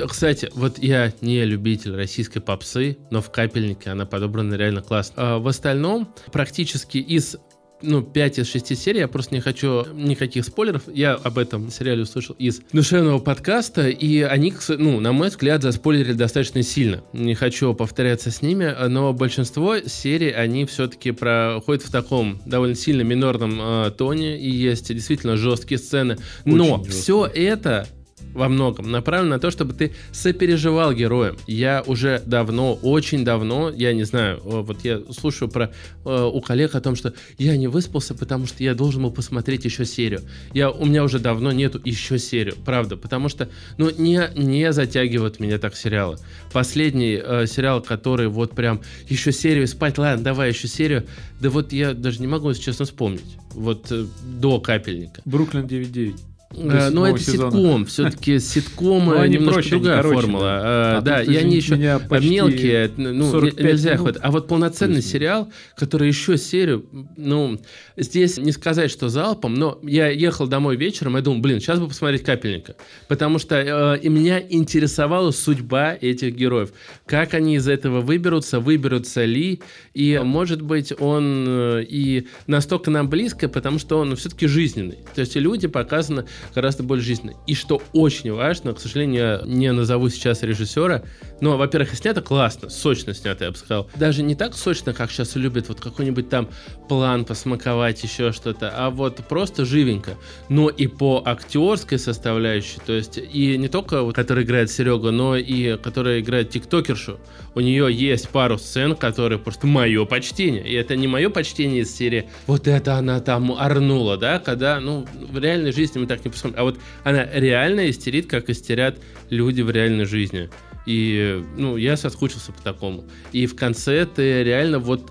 Кстати, 0.06 0.50
вот 0.54 0.78
я 0.78 1.12
не 1.22 1.44
любитель 1.44 1.94
российской 1.94 2.40
попсы, 2.40 2.98
но 3.10 3.22
в 3.22 3.30
капельнике 3.30 3.90
она 3.90 4.04
подобрана 4.04 4.54
реально 4.54 4.82
классно. 4.82 5.14
А 5.16 5.38
В 5.38 5.48
остальном, 5.48 6.12
практически 6.30 6.98
из 6.98 7.36
ну, 7.82 8.02
5 8.02 8.38
из 8.40 8.50
6 8.50 8.76
серий, 8.76 9.00
я 9.00 9.08
просто 9.08 9.34
не 9.34 9.40
хочу 9.40 9.84
никаких 9.94 10.44
спойлеров. 10.44 10.82
Я 10.92 11.14
об 11.14 11.38
этом 11.38 11.70
сериале 11.70 12.02
услышал 12.02 12.34
из 12.38 12.60
душевного 12.72 13.18
подкаста, 13.18 13.88
и 13.88 14.22
они, 14.22 14.52
ну, 14.68 15.00
на 15.00 15.12
мой 15.12 15.28
взгляд, 15.28 15.62
заспойлерили 15.62 16.12
достаточно 16.12 16.62
сильно. 16.62 17.02
Не 17.12 17.34
хочу 17.34 17.74
повторяться 17.74 18.30
с 18.30 18.42
ними, 18.42 18.74
но 18.88 19.12
большинство 19.12 19.78
серий, 19.78 20.30
они 20.30 20.64
все-таки 20.66 21.12
проходят 21.12 21.82
в 21.82 21.90
таком 21.90 22.40
довольно 22.46 22.74
сильно 22.74 23.02
минорном 23.02 23.58
э, 23.60 23.90
тоне, 23.90 24.38
и 24.38 24.50
есть 24.50 24.92
действительно 24.92 25.36
жесткие 25.36 25.78
сцены. 25.78 26.16
Но 26.44 26.80
Очень 26.80 26.90
все 26.90 27.26
это 27.26 27.86
во 28.34 28.48
многом 28.48 28.90
направлено 28.90 29.36
на 29.36 29.38
то, 29.38 29.50
чтобы 29.50 29.74
ты 29.74 29.92
сопереживал 30.12 30.92
героям. 30.92 31.36
Я 31.46 31.82
уже 31.86 32.22
давно, 32.26 32.74
очень 32.74 33.24
давно, 33.24 33.70
я 33.70 33.92
не 33.92 34.04
знаю, 34.04 34.40
вот 34.42 34.84
я 34.84 35.02
слушаю 35.10 35.50
про 35.50 35.72
э, 36.04 36.30
у 36.32 36.40
коллег 36.40 36.74
о 36.74 36.80
том, 36.80 36.96
что 36.96 37.14
я 37.38 37.56
не 37.56 37.68
выспался, 37.68 38.14
потому 38.14 38.46
что 38.46 38.62
я 38.62 38.74
должен 38.74 39.02
был 39.02 39.10
посмотреть 39.10 39.64
еще 39.64 39.84
серию. 39.84 40.22
Я, 40.52 40.70
у 40.70 40.84
меня 40.84 41.04
уже 41.04 41.18
давно 41.18 41.52
нету 41.52 41.80
еще 41.84 42.18
серию, 42.18 42.54
правда, 42.64 42.96
потому 42.96 43.28
что, 43.28 43.48
ну, 43.76 43.90
не, 43.90 44.30
не 44.36 44.72
затягивают 44.72 45.40
меня 45.40 45.58
так 45.58 45.76
сериалы. 45.76 46.18
Последний 46.52 47.20
э, 47.22 47.46
сериал, 47.46 47.82
который 47.82 48.28
вот 48.28 48.52
прям 48.52 48.80
еще 49.08 49.32
серию 49.32 49.66
спать, 49.66 49.98
ладно, 49.98 50.24
давай 50.24 50.50
еще 50.50 50.68
серию, 50.68 51.06
да 51.40 51.50
вот 51.50 51.72
я 51.72 51.94
даже 51.94 52.20
не 52.20 52.26
могу, 52.26 52.48
если 52.48 52.62
честно, 52.62 52.84
вспомнить. 52.84 53.36
Вот 53.50 53.90
э, 53.90 54.06
до 54.22 54.60
капельника. 54.60 55.22
Бруклин 55.24 55.66
9.9. 55.66 56.37
Э, 56.50 56.88
Ну, 56.90 57.04
это 57.04 57.18
сезона. 57.20 57.50
ситком. 57.50 57.86
Все-таки 57.86 58.38
ситкомы 58.40 59.14
Ну, 59.16 59.20
они 59.20 59.34
немножко 59.34 59.54
проще, 59.60 59.70
другая 59.70 59.96
короче, 59.98 60.20
формула. 60.20 60.42
да. 60.42 60.60
А, 60.62 60.98
А 60.98 61.00
Да, 61.02 61.22
и 61.22 61.36
они 61.36 61.56
еще 61.56 61.76
мелкие, 61.76 62.90
ну, 62.96 63.30
45 63.30 63.64
нельзя 63.64 63.90
минут. 63.90 64.00
хватать. 64.02 64.22
А 64.24 64.30
вот 64.30 64.48
полноценный 64.48 65.02
сериал, 65.02 65.50
который 65.76 66.08
еще 66.08 66.38
серию, 66.38 66.86
ну, 67.16 67.60
здесь 67.98 68.38
не 68.38 68.52
сказать, 68.52 68.90
что 68.90 69.10
залпом, 69.10 69.54
но 69.54 69.78
я 69.82 70.08
ехал 70.08 70.46
домой 70.46 70.76
вечером, 70.76 71.16
я 71.16 71.22
думал, 71.22 71.40
блин, 71.40 71.60
сейчас 71.60 71.80
бы 71.80 71.88
посмотреть 71.88 72.22
«Капельника». 72.22 72.76
Потому 73.08 73.38
что 73.38 73.56
э, 73.96 74.00
и 74.00 74.08
меня 74.08 74.40
интересовала 74.40 75.30
судьба 75.32 75.98
этих 76.00 76.34
героев. 76.34 76.70
Как 77.04 77.34
они 77.34 77.56
из 77.56 77.68
этого 77.68 78.00
выберутся, 78.00 78.58
выберутся 78.58 79.24
ли, 79.26 79.60
и, 79.92 80.18
может 80.24 80.62
быть, 80.62 80.94
он 80.98 81.44
э, 81.46 81.84
и 81.86 82.26
настолько 82.46 82.90
нам 82.90 83.10
близко, 83.10 83.48
потому 83.50 83.78
что 83.78 83.98
он 83.98 84.16
все-таки 84.16 84.46
жизненный. 84.46 84.98
То 85.14 85.20
есть 85.20 85.36
и 85.36 85.40
люди 85.40 85.68
показаны... 85.68 86.24
гораздо 86.54 86.82
более 86.82 87.04
жизненно. 87.04 87.34
И 87.46 87.54
что 87.54 87.82
очень 87.92 88.32
важно, 88.32 88.74
к 88.74 88.80
сожалению, 88.80 89.42
не 89.44 89.72
назову 89.72 90.08
сейчас 90.08 90.42
режиссера, 90.42 91.02
но, 91.40 91.56
во-первых, 91.56 91.94
снято 91.94 92.22
классно, 92.22 92.68
сочно 92.68 93.14
снято, 93.14 93.44
я 93.44 93.50
бы 93.50 93.56
сказал. 93.56 93.88
Даже 93.96 94.22
не 94.22 94.34
так 94.34 94.54
сочно, 94.54 94.92
как 94.92 95.10
сейчас 95.10 95.36
любят, 95.36 95.68
вот 95.68 95.80
какой-нибудь 95.80 96.28
там 96.28 96.48
план 96.88 97.24
посмаковать, 97.24 98.02
еще 98.02 98.32
что-то, 98.32 98.72
а 98.74 98.90
вот 98.90 99.16
просто 99.28 99.64
живенько. 99.64 100.16
Но 100.48 100.68
и 100.68 100.86
по 100.86 101.22
актерской 101.24 101.98
составляющей, 101.98 102.80
то 102.84 102.92
есть 102.92 103.18
и 103.18 103.56
не 103.56 103.68
только, 103.68 104.02
вот, 104.02 104.14
который 104.14 104.44
играет 104.44 104.70
Серега, 104.70 105.10
но 105.10 105.36
и 105.36 105.76
которая 105.76 106.20
играет 106.20 106.50
тиктокершу. 106.50 107.18
У 107.58 107.60
нее 107.60 107.92
есть 107.92 108.28
пару 108.28 108.56
сцен, 108.56 108.94
которые 108.94 109.40
просто 109.40 109.66
мое 109.66 110.04
почтение. 110.04 110.64
И 110.64 110.74
это 110.74 110.94
не 110.94 111.08
мое 111.08 111.28
почтение 111.28 111.80
из 111.80 111.92
серии 111.92 112.30
«Вот 112.46 112.68
это 112.68 112.94
она 112.94 113.18
там 113.18 113.50
орнула», 113.50 114.16
да, 114.16 114.38
когда, 114.38 114.78
ну, 114.78 115.08
в 115.28 115.36
реальной 115.40 115.72
жизни 115.72 115.98
мы 115.98 116.06
так 116.06 116.24
не 116.24 116.30
посмотрим. 116.30 116.60
А 116.60 116.62
вот 116.62 116.78
она 117.02 117.26
реально 117.34 117.90
истерит, 117.90 118.28
как 118.28 118.48
истерят 118.48 119.00
люди 119.28 119.62
в 119.62 119.72
реальной 119.72 120.04
жизни. 120.04 120.50
И, 120.86 121.42
ну, 121.56 121.76
я 121.76 121.96
соскучился 121.96 122.52
по 122.52 122.62
такому. 122.62 123.06
И 123.32 123.46
в 123.46 123.56
конце 123.56 124.06
ты 124.06 124.44
реально 124.44 124.78
вот 124.78 125.10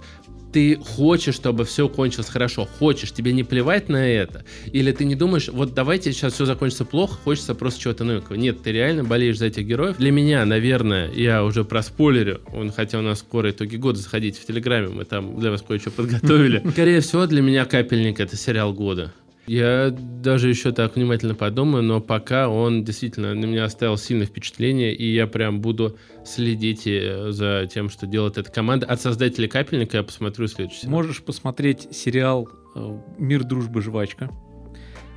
ты 0.51 0.77
хочешь, 0.77 1.35
чтобы 1.35 1.65
все 1.65 1.89
кончилось 1.89 2.29
хорошо, 2.29 2.67
хочешь, 2.79 3.11
тебе 3.11 3.33
не 3.33 3.43
плевать 3.43 3.89
на 3.89 4.07
это, 4.07 4.45
или 4.71 4.91
ты 4.91 5.05
не 5.05 5.15
думаешь, 5.15 5.49
вот 5.49 5.73
давайте 5.73 6.11
сейчас 6.11 6.33
все 6.33 6.45
закончится 6.45 6.85
плохо, 6.85 7.15
хочется 7.23 7.55
просто 7.55 7.81
чего-то 7.81 8.03
новенького. 8.03 8.35
Нет, 8.35 8.63
ты 8.63 8.71
реально 8.71 9.03
болеешь 9.03 9.37
за 9.37 9.47
этих 9.47 9.65
героев. 9.65 9.97
Для 9.97 10.11
меня, 10.11 10.45
наверное, 10.45 11.11
я 11.11 11.43
уже 11.43 11.63
про 11.63 11.81
спойлерю, 11.81 12.41
он, 12.53 12.71
хотя 12.71 12.99
у 12.99 13.01
нас 13.01 13.19
скоро 13.19 13.51
итоги 13.51 13.75
года, 13.75 13.99
заходите 13.99 14.39
в 14.41 14.45
Телеграме, 14.45 14.89
мы 14.89 15.05
там 15.05 15.39
для 15.39 15.51
вас 15.51 15.61
кое-что 15.61 15.91
подготовили. 15.91 16.63
Скорее 16.71 17.01
всего, 17.01 17.25
для 17.25 17.41
меня 17.41 17.65
«Капельник»— 17.65 18.19
это 18.19 18.35
сериал 18.35 18.73
года. 18.73 19.13
Я 19.47 19.91
даже 19.91 20.49
еще 20.49 20.73
так 20.73 20.97
внимательно 20.97 21.33
подумаю, 21.33 21.81
но 21.81 22.01
пока 22.01 22.49
он 22.49 22.83
действительно 22.83 23.33
на 23.33 23.45
меня 23.45 23.63
оставил 23.63 23.95
сильное 23.95 24.27
впечатление, 24.27 24.93
и 24.93 25.13
я 25.13 25.25
прям 25.25 25.61
буду 25.61 25.97
следить 26.25 26.85
э, 26.85 27.31
за 27.31 27.65
тем, 27.73 27.89
что 27.89 28.07
делает 28.07 28.37
эта 28.37 28.51
команда. 28.51 28.85
От 28.87 28.99
создателей 28.99 29.47
«Капельника» 29.47 29.97
я 29.97 30.03
посмотрю 30.03 30.47
следующий 30.47 30.87
Можешь 30.89 31.23
посмотреть 31.23 31.87
сериал 31.95 32.49
э, 32.75 32.99
«Мир, 33.17 33.45
дружба, 33.45 33.81
жвачка». 33.81 34.29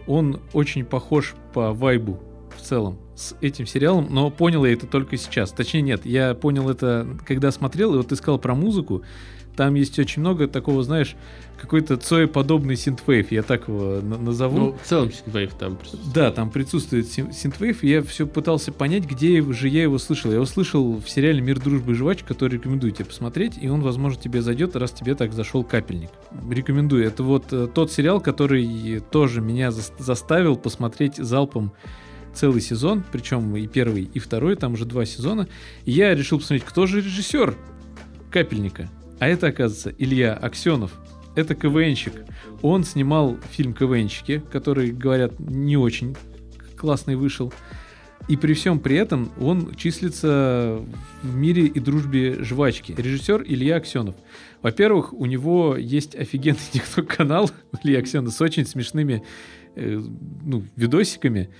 Он 0.06 0.40
очень 0.52 0.84
похож 0.84 1.34
по 1.52 1.72
вайбу 1.72 2.20
в 2.56 2.62
целом 2.62 3.00
с 3.16 3.34
этим 3.40 3.66
сериалом, 3.66 4.06
но 4.10 4.30
понял 4.30 4.64
я 4.64 4.72
это 4.72 4.86
только 4.86 5.16
сейчас. 5.16 5.50
Точнее, 5.50 5.82
нет, 5.82 6.06
я 6.06 6.34
понял 6.34 6.70
это, 6.70 7.18
когда 7.26 7.50
смотрел, 7.50 7.94
и 7.94 7.96
вот 7.96 8.12
искал 8.12 8.38
про 8.38 8.54
музыку. 8.54 9.02
Там 9.56 9.74
есть 9.74 9.98
очень 9.98 10.20
много 10.20 10.48
такого, 10.48 10.82
знаешь, 10.82 11.16
какой-то 11.60 11.96
Цой-подобный 11.96 12.76
synthwave, 12.76 13.30
я 13.32 13.42
так 13.42 13.68
его 13.68 14.00
назову. 14.00 14.58
Ну, 14.58 14.72
в 14.82 14.86
целом 14.86 15.12
synthwave 15.12 15.52
там 15.54 15.76
присутствует. 15.76 16.14
Да, 16.14 16.30
там 16.30 16.50
присутствует 16.50 17.06
synthwave, 17.08 17.82
и 17.82 17.88
я 17.88 18.02
все 18.02 18.26
пытался 18.26 18.72
понять, 18.72 19.04
где 19.04 19.42
же 19.52 19.68
я 19.68 19.82
его 19.82 19.98
слышал. 19.98 20.30
Я 20.30 20.36
его 20.36 20.46
слышал 20.46 20.96
в 20.96 21.08
сериале 21.08 21.40
«Мир, 21.40 21.60
дружба, 21.60 21.94
жвачка», 21.94 22.28
который 22.28 22.54
рекомендую 22.54 22.92
тебе 22.92 23.04
посмотреть, 23.04 23.54
и 23.60 23.68
он, 23.68 23.82
возможно, 23.82 24.20
тебе 24.20 24.40
зайдет, 24.40 24.76
раз 24.76 24.92
тебе 24.92 25.14
так 25.14 25.32
зашел 25.32 25.62
капельник. 25.62 26.10
Рекомендую. 26.48 27.04
Это 27.04 27.22
вот 27.22 27.52
э, 27.52 27.68
тот 27.72 27.92
сериал, 27.92 28.20
который 28.20 29.00
тоже 29.10 29.40
меня 29.40 29.70
заставил 29.70 30.56
посмотреть 30.56 31.16
залпом 31.16 31.72
целый 32.32 32.60
сезон, 32.60 33.02
причем 33.10 33.56
и 33.56 33.66
первый, 33.66 34.04
и 34.04 34.18
второй, 34.18 34.56
там 34.56 34.74
уже 34.74 34.84
два 34.84 35.04
сезона. 35.04 35.48
И 35.84 35.92
я 35.92 36.14
решил 36.14 36.38
посмотреть, 36.38 36.64
кто 36.64 36.86
же 36.86 37.00
режиссер 37.00 37.56
капельника. 38.30 38.88
А 39.20 39.28
это, 39.28 39.48
оказывается, 39.48 39.94
Илья 39.98 40.34
Аксенов. 40.34 40.92
Это 41.36 41.54
КВНщик. 41.54 42.14
Он 42.62 42.84
снимал 42.84 43.36
фильм 43.50 43.74
«КВНщики», 43.74 44.42
который, 44.50 44.90
говорят, 44.90 45.38
не 45.38 45.76
очень 45.76 46.16
классный 46.76 47.16
вышел. 47.16 47.52
И 48.28 48.36
при 48.36 48.54
всем 48.54 48.80
при 48.80 48.96
этом 48.96 49.30
он 49.38 49.74
числится 49.74 50.80
в 51.22 51.36
мире 51.36 51.66
и 51.66 51.80
дружбе 51.80 52.42
жвачки. 52.42 52.94
Режиссер 52.96 53.42
Илья 53.46 53.76
Аксенов. 53.76 54.14
Во-первых, 54.62 55.12
у 55.12 55.26
него 55.26 55.76
есть 55.76 56.14
офигенный 56.14 56.60
тикток-канал 56.72 57.50
Илья 57.82 57.98
Аксенов 57.98 58.32
с 58.32 58.40
очень 58.40 58.64
смешными 58.64 59.22
э, 59.76 60.00
ну, 60.44 60.64
видосиками. 60.76 61.50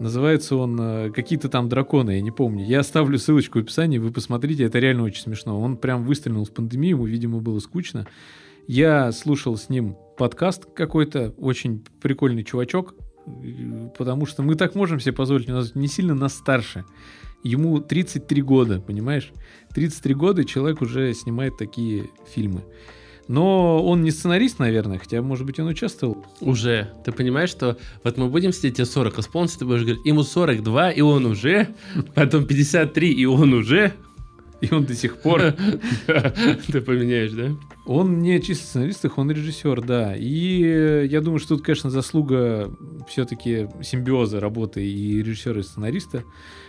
Называется 0.00 0.56
он 0.56 0.80
э, 0.80 1.10
«Какие-то 1.10 1.50
там 1.50 1.68
драконы», 1.68 2.12
я 2.12 2.20
не 2.22 2.30
помню. 2.30 2.64
Я 2.64 2.80
оставлю 2.80 3.18
ссылочку 3.18 3.58
в 3.58 3.62
описании, 3.62 3.98
вы 3.98 4.10
посмотрите, 4.10 4.64
это 4.64 4.78
реально 4.78 5.02
очень 5.02 5.22
смешно. 5.22 5.60
Он 5.60 5.76
прям 5.76 6.04
выстрелил 6.04 6.44
в 6.46 6.52
пандемию, 6.52 6.96
ему, 6.96 7.04
видимо, 7.04 7.40
было 7.40 7.58
скучно. 7.58 8.06
Я 8.66 9.12
слушал 9.12 9.58
с 9.58 9.68
ним 9.68 9.96
подкаст 10.16 10.64
какой-то, 10.74 11.34
очень 11.36 11.84
прикольный 12.00 12.44
чувачок, 12.44 12.94
потому 13.98 14.24
что 14.24 14.42
мы 14.42 14.54
так 14.54 14.74
можем 14.74 15.00
себе 15.00 15.12
позволить, 15.12 15.50
у 15.50 15.52
нас 15.52 15.74
не 15.74 15.86
сильно 15.86 16.14
нас 16.14 16.34
старше. 16.34 16.86
Ему 17.42 17.80
33 17.80 18.40
года, 18.40 18.80
понимаешь? 18.80 19.32
33 19.74 20.14
года 20.14 20.44
человек 20.44 20.80
уже 20.80 21.12
снимает 21.12 21.58
такие 21.58 22.08
фильмы. 22.26 22.62
Но 23.30 23.80
он 23.86 24.02
не 24.02 24.10
сценарист, 24.10 24.58
наверное, 24.58 24.98
хотя, 24.98 25.22
может 25.22 25.46
быть, 25.46 25.60
он 25.60 25.68
участвовал. 25.68 26.26
Уже. 26.40 26.90
Ты 27.04 27.12
понимаешь, 27.12 27.50
что 27.50 27.76
вот 28.02 28.16
мы 28.16 28.26
будем 28.26 28.52
сидеть 28.52 28.78
тебе 28.78 28.86
40 28.86 29.20
исполнится, 29.20 29.60
ты 29.60 29.66
будешь 29.66 29.82
говорить, 29.82 30.04
ему 30.04 30.24
42, 30.24 30.90
и 30.90 31.00
он 31.00 31.26
уже, 31.26 31.68
потом 32.16 32.44
53, 32.44 33.12
и 33.12 33.26
он 33.26 33.52
уже, 33.52 33.92
и 34.60 34.74
он 34.74 34.84
до 34.84 34.96
сих 34.96 35.18
пор... 35.18 35.54
Ты 36.72 36.80
поменяешь, 36.80 37.30
да? 37.30 37.50
Он 37.86 38.18
не 38.18 38.42
чисто 38.42 38.66
сценарист, 38.66 39.06
он 39.14 39.30
режиссер, 39.30 39.80
да. 39.82 40.16
И 40.16 41.06
я 41.08 41.20
думаю, 41.20 41.38
что 41.38 41.54
тут, 41.54 41.64
конечно, 41.64 41.88
заслуга 41.88 42.76
все-таки 43.08 43.68
симбиоза 43.80 44.40
работы 44.40 44.84
и 44.84 45.22
режиссера, 45.22 45.60
и 45.60 45.62
сценариста. 45.62 46.24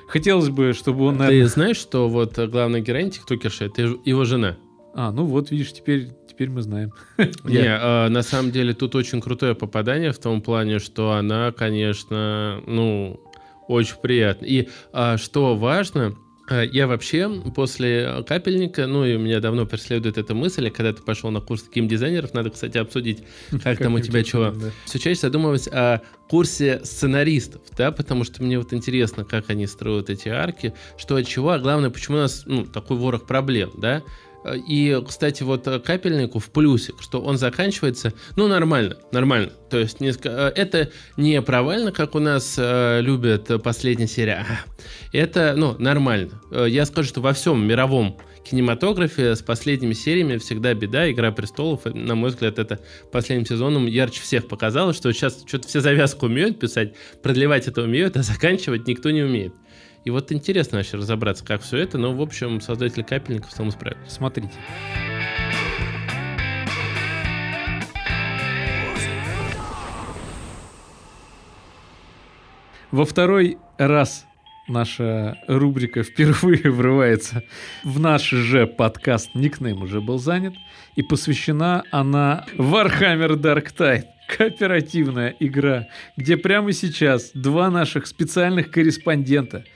Хотелось 0.08 0.50
бы, 0.50 0.74
чтобы 0.74 1.06
он... 1.06 1.18
Ты 1.18 1.44
знаешь, 1.48 1.78
что 1.78 2.08
вот 2.08 2.38
главная 2.38 2.82
героиня 2.82 3.10
тиктокерша, 3.10 3.66
это 3.66 3.82
его 4.06 4.26
жена? 4.26 4.58
А, 4.94 5.12
ну 5.12 5.26
вот, 5.26 5.52
видишь, 5.52 5.74
теперь 5.74 6.10
теперь 6.42 6.50
мы 6.50 6.64
знаем. 6.64 6.92
Не, 7.44 7.68
а, 7.68 8.10
на 8.10 8.24
самом 8.24 8.52
деле 8.52 8.74
тут 8.74 8.96
очень 8.96 9.22
крутое 9.22 9.54
попадание 9.54 10.12
в 10.12 10.18
том 10.18 10.42
плане, 10.42 10.80
что 10.80 11.12
она, 11.12 11.52
конечно, 11.52 12.64
ну, 12.66 13.20
очень 13.68 13.98
приятно. 14.02 14.46
И 14.46 14.70
а, 14.92 15.18
что 15.18 15.56
важно, 15.56 16.16
а, 16.50 16.64
я 16.64 16.88
вообще 16.88 17.30
после 17.56 18.24
капельника, 18.28 18.88
ну 18.88 19.06
и 19.06 19.18
меня 19.18 19.40
давно 19.40 19.68
преследует 19.68 20.18
эта 20.18 20.34
мысль, 20.34 20.72
когда 20.72 20.94
ты 20.94 21.04
пошел 21.04 21.30
на 21.30 21.42
курс 21.42 21.64
геймдизайнеров, 21.72 22.34
надо, 22.34 22.50
кстати, 22.50 22.80
обсудить, 22.80 23.24
как 23.64 23.78
там 23.78 23.94
у 23.94 24.00
тебя 24.00 24.24
чего. 24.24 24.52
Все 24.86 24.98
чаще 24.98 25.22
задумываюсь 25.22 25.68
о 25.68 26.02
курсе 26.28 26.82
сценаристов, 26.84 27.62
да, 27.78 27.92
потому 27.92 28.24
что 28.24 28.42
мне 28.42 28.58
вот 28.58 28.74
интересно, 28.74 29.26
как 29.26 29.52
они 29.52 29.68
строят 29.68 30.10
эти 30.10 30.30
арки, 30.30 30.74
что 30.98 31.18
от 31.18 31.28
чего, 31.28 31.52
а 31.52 31.60
главное, 31.60 31.92
почему 31.92 32.18
у 32.18 32.22
нас 32.22 32.46
ну, 32.48 32.66
такой 32.66 32.98
ворох 32.98 33.28
проблем, 33.28 33.72
да, 33.78 34.02
и, 34.68 35.02
кстати, 35.08 35.44
вот 35.44 35.68
э, 35.68 35.80
капельнику 35.80 36.40
в 36.40 36.50
плюсе, 36.50 36.94
что 37.00 37.22
он 37.22 37.38
заканчивается, 37.38 38.14
ну, 38.36 38.48
нормально, 38.48 38.98
нормально. 39.12 39.52
То 39.70 39.78
есть 39.78 40.00
не, 40.00 40.10
э, 40.10 40.52
это 40.56 40.92
не 41.18 41.42
провально, 41.42 41.92
как 41.92 42.16
у 42.16 42.20
нас 42.20 42.56
э, 42.58 43.02
любят 43.02 43.50
последняя 43.64 44.08
серия. 44.08 44.46
Это, 45.14 45.54
ну, 45.56 45.76
нормально. 45.78 46.42
Э, 46.52 46.66
я 46.68 46.86
скажу, 46.86 47.10
что 47.10 47.22
во 47.22 47.34
всем 47.34 47.66
мировом 47.66 48.18
кинематографе 48.44 49.36
с 49.36 49.42
последними 49.42 49.94
сериями 49.94 50.38
всегда 50.38 50.74
беда. 50.74 51.10
«Игра 51.12 51.32
престолов», 51.32 51.86
на 51.86 52.16
мой 52.16 52.32
взгляд, 52.32 52.60
это 52.60 52.80
последним 53.12 53.46
сезоном 53.46 53.86
ярче 53.86 54.22
всех 54.22 54.48
показало, 54.48 54.94
что 54.94 55.12
сейчас 55.14 55.44
что-то 55.46 55.68
все 55.68 55.82
завязку 55.82 56.26
умеют 56.26 56.60
писать, 56.60 56.96
продлевать 57.22 57.68
это 57.68 57.84
умеют, 57.84 58.18
а 58.18 58.24
заканчивать 58.24 58.88
никто 58.88 59.12
не 59.12 59.22
умеет. 59.22 59.54
И 60.04 60.10
вот 60.10 60.32
интересно 60.32 60.80
вообще 60.80 60.98
разобраться, 60.98 61.46
как 61.46 61.62
все 61.62 61.78
это, 61.78 61.98
но, 62.00 62.14
в 62.14 62.22
общем, 62.22 62.60
создатели 62.60 63.04
капельников 63.04 63.52
сам 63.52 63.70
справились. 63.70 64.12
Смотрите. 64.12 64.54
Во 72.90 73.06
второй 73.06 73.58
раз 73.78 74.26
наша 74.68 75.38
рубрика 75.48 76.04
впервые 76.04 76.72
врывается 76.72 77.44
в 77.84 78.00
наш 78.00 78.28
же 78.28 78.66
подкаст. 78.66 79.36
Никнейм 79.36 79.84
уже 79.84 80.02
был 80.02 80.18
занят. 80.18 80.56
И 80.96 81.04
посвящена 81.04 81.84
она 81.92 82.46
Warhammer 82.58 83.36
Dark 83.36 83.68
Tide. 83.78 84.06
Кооперативная 84.36 85.36
игра, 85.40 85.88
где 86.18 86.38
прямо 86.38 86.72
сейчас 86.72 87.32
два 87.34 87.70
наших 87.70 88.08
специальных 88.08 88.72
корреспондента– 88.72 89.64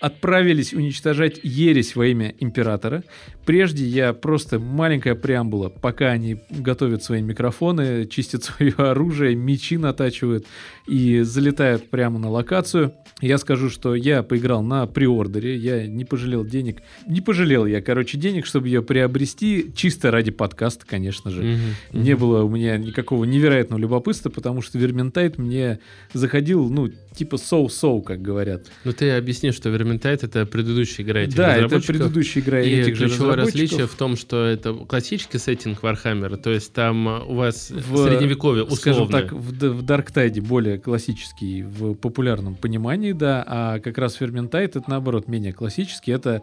отправились 0.00 0.72
уничтожать 0.72 1.40
ересь 1.42 1.94
во 1.94 2.06
имя 2.06 2.34
императора. 2.40 3.04
Прежде 3.44 3.84
я 3.84 4.12
просто 4.12 4.58
маленькая 4.58 5.14
преамбула, 5.14 5.68
пока 5.68 6.08
они 6.08 6.38
готовят 6.50 7.02
свои 7.02 7.22
микрофоны, 7.22 8.06
чистят 8.06 8.44
свое 8.44 8.74
оружие, 8.76 9.34
мечи 9.34 9.76
натачивают 9.76 10.46
и 10.90 11.20
залетают 11.22 11.88
прямо 11.88 12.18
на 12.18 12.28
локацию. 12.28 12.92
Я 13.20 13.38
скажу, 13.38 13.70
что 13.70 13.94
я 13.94 14.22
поиграл 14.22 14.62
на 14.62 14.86
приордере, 14.86 15.56
я 15.56 15.86
не 15.86 16.04
пожалел 16.04 16.44
денег. 16.44 16.82
Не 17.06 17.20
пожалел 17.20 17.64
я, 17.66 17.80
короче, 17.80 18.18
денег, 18.18 18.44
чтобы 18.46 18.66
ее 18.68 18.82
приобрести, 18.82 19.72
чисто 19.76 20.10
ради 20.10 20.30
подкаста, 20.32 20.84
конечно 20.86 21.30
же. 21.30 21.42
Мгм, 21.42 22.02
Не 22.02 22.12
мгм. 22.12 22.20
было 22.20 22.42
у 22.42 22.48
меня 22.48 22.76
никакого 22.76 23.24
невероятного 23.24 23.78
любопытства, 23.78 24.30
потому 24.30 24.62
что 24.62 24.78
Верментайт 24.78 25.38
мне 25.38 25.78
заходил, 26.12 26.68
ну, 26.68 26.90
типа 27.14 27.36
so-so, 27.36 28.02
как 28.02 28.20
говорят. 28.22 28.66
Ну 28.84 28.92
ты 28.92 29.10
объясни, 29.10 29.52
что 29.52 29.68
Vermintide 29.68 30.20
это 30.22 30.46
предыдущая 30.46 31.04
игра 31.04 31.20
этих 31.20 31.36
да, 31.36 31.56
это 31.56 31.80
предыдущая 31.80 32.42
игра 32.42 32.60
И 32.62 32.70
этих 32.70 32.96
же 32.96 33.06
ключевое 33.06 33.36
различие 33.36 33.86
в 33.86 33.94
том, 33.94 34.16
что 34.16 34.44
это 34.44 34.72
классический 34.72 35.38
сеттинг 35.38 35.82
Вархаммера, 35.82 36.36
то 36.36 36.50
есть 36.50 36.72
там 36.72 37.06
у 37.06 37.34
вас 37.34 37.70
В, 37.70 38.06
средневековье 38.08 38.64
Скажем 38.70 39.04
условно. 39.04 39.20
так, 39.28 39.32
в, 39.32 39.52
в 39.52 39.82
Darktide 39.82 40.34
е 40.34 40.40
более 40.40 40.79
классический 40.80 41.62
в 41.62 41.94
популярном 41.94 42.54
понимании, 42.56 43.12
да, 43.12 43.44
а 43.46 43.78
как 43.78 43.98
раз 43.98 44.14
Vermintide 44.14 44.76
это 44.76 44.88
наоборот 44.88 45.28
менее 45.28 45.52
классический. 45.52 46.12
Это, 46.12 46.42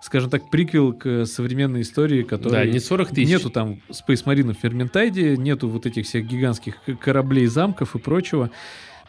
скажем 0.00 0.30
так, 0.30 0.50
приквел 0.50 0.92
к 0.92 1.26
современной 1.26 1.82
истории, 1.82 2.22
да, 2.22 2.28
которая 2.28 2.70
не 2.70 2.78
40 2.78 3.08
тысяч. 3.10 3.28
Нету 3.28 3.50
там 3.50 3.80
Space 3.88 4.24
Marine 4.24 4.54
в 4.54 4.58
Vermintide 4.58 5.23
е, 5.23 5.36
нету 5.36 5.68
вот 5.68 5.86
этих 5.86 6.06
всех 6.06 6.26
гигантских 6.26 6.76
кораблей, 7.00 7.46
замков 7.46 7.96
и 7.96 7.98
прочего. 7.98 8.50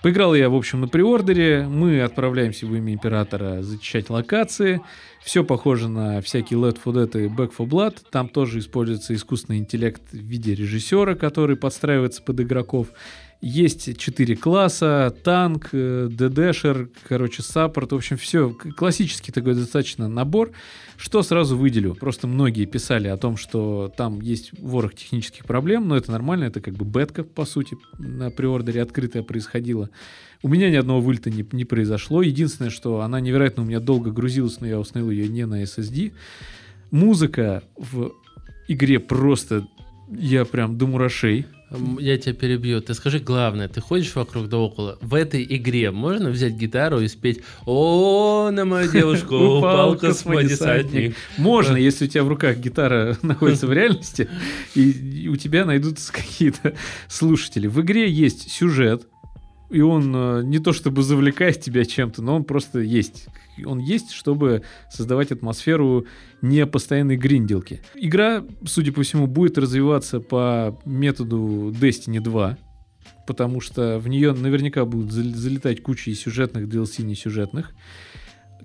Поиграл 0.01 0.33
я, 0.33 0.49
в 0.49 0.55
общем, 0.55 0.81
на 0.81 0.87
приордере. 0.87 1.67
Мы 1.67 2.01
отправляемся 2.01 2.65
в 2.65 2.75
имя 2.75 2.93
Императора 2.93 3.61
зачищать 3.61 4.09
локации. 4.09 4.81
Все 5.23 5.43
похоже 5.43 5.89
на 5.89 6.21
всякие 6.21 6.59
Let 6.59 6.79
for 6.83 6.93
Dead 6.93 7.25
и 7.25 7.27
Back 7.27 7.51
for 7.55 7.67
Blood. 7.67 7.97
Там 8.09 8.27
тоже 8.27 8.59
используется 8.59 9.13
искусственный 9.13 9.59
интеллект 9.59 10.01
в 10.11 10.17
виде 10.17 10.55
режиссера, 10.55 11.13
который 11.13 11.55
подстраивается 11.55 12.23
под 12.23 12.39
игроков. 12.39 12.87
Есть 13.41 13.97
четыре 13.97 14.35
класса, 14.35 15.15
танк, 15.23 15.69
э, 15.71 16.09
ДДшер, 16.11 16.89
короче, 17.09 17.41
саппорт. 17.41 17.91
В 17.91 17.95
общем, 17.95 18.15
все. 18.17 18.51
Классический 18.51 19.31
такой 19.31 19.55
достаточно 19.55 20.07
набор. 20.07 20.51
Что 20.95 21.23
сразу 21.23 21.57
выделю? 21.57 21.95
Просто 21.95 22.27
многие 22.27 22.65
писали 22.65 23.07
о 23.07 23.17
том, 23.17 23.37
что 23.37 23.91
там 23.97 24.21
есть 24.21 24.51
ворох 24.59 24.93
технических 24.93 25.45
проблем, 25.45 25.87
но 25.87 25.97
это 25.97 26.11
нормально, 26.11 26.43
это 26.43 26.61
как 26.61 26.75
бы 26.75 26.85
бетка, 26.85 27.23
по 27.23 27.45
сути, 27.45 27.75
на 27.97 28.29
приордере 28.29 28.83
открытая 28.83 29.23
происходила. 29.23 29.89
У 30.43 30.47
меня 30.47 30.69
ни 30.69 30.75
одного 30.75 31.01
вылета 31.01 31.31
не, 31.31 31.43
не 31.51 31.65
произошло. 31.65 32.21
Единственное, 32.21 32.69
что 32.69 33.01
она 33.01 33.19
невероятно 33.19 33.63
у 33.63 33.65
меня 33.65 33.79
долго 33.79 34.11
грузилась, 34.11 34.59
но 34.59 34.67
я 34.67 34.79
установил 34.79 35.09
ее 35.09 35.27
не 35.27 35.47
на 35.47 35.63
SSD. 35.63 36.13
Музыка 36.91 37.63
в 37.75 38.11
игре 38.67 38.99
просто... 38.99 39.67
Я 40.11 40.45
прям 40.45 40.77
до 40.77 40.87
мурашей. 40.87 41.45
Я 41.99 42.17
тебя 42.17 42.33
перебью. 42.33 42.81
Ты 42.81 42.93
скажи 42.93 43.19
главное, 43.19 43.69
ты 43.69 43.79
ходишь 43.79 44.13
вокруг 44.13 44.49
да 44.49 44.57
около. 44.57 44.97
В 45.01 45.13
этой 45.13 45.45
игре 45.47 45.91
можно 45.91 46.29
взять 46.29 46.53
гитару 46.53 46.99
и 46.99 47.07
спеть 47.07 47.41
«О, 47.65 48.51
на 48.51 48.65
мою 48.65 48.91
девушку 48.91 49.35
упал 49.35 49.97
космодесантник». 49.97 51.15
Можно, 51.37 51.77
если 51.77 52.05
у 52.05 52.07
тебя 52.09 52.25
в 52.25 52.27
руках 52.27 52.57
гитара 52.57 53.17
находится 53.21 53.67
в 53.67 53.73
реальности, 53.73 54.27
и 54.75 55.29
у 55.29 55.37
тебя 55.37 55.63
найдутся 55.63 56.11
какие-то 56.11 56.73
слушатели. 57.07 57.67
В 57.67 57.79
игре 57.79 58.09
есть 58.11 58.51
сюжет, 58.51 59.07
и 59.71 59.81
он 59.81 60.13
э, 60.15 60.41
не 60.43 60.59
то 60.59 60.73
чтобы 60.73 61.01
завлекает 61.03 61.61
тебя 61.61 61.85
чем-то, 61.85 62.21
но 62.21 62.35
он 62.35 62.43
просто 62.43 62.79
есть. 62.79 63.27
Он 63.65 63.79
есть, 63.79 64.11
чтобы 64.11 64.63
создавать 64.89 65.31
атмосферу 65.31 66.05
не 66.41 66.65
постоянной 66.65 67.15
гринделки. 67.15 67.81
Игра, 67.95 68.43
судя 68.65 68.91
по 68.91 69.03
всему, 69.03 69.27
будет 69.27 69.57
развиваться 69.57 70.19
по 70.19 70.79
методу 70.85 71.73
Destiny 71.79 72.19
2, 72.19 72.57
потому 73.27 73.61
что 73.61 73.99
в 73.99 74.07
нее 74.07 74.33
наверняка 74.33 74.85
будут 74.85 75.11
зал- 75.11 75.33
залетать 75.33 75.81
куча 75.81 76.11
и 76.11 76.15
сюжетных 76.15 76.67
DLC, 76.67 77.03
несюжетных. 77.03 77.73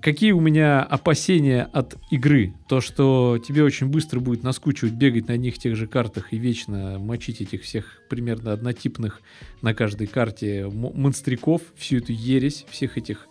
Какие 0.01 0.31
у 0.31 0.39
меня 0.39 0.83
опасения 0.83 1.69
от 1.73 1.95
игры? 2.11 2.53
То, 2.67 2.81
что 2.81 3.39
тебе 3.45 3.63
очень 3.63 3.87
быстро 3.87 4.19
будет 4.19 4.43
наскучивать 4.43 4.93
бегать 4.93 5.27
на 5.27 5.33
одних 5.35 5.57
тех 5.57 5.75
же 5.75 5.87
картах 5.87 6.33
и 6.33 6.37
вечно 6.37 6.97
мочить 6.99 7.41
этих 7.41 7.63
всех 7.63 8.01
примерно 8.09 8.53
однотипных 8.53 9.21
на 9.61 9.73
каждой 9.73 10.07
карте 10.07 10.59
м- 10.61 10.91
монстряков, 10.95 11.61
всю 11.75 11.97
эту 11.97 12.11
ересь, 12.13 12.65
всех 12.69 12.97
этих 12.97 13.27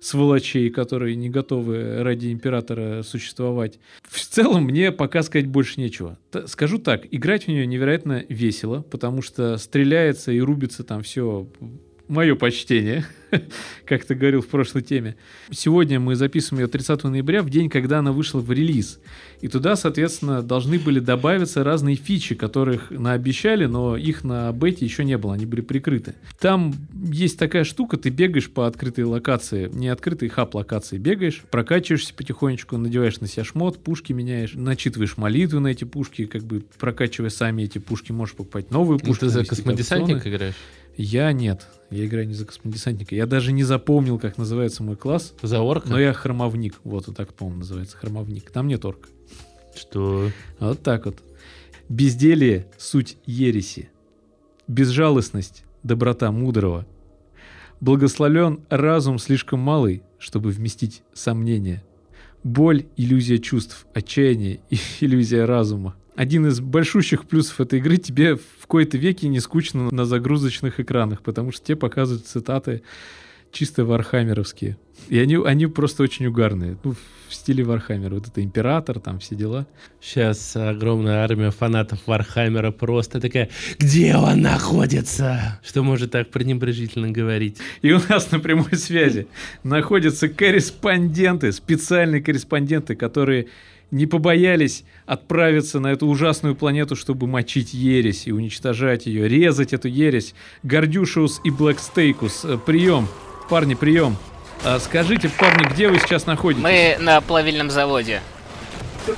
сволочей, 0.00 0.70
которые 0.70 1.14
не 1.14 1.28
готовы 1.28 2.02
ради 2.02 2.32
императора 2.32 3.02
существовать. 3.02 3.78
В 4.02 4.18
целом, 4.18 4.64
мне 4.64 4.92
пока 4.92 5.22
сказать 5.22 5.46
больше 5.46 5.78
нечего. 5.80 6.18
Т- 6.30 6.46
скажу 6.48 6.78
так, 6.78 7.06
играть 7.10 7.44
в 7.44 7.48
нее 7.48 7.66
невероятно 7.66 8.24
весело, 8.28 8.80
потому 8.80 9.20
что 9.20 9.56
стреляется 9.58 10.32
и 10.32 10.40
рубится 10.40 10.84
там 10.84 11.02
все 11.02 11.46
мое 12.10 12.34
почтение, 12.34 13.06
как 13.86 14.04
ты 14.04 14.14
говорил 14.14 14.42
в 14.42 14.48
прошлой 14.48 14.82
теме. 14.82 15.16
Сегодня 15.50 16.00
мы 16.00 16.16
записываем 16.16 16.64
ее 16.64 16.68
30 16.68 17.04
ноября, 17.04 17.42
в 17.42 17.50
день, 17.50 17.70
когда 17.70 18.00
она 18.00 18.12
вышла 18.12 18.40
в 18.40 18.50
релиз. 18.50 18.98
И 19.40 19.48
туда, 19.48 19.76
соответственно, 19.76 20.42
должны 20.42 20.78
были 20.78 20.98
добавиться 20.98 21.62
разные 21.62 21.94
фичи, 21.94 22.34
которых 22.34 22.90
наобещали, 22.90 23.66
но 23.66 23.96
их 23.96 24.24
на 24.24 24.52
бете 24.52 24.84
еще 24.84 25.04
не 25.04 25.16
было, 25.16 25.34
они 25.34 25.46
были 25.46 25.60
прикрыты. 25.60 26.14
Там 26.38 26.74
есть 26.92 27.38
такая 27.38 27.64
штука, 27.64 27.96
ты 27.96 28.10
бегаешь 28.10 28.50
по 28.50 28.66
открытой 28.66 29.04
локации, 29.04 29.70
не 29.72 29.88
открытой 29.88 30.28
хаб 30.28 30.56
локации, 30.56 30.98
бегаешь, 30.98 31.44
прокачиваешься 31.50 32.12
потихонечку, 32.12 32.76
надеваешь 32.76 33.20
на 33.20 33.28
себя 33.28 33.44
шмот, 33.44 33.78
пушки 33.82 34.12
меняешь, 34.12 34.52
начитываешь 34.54 35.16
молитвы 35.16 35.60
на 35.60 35.68
эти 35.68 35.84
пушки, 35.84 36.26
как 36.26 36.42
бы 36.42 36.64
прокачивая 36.78 37.30
сами 37.30 37.62
эти 37.62 37.78
пушки, 37.78 38.10
можешь 38.10 38.34
покупать 38.34 38.72
новые 38.72 38.98
Ну, 39.00 39.06
пушки. 39.06 39.20
Ты 39.20 39.28
за 39.28 39.44
космодесантник 39.44 40.26
играешь? 40.26 40.56
Я 40.96 41.32
нет. 41.32 41.66
Я 41.90 42.06
играю 42.06 42.28
не 42.28 42.34
за 42.34 42.46
космодесантника. 42.46 43.14
Я 43.14 43.26
даже 43.26 43.52
не 43.52 43.64
запомнил, 43.64 44.18
как 44.18 44.38
называется 44.38 44.82
мой 44.82 44.96
класс. 44.96 45.34
За 45.42 45.60
орка? 45.60 45.88
Но 45.88 45.98
я 45.98 46.12
хромовник. 46.12 46.80
Вот, 46.84 47.06
вот 47.06 47.16
так, 47.16 47.34
по-моему, 47.34 47.60
называется. 47.60 47.96
Хромовник. 47.96 48.50
Там 48.50 48.68
нет 48.68 48.84
орка. 48.84 49.08
Что? 49.74 50.30
Вот 50.58 50.82
так 50.82 51.06
вот. 51.06 51.22
Безделие— 51.88 52.68
суть 52.78 53.16
ереси. 53.26 53.90
Безжалостность— 54.68 55.64
доброта 55.82 56.30
мудрого. 56.30 56.86
Благословлен 57.80 58.60
разум 58.68 59.18
слишком 59.18 59.58
малый, 59.58 60.02
чтобы 60.18 60.50
вместить 60.50 61.02
сомнения. 61.12 61.82
Боль— 62.44 62.86
иллюзия 62.96 63.38
чувств, 63.38 63.86
отчаяние— 63.92 64.60
иллюзия 65.00 65.44
разума. 65.46 65.96
Один 66.20 66.46
из 66.46 66.60
большущих 66.60 67.24
плюсов 67.24 67.62
этой 67.62 67.78
игры 67.78 67.96
тебе 67.96 68.36
в 68.36 68.66
кои-то 68.66 68.98
веке 68.98 69.26
не 69.28 69.40
скучно 69.40 69.88
на 69.90 70.04
загрузочных 70.04 70.78
экранах, 70.78 71.22
потому 71.22 71.50
что 71.50 71.64
тебе 71.64 71.76
показывают 71.76 72.26
цитаты 72.26 72.82
чисто 73.52 73.86
вархаммеровские. 73.86 74.76
И 75.08 75.18
они, 75.18 75.36
они 75.36 75.66
просто 75.66 76.02
очень 76.02 76.26
угарные. 76.26 76.76
Ну, 76.84 76.94
в 77.30 77.34
стиле 77.34 77.64
Вархаммера. 77.64 78.16
Вот 78.16 78.28
это 78.28 78.42
император, 78.42 79.00
там 79.00 79.18
все 79.18 79.34
дела. 79.34 79.66
Сейчас 79.98 80.54
огромная 80.56 81.24
армия 81.24 81.50
фанатов 81.50 82.00
Вархаммера 82.04 82.70
просто 82.70 83.18
такая 83.18 83.48
«Где 83.78 84.14
он 84.16 84.42
находится?» 84.42 85.58
Что 85.64 85.82
может 85.82 86.10
так 86.10 86.30
пренебрежительно 86.30 87.10
говорить? 87.10 87.56
И 87.80 87.92
у 87.92 88.00
нас 88.10 88.30
на 88.30 88.40
прямой 88.40 88.74
связи 88.74 89.26
находятся 89.62 90.28
корреспонденты, 90.28 91.50
специальные 91.52 92.20
корреспонденты, 92.20 92.94
которые 92.94 93.48
не 93.90 94.06
побоялись 94.06 94.84
отправиться 95.06 95.80
на 95.80 95.88
эту 95.88 96.06
ужасную 96.06 96.54
планету, 96.54 96.96
чтобы 96.96 97.26
мочить 97.26 97.74
ересь 97.74 98.26
и 98.26 98.32
уничтожать 98.32 99.06
ее, 99.06 99.28
резать 99.28 99.72
эту 99.72 99.88
ересь. 99.88 100.34
Гордюшиус 100.62 101.40
и 101.44 101.50
Блэкстейкус, 101.50 102.44
э, 102.44 102.58
прием. 102.58 103.08
Парни, 103.48 103.74
прием. 103.74 104.16
А 104.64 104.78
скажите, 104.78 105.28
парни, 105.28 105.64
где 105.72 105.88
вы 105.88 105.98
сейчас 105.98 106.26
находитесь? 106.26 106.62
Мы 106.62 106.96
на 107.00 107.20
плавильном 107.20 107.70
заводе. 107.70 108.20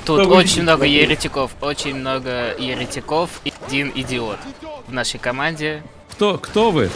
Тут 0.05 0.21
Что 0.21 0.29
очень 0.29 0.63
много 0.63 0.85
еретиков, 0.85 1.51
очень 1.61 1.95
много 1.95 2.55
еретиков 2.57 3.29
и 3.43 3.53
один 3.67 3.91
идиот. 3.93 4.39
В 4.87 4.93
нашей 4.93 5.19
команде 5.19 5.83
Кто, 6.11 6.37
кто 6.37 6.71
вы? 6.71 6.89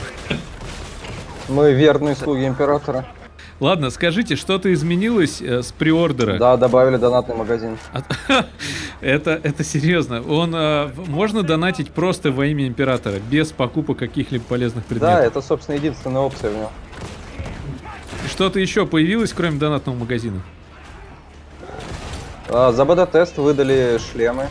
Мы 1.50 1.74
верные 1.74 2.16
слуги 2.16 2.46
императора. 2.46 3.06
Ладно, 3.60 3.90
скажите, 3.90 4.36
что-то 4.36 4.72
изменилось 4.72 5.42
э, 5.42 5.64
с 5.64 5.72
приордера? 5.72 6.38
Да, 6.38 6.58
добавили 6.58 6.98
донатный 6.98 7.36
магазин. 7.36 7.78
От- 7.92 8.06
Это, 9.02 9.40
это 9.42 9.64
серьезно. 9.64 10.22
Он 10.22 10.54
э, 10.56 10.90
можно 11.08 11.42
донатить 11.42 11.90
просто 11.92 12.32
во 12.32 12.46
имя 12.46 12.68
императора, 12.68 13.16
без 13.32 13.52
покупок 13.52 13.98
каких-либо 13.98 14.44
полезных 14.44 14.84
Да, 14.84 14.90
предметов. 14.90 15.26
это, 15.26 15.42
собственно, 15.42 15.76
единственная 15.76 16.22
опция 16.22 16.52
в 16.52 16.56
нем. 16.56 16.70
Что-то 18.30 18.60
еще 18.60 18.86
появилось, 18.86 19.34
кроме 19.34 19.58
донатного 19.58 19.96
магазина? 19.96 20.42
А, 22.50 22.72
за 22.72 22.86
бета-тест 22.86 23.38
выдали 23.38 23.98
шлемы. 24.12 24.48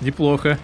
Неплохо. 0.00 0.58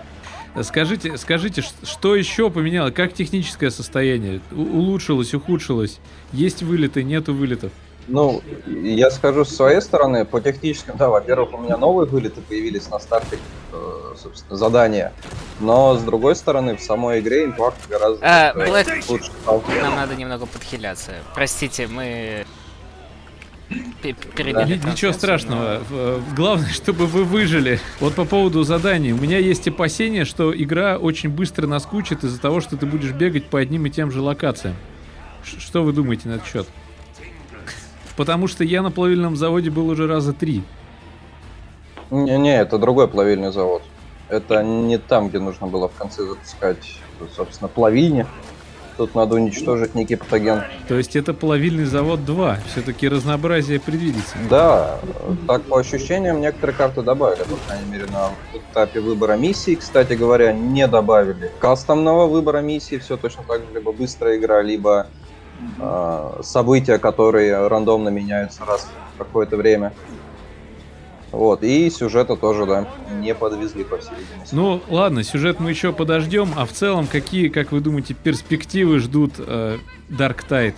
Скажите, 0.63 1.17
скажите, 1.19 1.63
что 1.83 2.15
еще 2.15 2.51
поменялось? 2.51 2.95
Как 2.95 3.13
техническое 3.13 3.71
состояние? 3.71 4.41
У- 4.53 4.61
улучшилось, 4.79 5.35
ухудшилось? 5.35 5.99
Есть 6.33 6.63
вылеты, 6.63 7.03
нету 7.03 7.35
вылетов? 7.35 7.73
Ну, 8.09 8.41
я 8.67 9.11
скажу 9.11 9.45
с 9.45 9.49
своей 9.55 9.81
стороны, 9.81 10.25
по 10.25 10.41
техническим, 10.41 10.97
да, 10.97 11.09
во-первых, 11.09 11.53
у 11.55 11.59
меня 11.59 11.77
новые 11.77 12.09
вылеты 12.09 12.41
появились 12.41 12.89
на 12.89 13.01
старте, 13.01 13.37
э, 13.73 14.15
собственно, 14.17 14.57
задания. 14.57 15.13
Но, 15.59 15.97
с 15.97 16.03
другой 16.03 16.37
стороны, 16.37 16.77
в 16.77 16.81
самой 16.81 17.19
игре 17.19 17.45
импакт 17.47 17.79
гораздо 17.89 18.19
А, 18.23 18.53
э, 18.55 18.69
Black- 18.71 19.05
лучше 19.09 19.31
стал. 19.43 19.63
Нам 19.83 19.97
надо 19.97 20.15
немного 20.15 20.47
подхиляться. 20.47 21.15
Простите, 21.35 21.89
мы... 21.89 22.47
Да. 23.71 24.65
Ничего 24.93 25.13
страшного. 25.13 25.81
В- 25.89 26.35
Главное, 26.37 26.69
чтобы 26.69 27.07
вы 27.07 27.25
выжили. 27.25 27.81
Вот 28.01 28.15
по 28.15 28.25
поводу 28.25 28.63
заданий. 28.63 29.13
У 29.13 29.17
меня 29.17 29.39
есть 29.39 29.67
опасение, 29.67 30.25
что 30.25 30.55
игра 30.57 30.99
очень 30.99 31.29
быстро 31.31 31.67
наскучит 31.67 32.23
из-за 32.25 32.41
того, 32.41 32.61
что 32.61 32.77
ты 32.77 32.87
будешь 32.87 33.11
бегать 33.13 33.47
по 33.47 33.59
одним 33.59 33.87
и 33.87 33.91
тем 33.91 34.11
же 34.13 34.21
локациям. 34.21 34.77
Ш- 35.45 35.59
Что 35.61 35.83
вы 35.83 35.93
думаете 35.93 36.29
на 36.29 36.35
этот 36.35 36.47
счет? 36.47 36.69
Потому 38.17 38.47
что 38.47 38.65
я 38.65 38.83
на 38.83 38.91
плавильном 38.91 39.37
заводе 39.37 39.71
был 39.71 39.89
уже 39.89 40.07
раза 40.07 40.33
три. 40.33 40.63
Не-не, 42.11 42.57
это 42.61 42.79
другой 42.79 43.09
плавильный 43.09 43.53
завод. 43.53 43.83
Это 44.29 44.63
не 44.63 44.99
там, 44.99 45.29
где 45.29 45.39
нужно 45.39 45.67
было 45.67 45.89
в 45.89 45.95
конце 45.95 46.23
запускать, 46.25 46.99
собственно, 47.37 47.69
плавильни. 47.69 48.27
Тут 48.97 49.15
надо 49.15 49.35
уничтожить 49.35 49.95
некий 49.95 50.17
патоген. 50.17 50.63
То 50.89 50.95
есть 50.95 51.17
это 51.17 51.35
плавильный 51.35 51.85
завод 51.85 52.25
2. 52.25 52.59
Все-таки 52.73 53.09
разнообразие 53.09 53.79
предвидится. 53.79 54.37
Да, 54.49 54.99
так 55.47 55.63
по 55.63 55.79
ощущениям 55.79 56.41
некоторые 56.41 56.77
карты 56.77 57.03
добавили, 57.03 57.43
по 57.43 57.57
крайней 57.67 57.91
мере, 57.91 58.07
на 58.07 58.31
этапе 58.59 59.01
выбора 59.01 59.35
миссий. 59.35 59.77
Кстати 59.77 60.15
говоря, 60.15 60.53
не 60.53 60.87
добавили 60.87 61.51
кастомного 61.59 62.27
выбора 62.27 62.59
миссий, 62.59 62.99
все 62.99 63.19
точно 63.19 63.43
так 63.47 63.61
же, 63.61 63.67
либо 63.75 63.93
быстрая 63.93 64.39
игра, 64.39 64.63
либо 64.63 65.09
э, 65.79 66.41
события, 66.43 66.99
которые 66.99 67.69
рандомно 67.69 68.09
меняются 68.09 68.65
раз 68.65 68.89
в 69.15 69.19
какое-то 69.19 69.59
время. 69.59 69.93
Вот, 71.33 71.63
и 71.63 71.91
сюжета 71.91 72.37
тоже, 72.37 72.67
да, 72.67 72.89
не 73.21 73.35
подвезли, 73.35 73.85
по 73.85 73.99
всей 73.99 74.13
видимости. 74.15 74.55
Ну, 74.55 74.81
ладно, 74.89 75.23
сюжет 75.25 75.61
мы 75.61 75.71
еще 75.71 75.93
подождем. 75.93 76.53
А 76.57 76.65
в 76.67 76.73
целом, 76.73 77.07
какие, 77.07 77.49
как 77.49 77.73
вы 77.73 77.81
думаете, 77.81 78.15
перспективы 78.15 79.01
ждут 79.01 79.35
э, 79.39 79.79
Dark 80.09 80.45
Tide? 80.49 80.77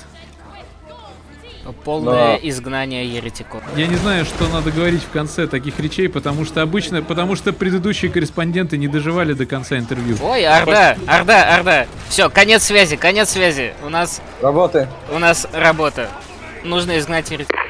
Полное 1.84 2.38
Да. 2.38 2.48
изгнание 2.48 3.06
еретиков. 3.06 3.62
Я 3.76 3.86
не 3.88 3.96
знаю, 3.96 4.24
что 4.24 4.48
надо 4.48 4.70
говорить 4.70 5.02
в 5.02 5.10
конце 5.10 5.46
таких 5.46 5.78
речей, 5.80 6.08
потому 6.08 6.46
что 6.46 6.62
обычно, 6.62 7.02
потому 7.02 7.36
что 7.36 7.52
предыдущие 7.52 8.10
корреспонденты 8.10 8.78
не 8.78 8.88
доживали 8.88 9.34
до 9.34 9.44
конца 9.44 9.76
интервью. 9.76 10.16
Ой, 10.22 10.46
Орда, 10.46 10.96
Орда, 11.06 11.54
Орда. 11.54 11.86
Все, 12.08 12.30
конец 12.30 12.62
связи, 12.62 12.96
конец 12.96 13.28
связи. 13.28 13.74
У 13.84 13.90
нас, 13.90 14.22
Работы! 14.40 14.88
у 15.14 15.18
нас 15.18 15.46
работа. 15.52 16.08
Нужно 16.64 16.98
изгнать 16.98 17.30
еретиков. 17.30 17.60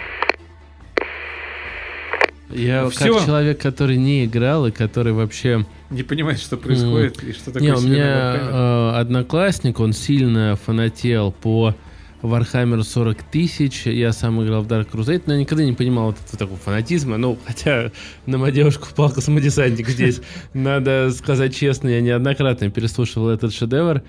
Я 2.51 2.89
Всё. 2.89 3.15
как 3.15 3.27
человек, 3.27 3.61
который 3.61 3.97
не 3.97 4.25
играл 4.25 4.67
и 4.67 4.71
который 4.71 5.13
вообще... 5.13 5.67
Не 5.91 6.03
понимает, 6.03 6.39
что 6.39 6.57
происходит 6.57 7.23
и 7.23 7.33
что 7.33 7.51
такое 7.53 7.63
Не, 7.63 7.75
у 7.75 7.81
меня 7.81 8.35
э, 8.37 8.91
одноклассник, 8.97 9.81
он 9.81 9.93
сильно 9.93 10.57
фанател 10.57 11.33
по 11.33 11.75
Warhammer 12.23 12.83
40 12.83 13.23
тысяч. 13.25 13.87
Я 13.87 14.13
сам 14.13 14.43
играл 14.43 14.63
в 14.63 14.67
Dark 14.67 14.91
Crusade, 14.91 15.23
но 15.27 15.35
я 15.35 15.41
никогда 15.41 15.65
не 15.65 15.73
понимал 15.73 16.07
вот 16.07 16.17
этого 16.25 16.39
такого 16.39 16.59
фанатизма. 16.59 17.17
Ну, 17.17 17.39
хотя 17.47 17.93
на 18.27 18.39
мою 18.39 18.53
девушку 18.53 18.89
пал 18.95 19.21
космодесантник 19.21 19.89
здесь. 19.89 20.21
Надо 20.55 21.11
сказать 21.13 21.55
честно, 21.55 21.89
я 21.89 22.01
неоднократно 22.01 22.71
переслушивал 22.71 23.29
этот 23.29 23.55
шедевр. 23.55 24.03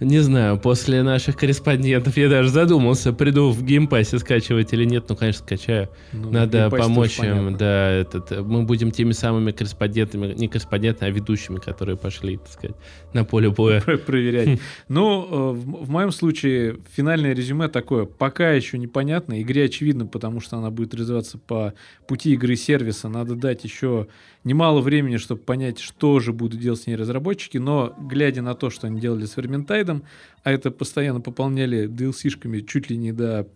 Не 0.00 0.18
знаю, 0.18 0.58
после 0.58 1.02
наших 1.04 1.36
корреспондентов 1.36 2.16
я 2.16 2.28
даже 2.28 2.48
задумался, 2.48 3.12
приду 3.12 3.50
в 3.50 3.62
Game 3.62 3.87
Pass 3.87 4.12
е 4.12 4.18
скачивать 4.18 4.72
или 4.72 4.84
нет. 4.84 5.04
Ну, 5.08 5.14
конечно, 5.14 5.44
скачаю. 5.44 5.88
Ну, 6.12 6.30
Надо 6.30 6.68
помочь 6.68 7.18
им, 7.20 7.56
да, 7.56 7.90
этот, 7.90 8.32
э, 8.32 8.42
мы 8.42 8.64
будем 8.64 8.90
теми 8.90 9.12
самыми 9.12 9.52
корреспондентами, 9.52 10.34
не 10.34 10.48
корреспондентами, 10.48 11.10
а 11.10 11.14
ведущими, 11.14 11.58
которые 11.58 11.96
пошли, 11.96 12.38
так 12.38 12.48
сказать, 12.48 12.76
на 13.12 13.24
поле 13.24 13.50
боя. 13.50 13.80
Про- 13.80 13.98
проверять. 13.98 14.58
Ну, 14.88 15.26
э, 15.30 15.52
в 15.52 15.84
в 15.84 15.90
моем 15.90 16.10
случае 16.10 16.78
финальное 16.92 17.34
резюме 17.34 17.68
такое. 17.68 18.04
Пока 18.04 18.50
еще 18.52 18.78
непонятно. 18.78 19.40
Игре 19.40 19.64
очевидно, 19.64 20.06
потому 20.06 20.40
что 20.40 20.56
она 20.56 20.70
будет 20.70 20.94
развиваться 20.94 21.38
по 21.38 21.72
пути 22.08 22.32
игры 22.32 22.56
сервиса. 22.56 23.08
Надо 23.08 23.34
дать 23.36 23.64
еще 23.64 24.08
немало 24.44 24.80
времени, 24.80 25.16
чтобы 25.16 25.42
понять, 25.42 25.78
что 25.78 26.20
же 26.20 26.32
будут 26.32 26.60
делать 26.60 26.80
с 26.80 26.86
ней 26.86 26.96
разработчики. 26.96 27.58
Но, 27.58 27.94
глядя 27.98 28.42
на 28.42 28.54
то, 28.54 28.70
что 28.70 28.86
они 28.86 29.00
делали 29.00 29.26
с 29.26 29.36
Верментайдом, 29.36 30.04
а 30.42 30.52
это 30.52 30.70
постоянно 30.70 31.20
пополняли 31.20 31.88
DLC-шками 31.88 32.60
чуть 32.60 32.90
ли 32.90 32.96
не 32.96 33.12
до 33.12 33.48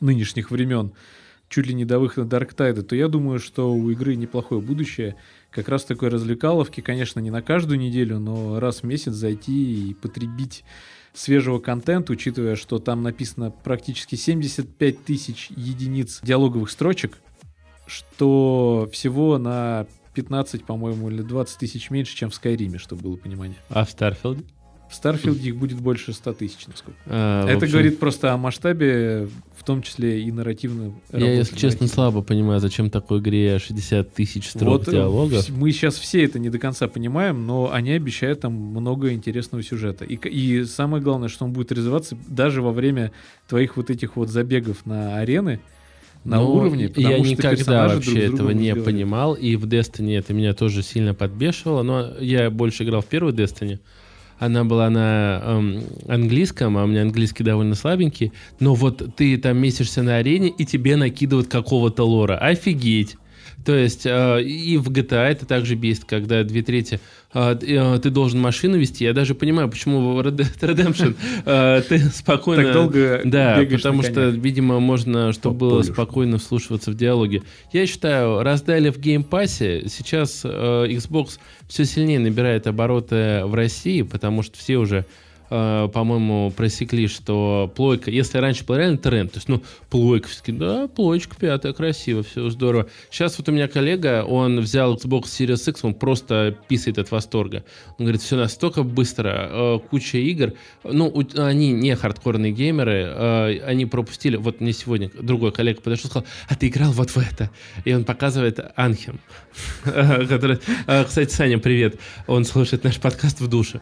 нынешних 0.00 0.50
времен, 0.50 0.92
чуть 1.48 1.66
ли 1.66 1.74
не 1.74 1.84
до 1.84 1.98
выхода 1.98 2.28
Дарктайда, 2.28 2.82
то 2.82 2.96
я 2.96 3.08
думаю, 3.08 3.38
что 3.38 3.72
у 3.72 3.90
игры 3.90 4.16
неплохое 4.16 4.60
будущее. 4.60 5.16
Как 5.50 5.68
раз 5.68 5.84
такой 5.84 6.08
развлекаловки, 6.08 6.80
конечно, 6.80 7.20
не 7.20 7.30
на 7.30 7.40
каждую 7.40 7.78
неделю, 7.78 8.18
но 8.18 8.60
раз 8.60 8.80
в 8.80 8.84
месяц 8.84 9.12
зайти 9.12 9.90
и 9.90 9.94
потребить 9.94 10.64
свежего 11.14 11.58
контента, 11.58 12.12
учитывая, 12.12 12.56
что 12.56 12.78
там 12.78 13.02
написано 13.02 13.50
практически 13.50 14.16
75 14.16 15.04
тысяч 15.04 15.48
единиц 15.50 16.20
диалоговых 16.22 16.70
строчек, 16.70 17.18
что 17.86 18.88
всего 18.92 19.38
на 19.38 19.86
15, 20.14 20.64
по-моему, 20.64 21.10
или 21.10 21.22
20 21.22 21.58
тысяч 21.58 21.90
меньше, 21.90 22.16
чем 22.16 22.30
в 22.30 22.34
Skyrim 22.34 22.67
е, 22.67 22.78
чтобы 22.78 23.02
было 23.02 23.16
понимание. 23.16 23.58
А 23.68 23.84
в 23.84 23.90
Starfield 23.90 24.34
е? 24.34 24.44
В 24.88 24.94
Starfield 24.94 25.43
е 25.43 25.48
их 25.48 25.56
будет 25.56 25.80
больше 25.80 26.12
100 26.12 26.32
тысяч, 26.34 26.66
насколько. 26.68 26.98
А, 27.06 27.44
Это 27.46 27.56
общем, 27.56 27.72
говорит 27.72 27.98
просто 27.98 28.32
о 28.32 28.36
масштабе, 28.36 29.28
в 29.56 29.64
том 29.64 29.82
числе 29.82 30.22
и 30.22 30.30
нарративно. 30.30 30.94
Я, 31.12 31.34
если 31.34 31.56
честно, 31.56 31.88
слабо 31.88 32.22
понимаю, 32.22 32.60
зачем 32.60 32.88
такой 32.88 33.18
игре 33.18 33.58
60 33.58 34.14
тысяч 34.14 34.48
строк 34.48 34.78
Вот 34.78 34.88
э, 34.88 34.92
диалогов. 34.92 35.48
мы 35.50 35.72
сейчас 35.72 35.96
все 35.96 36.24
это 36.24 36.38
не 36.38 36.50
до 36.50 36.60
конца 36.60 36.86
понимаем, 36.86 37.46
но 37.46 37.72
они 37.72 37.90
обещают 37.92 38.40
там 38.40 38.52
много 38.52 39.12
интересного 39.12 39.62
сюжета. 39.64 40.04
И, 40.04 40.14
и 40.14 40.64
самое 40.64 41.02
главное, 41.02 41.28
что 41.28 41.44
он 41.44 41.52
будет 41.52 41.72
развиваться 41.72 42.16
даже 42.28 42.62
во 42.62 42.70
время 42.70 43.10
твоих 43.48 43.76
вот 43.76 43.90
этих 43.90 44.14
вот 44.14 44.28
забегов 44.28 44.86
на 44.86 45.16
арены, 45.16 45.60
на 46.26 46.36
Ну, 46.40 46.54
уровне. 46.54 46.88
потому 46.88 47.08
Я 47.08 47.18
никогда 47.20 47.88
вообще 47.88 48.10
друг 48.10 48.34
этого 48.34 48.50
не 48.50 48.70
разговаривают. 48.70 48.84
понимал, 48.84 49.34
и 49.34 49.56
в 49.56 49.64
Destiny 49.66 50.18
это 50.18 50.34
меня 50.34 50.52
тоже 50.54 50.82
сильно 50.82 51.14
подбешивало, 51.14 51.82
но 51.82 52.08
я 52.20 52.50
больше 52.50 52.82
играл 52.84 53.00
в 53.00 53.06
первую 53.06 53.32
Destiny. 53.34 53.78
Она 54.38 54.64
была 54.64 54.90
на 54.90 55.40
эм, 55.42 55.82
английском, 56.08 56.76
а 56.76 56.84
у 56.84 56.86
меня 56.86 57.02
английский 57.02 57.42
довольно 57.42 57.74
слабенький. 57.74 58.32
Но 58.60 58.74
вот 58.74 59.14
ты 59.16 59.38
там 59.38 59.56
месишься 59.56 60.02
на 60.02 60.16
арене, 60.16 60.48
и 60.48 60.66
тебе 60.66 60.96
накидывают 60.96 61.48
какого-то 61.48 62.04
лора. 62.04 62.36
Офигеть! 62.36 63.16
То 63.66 63.74
есть 63.74 64.06
э, 64.06 64.42
и 64.42 64.78
в 64.78 64.90
GTA 64.90 65.24
это 65.24 65.44
также 65.44 65.74
бесит, 65.74 66.04
когда 66.04 66.44
две 66.44 66.62
трети 66.62 67.00
э, 67.34 67.58
э, 67.60 67.98
ты 68.00 68.10
должен 68.10 68.40
машину 68.40 68.78
вести. 68.78 69.02
Я 69.02 69.12
даже 69.12 69.34
понимаю, 69.34 69.68
почему 69.68 70.14
в 70.14 70.20
Red 70.20 70.36
Dead 70.36 70.60
Redemption 70.60 71.82
ты 71.88 71.98
спокойно... 72.14 72.62
Так 72.62 72.72
долго 72.72 73.22
Да, 73.24 73.60
потому 73.68 74.04
что, 74.04 74.28
видимо, 74.28 74.78
можно, 74.78 75.32
чтобы 75.32 75.56
было 75.56 75.82
спокойно 75.82 76.38
вслушиваться 76.38 76.92
в 76.92 76.94
диалоги. 76.94 77.42
Я 77.72 77.88
считаю, 77.88 78.44
раздали 78.44 78.90
в 78.90 79.00
Game 79.00 79.35
Pass 79.35 79.70
е, 79.70 79.88
сейчас 79.88 80.44
Xbox 80.44 81.40
все 81.66 81.84
сильнее 81.84 82.20
набирает 82.20 82.68
обороты 82.68 83.42
в 83.46 83.54
России, 83.54 84.02
потому 84.02 84.44
что 84.44 84.56
все 84.56 84.76
уже, 84.76 85.06
э, 85.50 85.88
по-моему, 85.92 86.52
просекли, 86.56 87.06
что 87.08 87.72
плойка, 87.74 88.10
если 88.10 88.38
раньше 88.38 88.64
был 88.64 88.76
реально 88.76 88.98
тренд, 88.98 89.32
то 89.32 89.38
есть, 89.38 89.48
ну, 89.48 89.62
плойка, 89.90 90.28
все 90.28 90.40
да, 90.52 90.88
плойка 90.88 91.36
пятая, 91.38 91.72
красиво, 91.72 92.22
все 92.22 92.48
здорово. 92.50 92.88
Сейчас 93.10 93.38
вот 93.38 93.48
у 93.48 93.52
меня 93.52 93.68
коллега, 93.68 94.24
он 94.24 94.60
взял 94.60 94.94
Xbox 94.96 95.24
Series 95.24 95.70
X, 95.70 95.84
он 95.84 95.94
просто 95.94 96.56
писает 96.68 96.98
от 96.98 97.10
восторга. 97.10 97.64
Он 97.98 98.06
говорит, 98.06 98.22
все 98.22 98.36
настолько 98.36 98.82
быстро, 98.82 99.48
э, 99.50 99.78
куча 99.90 100.18
игр, 100.18 100.52
ну, 100.84 101.06
у- 101.08 101.40
они 101.40 101.72
не 101.72 101.94
хардкорные 101.96 102.52
геймеры, 102.52 103.04
э, 103.06 103.60
они 103.66 103.86
пропустили, 103.86 104.36
вот 104.36 104.60
мне 104.60 104.72
сегодня 104.72 105.10
другой 105.20 105.52
коллега 105.52 105.80
подошел 105.80 106.10
сказал, 106.10 106.26
а 106.48 106.54
ты 106.54 106.68
играл 106.68 106.92
вот 106.92 107.10
в 107.10 107.18
это? 107.18 107.50
И 107.84 107.92
он 107.92 108.04
показывает 108.04 108.60
Анхем, 108.76 109.20
который, 109.84 110.58
э, 110.86 111.04
кстати, 111.04 111.32
Саня, 111.32 111.58
привет, 111.58 111.98
он 112.26 112.44
слушает 112.44 112.84
наш 112.84 112.98
подкаст 112.98 113.40
в 113.40 113.48
душе. 113.48 113.80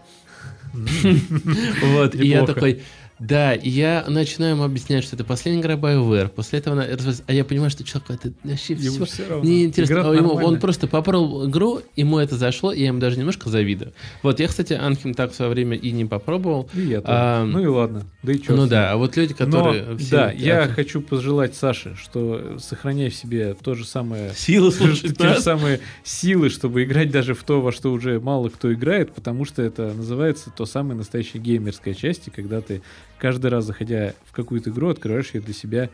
Вот, 1.83 2.15
и 2.15 2.27
я 2.27 2.45
такой, 2.45 2.83
да, 3.21 3.55
и 3.55 3.69
я 3.71 4.05
начинаю 4.09 4.55
ему 4.55 4.65
объяснять, 4.65 5.05
что 5.05 5.15
это 5.15 5.25
последняя 5.25 5.61
игра 5.61 5.75
BioWare, 5.75 6.29
после 6.29 6.59
этого 6.59 6.77
она 6.83 6.87
а 7.27 7.33
я 7.33 7.45
понимаю, 7.45 7.71
что 7.71 7.85
человек, 7.85 8.11
это 8.11 8.33
вообще 8.43 8.75
Ему 8.75 9.05
все 9.05 9.05
всё 9.05 9.29
равно. 9.29 9.45
неинтересно. 9.49 9.93
Игра 9.95 10.11
А 10.11 10.15
ему- 10.15 10.29
он 10.31 10.35
нормальная. 10.37 10.61
просто 10.61 10.87
попробовал 10.89 11.49
игру, 11.49 11.81
ему 11.97 12.19
это 12.19 12.37
зашло, 12.37 12.73
и 12.73 12.81
я 12.81 12.87
ему 12.89 12.99
даже 12.99 13.17
немножко 13.19 13.49
завидую. 13.51 13.93
Вот, 14.23 14.41
я, 14.41 14.49
кстати, 14.49 14.73
Анхем 14.73 15.15
так 15.15 15.33
в 15.33 15.35
свое 15.37 15.51
время 15.51 15.77
и 15.77 15.93
не 15.93 16.05
попробовал. 16.05 16.69
И 16.75 16.81
я 16.81 17.01
тоже. 17.01 17.13
А, 17.17 17.45
ну 17.45 17.61
и 17.61 17.67
ладно. 17.67 18.03
Да 18.23 18.33
и 18.33 18.39
чё 18.41 18.57
ну 18.57 18.67
да, 18.67 18.91
а 18.93 18.97
вот 18.97 19.17
люди, 19.17 19.33
которые... 19.35 19.83
Но, 19.85 19.97
все 19.99 20.11
да, 20.11 20.33
эти 20.33 20.43
я 20.43 20.63
авто- 20.63 20.75
хочу 20.75 21.01
пожелать 21.01 21.55
Саше, 21.55 21.95
что 21.97 22.57
сохраняй 22.59 23.11
в 23.11 23.15
себе 23.15 23.55
то 23.55 23.75
же 23.75 23.85
самое 23.87 24.33
Силы 24.37 24.73
слушать 24.73 25.17
те 25.17 25.35
же 25.35 25.41
самые 25.41 25.81
силы, 26.03 26.49
чтобы 26.51 26.83
играть 26.85 27.11
даже 27.11 27.35
в 27.35 27.45
то, 27.45 27.61
во 27.61 27.71
что 27.71 27.93
уже 27.93 28.19
мало 28.21 28.49
кто 28.49 28.73
играет, 28.73 29.13
потому 29.15 29.45
что 29.45 29.63
это 29.63 29.93
называется 29.95 30.51
то 30.51 30.67
самое 30.67 30.97
настоящее 30.97 31.41
геймерская 31.43 31.95
часть, 31.95 32.29
и 32.29 32.31
когда 32.31 32.61
ты 32.61 32.83
каждый 33.19 33.51
раз, 33.51 33.65
заходя 33.65 34.15
в 34.25 34.33
какую-то 34.33 34.71
игру, 34.71 34.89
открываешь 34.89 35.35
ее 35.35 35.41
для 35.41 35.55
себя 35.55 35.91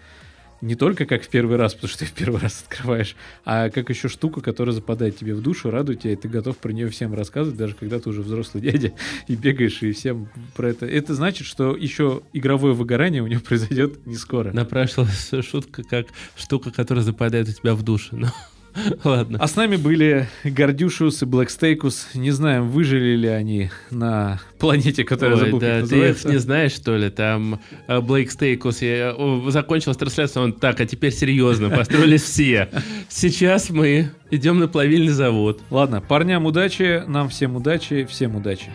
не 0.61 0.75
только 0.75 1.07
как 1.07 1.23
в 1.23 1.29
первый 1.29 1.57
раз, 1.57 1.75
потому 1.75 1.89
что 1.89 2.01
ты 2.01 2.05
в 2.05 2.13
первый 2.13 2.41
раз 2.41 2.65
открываешь, 2.67 3.17
а 3.45 3.71
как 3.71 3.89
еще 3.89 4.09
штука, 4.09 4.41
которая 4.41 4.75
западает 4.75 5.17
тебе 5.17 5.35
в 5.35 5.41
душу, 5.41 5.71
радует 5.71 6.01
тебя, 6.01 6.13
и 6.13 6.17
ты 6.17 6.29
готов 6.29 6.59
про 6.59 6.73
нее 6.73 6.89
всем 6.89 7.15
рассказывать, 7.15 7.59
даже 7.59 7.75
когда 7.75 7.99
ты 7.99 8.11
уже 8.11 8.23
взрослый 8.23 8.63
дядя 8.63 8.93
и 9.27 9.37
бегаешь 9.37 9.83
и 9.83 9.93
всем 9.93 10.29
про 10.55 10.69
это. 10.69 10.87
Это 10.87 11.15
значит, 11.15 11.47
что 11.47 11.77
еще 11.77 12.23
игровое 12.33 12.75
выгорание 12.75 13.23
у 13.23 13.27
него 13.27 13.41
произойдет 13.41 14.07
не 14.07 14.17
скоро. 14.17 14.53
Напрашивалась 14.53 15.31
шутка, 15.43 15.83
как 15.83 16.09
штука, 16.37 16.71
которая 16.71 17.05
западает 17.05 17.49
у 17.49 17.53
тебя 17.53 17.75
в 17.75 17.83
душе. 17.83 18.17
Но... 18.17 18.29
Ладно. 19.05 19.39
А 19.41 19.47
с 19.47 19.57
нами 19.57 19.77
были 19.77 20.29
Гордюшиус 20.45 21.23
и 21.23 21.27
Блэкстейкус. 21.27 22.09
Не 22.15 22.31
знаем, 22.31 22.69
выжили 22.69 23.17
ли 23.17 23.29
они 23.29 23.71
на 23.91 24.41
планете, 24.59 25.05
которая 25.05 25.37
Ой, 25.37 25.45
забыл, 25.45 25.61
да, 25.61 25.87
ты 25.87 26.11
их 26.11 26.25
не 26.25 26.39
знаешь, 26.39 26.73
что 26.73 26.97
ли? 26.97 27.11
Там 27.11 27.61
э, 27.87 28.01
Блейк 28.01 28.31
Стейкус, 28.31 28.83
я, 28.83 29.15
закончилась 29.49 29.97
трансляция, 29.97 30.43
он 30.43 30.53
так, 30.53 30.81
а 30.81 30.87
теперь 30.87 31.13
серьезно, 31.13 31.71
построились 31.77 32.23
все. 32.23 32.69
Сейчас 33.09 33.71
мы 33.71 34.11
идем 34.31 34.59
на 34.59 34.69
плавильный 34.69 35.13
завод. 35.13 35.61
Ладно, 35.71 36.01
парням 36.01 36.47
удачи, 36.47 37.03
нам 37.07 37.29
всем 37.29 37.57
удачи, 37.57 38.07
всем 38.09 38.37
удачи. 38.37 38.71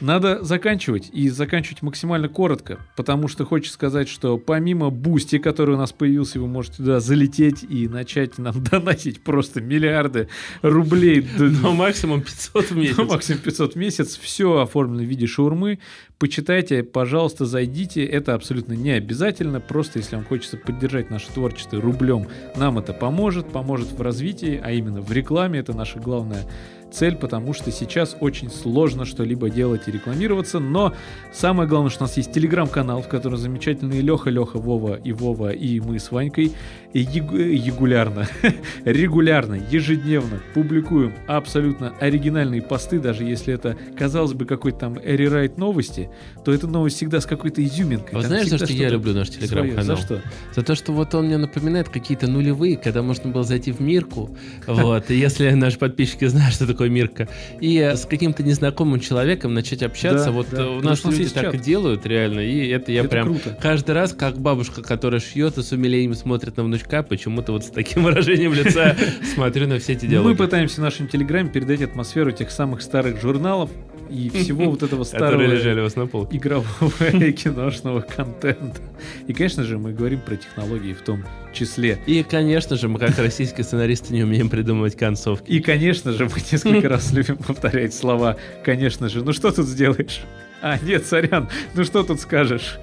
Надо 0.00 0.44
заканчивать, 0.44 1.10
и 1.12 1.28
заканчивать 1.28 1.82
максимально 1.82 2.28
коротко, 2.28 2.78
потому 2.96 3.28
что 3.28 3.44
хочется 3.44 3.74
сказать, 3.74 4.08
что 4.08 4.38
помимо 4.38 4.90
Boosty, 4.90 5.38
который 5.38 5.74
у 5.74 5.78
нас 5.78 5.92
появился, 5.92 6.40
вы 6.40 6.46
можете 6.46 6.78
туда 6.78 7.00
залететь 7.00 7.64
и 7.64 7.88
начать 7.88 8.38
нам 8.38 8.62
донатить 8.70 9.22
просто 9.22 9.60
миллиарды 9.60 10.28
рублей. 10.62 11.26
Но 11.38 11.72
максимум 11.72 12.22
500 12.22 12.70
в 12.70 12.76
месяц. 12.76 12.96
Ну, 12.96 13.04
максимум 13.06 13.40
500 13.42 13.74
в 13.74 13.76
месяц. 13.76 14.16
Все 14.16 14.58
оформлено 14.58 15.02
в 15.02 15.06
виде 15.06 15.26
шаурмы. 15.26 15.78
Почитайте, 16.18 16.82
пожалуйста, 16.82 17.46
зайдите. 17.46 18.04
Это 18.04 18.34
абсолютно 18.34 18.72
не 18.72 18.90
обязательно. 18.90 19.60
Просто 19.60 19.98
если 19.98 20.16
вам 20.16 20.24
хочется 20.24 20.56
поддержать 20.56 21.10
наше 21.10 21.28
творчество 21.28 21.80
рублем, 21.80 22.26
нам 22.56 22.78
это 22.78 22.92
поможет. 22.92 23.50
Поможет 23.52 23.92
в 23.92 24.00
развитии, 24.00 24.60
а 24.62 24.72
именно 24.72 25.00
в 25.00 25.12
рекламе. 25.12 25.60
Это 25.60 25.76
наша 25.76 25.98
главная 25.98 26.44
цель, 26.90 27.16
потому 27.16 27.52
что 27.52 27.70
сейчас 27.70 28.16
очень 28.20 28.50
сложно 28.50 29.04
что-либо 29.04 29.50
делать 29.50 29.82
и 29.86 29.90
рекламироваться, 29.90 30.58
но 30.58 30.94
самое 31.32 31.68
главное, 31.68 31.90
что 31.90 32.04
у 32.04 32.06
нас 32.06 32.16
есть 32.16 32.32
телеграм-канал, 32.32 33.02
в 33.02 33.08
котором 33.08 33.36
замечательные 33.36 34.00
Леха, 34.00 34.30
Леха, 34.30 34.58
Вова 34.58 34.94
и 34.94 35.12
Вова 35.12 35.50
и 35.50 35.80
мы 35.80 35.98
с 35.98 36.10
Ванькой 36.10 36.52
регулярно, 36.94 38.26
регулярно, 38.84 39.58
ежедневно 39.70 40.40
публикуем 40.54 41.14
абсолютно 41.26 41.92
оригинальные 42.00 42.62
посты, 42.62 42.98
даже 42.98 43.24
если 43.24 43.52
это, 43.52 43.76
казалось 43.96 44.32
бы, 44.32 44.46
какой-то 44.46 44.78
там 44.78 44.98
рерайт 45.02 45.58
новости, 45.58 46.08
то 46.44 46.52
эта 46.52 46.66
новость 46.66 46.96
всегда 46.96 47.20
с 47.20 47.26
какой-то 47.26 47.62
изюминкой. 47.62 48.14
Вы 48.14 48.22
знаешь, 48.22 48.48
за 48.48 48.58
что 48.58 48.72
я 48.72 48.88
люблю 48.88 49.12
наш 49.12 49.30
телеграм-канал? 49.30 49.84
За 49.84 49.96
что? 49.96 50.22
За 50.54 50.62
то, 50.62 50.74
что 50.74 50.92
вот 50.92 51.14
он 51.14 51.26
мне 51.26 51.36
напоминает 51.36 51.88
какие-то 51.88 52.26
нулевые, 52.26 52.76
когда 52.76 53.02
можно 53.02 53.30
было 53.30 53.44
зайти 53.44 53.72
в 53.72 53.80
Мирку, 53.80 54.34
вот, 54.66 55.10
и 55.10 55.14
если 55.14 55.50
наши 55.50 55.78
подписчики 55.78 56.24
знают, 56.26 56.54
что 56.54 56.66
такое 56.66 56.77
Мирка, 56.86 57.28
и 57.60 57.76
э, 57.78 57.96
с 57.96 58.04
каким-то 58.06 58.42
незнакомым 58.42 59.00
человеком 59.00 59.54
начать 59.54 59.82
общаться, 59.82 60.26
Да, 60.26 60.30
вот 60.32 60.46
да. 60.50 60.62
э, 60.62 60.66
у 60.66 60.76
Потому 60.76 60.88
нас 60.90 61.04
люди 61.04 61.28
так 61.28 61.44
чат. 61.44 61.54
и 61.54 61.58
делают, 61.58 62.06
реально, 62.06 62.40
и 62.40 62.68
это 62.68 62.92
я 62.92 63.00
Это 63.00 63.08
прям 63.08 63.26
круто. 63.34 63.58
каждый 63.60 63.92
раз, 63.92 64.12
как 64.12 64.38
бабушка, 64.38 64.82
которая 64.82 65.20
шьет 65.20 65.58
и 65.58 65.62
с 65.62 65.72
умилением 65.72 66.14
смотрит 66.14 66.56
на 66.56 66.64
внучка, 66.64 67.02
почему-то 67.02 67.52
вот 67.52 67.64
с 67.64 67.68
таким 67.70 68.02
выражением 68.04 68.52
лица 68.54 68.96
смотрю 69.34 69.66
на 69.66 69.78
все 69.78 69.92
эти 69.94 70.04
Мы 70.04 70.10
диалоги. 70.10 70.36
пытаемся 70.36 70.76
в 70.76 70.84
нашем 70.84 71.08
телеграме 71.08 71.50
передать 71.50 71.82
атмосферу 71.82 72.30
тех 72.32 72.50
самых 72.50 72.82
старых 72.82 73.20
журналов 73.20 73.70
и 74.08 74.30
всего 74.30 74.70
вот 74.70 74.82
этого 74.82 75.04
старого 75.04 75.42
лежали 75.42 75.80
вас 75.80 75.96
на 75.96 76.06
полке. 76.06 76.36
игрового 76.36 76.92
и 77.12 77.32
киношного 77.32 78.00
контента. 78.00 78.80
И, 79.26 79.32
конечно 79.32 79.64
же, 79.64 79.78
мы 79.78 79.92
говорим 79.92 80.20
про 80.20 80.36
технологии 80.36 80.92
в 80.92 81.02
том 81.02 81.24
числе. 81.52 81.98
И, 82.06 82.22
конечно 82.22 82.76
же, 82.76 82.88
мы 82.88 82.98
как 82.98 83.18
российские 83.18 83.64
сценаристы 83.64 84.12
не 84.14 84.22
умеем 84.22 84.48
придумывать 84.48 84.96
концовки. 84.96 85.50
И, 85.50 85.60
конечно 85.60 86.12
же, 86.12 86.24
мы 86.24 86.40
несколько 86.50 86.88
раз 86.88 87.12
любим 87.12 87.36
повторять 87.36 87.94
слова 87.94 88.36
«конечно 88.64 89.08
же». 89.08 89.22
Ну 89.24 89.32
что 89.32 89.50
тут 89.50 89.66
сделаешь? 89.66 90.20
А, 90.60 90.78
нет, 90.78 91.06
сорян, 91.06 91.48
ну 91.74 91.84
что 91.84 92.02
тут 92.02 92.20
скажешь? 92.20 92.78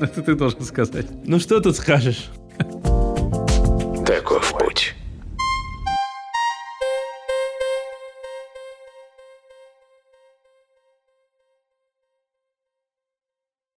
Это 0.00 0.22
ты 0.22 0.34
должен 0.34 0.62
сказать. 0.62 1.06
Ну 1.24 1.38
что 1.38 1.60
тут 1.60 1.76
скажешь? 1.76 2.26
Теков. 4.06 4.49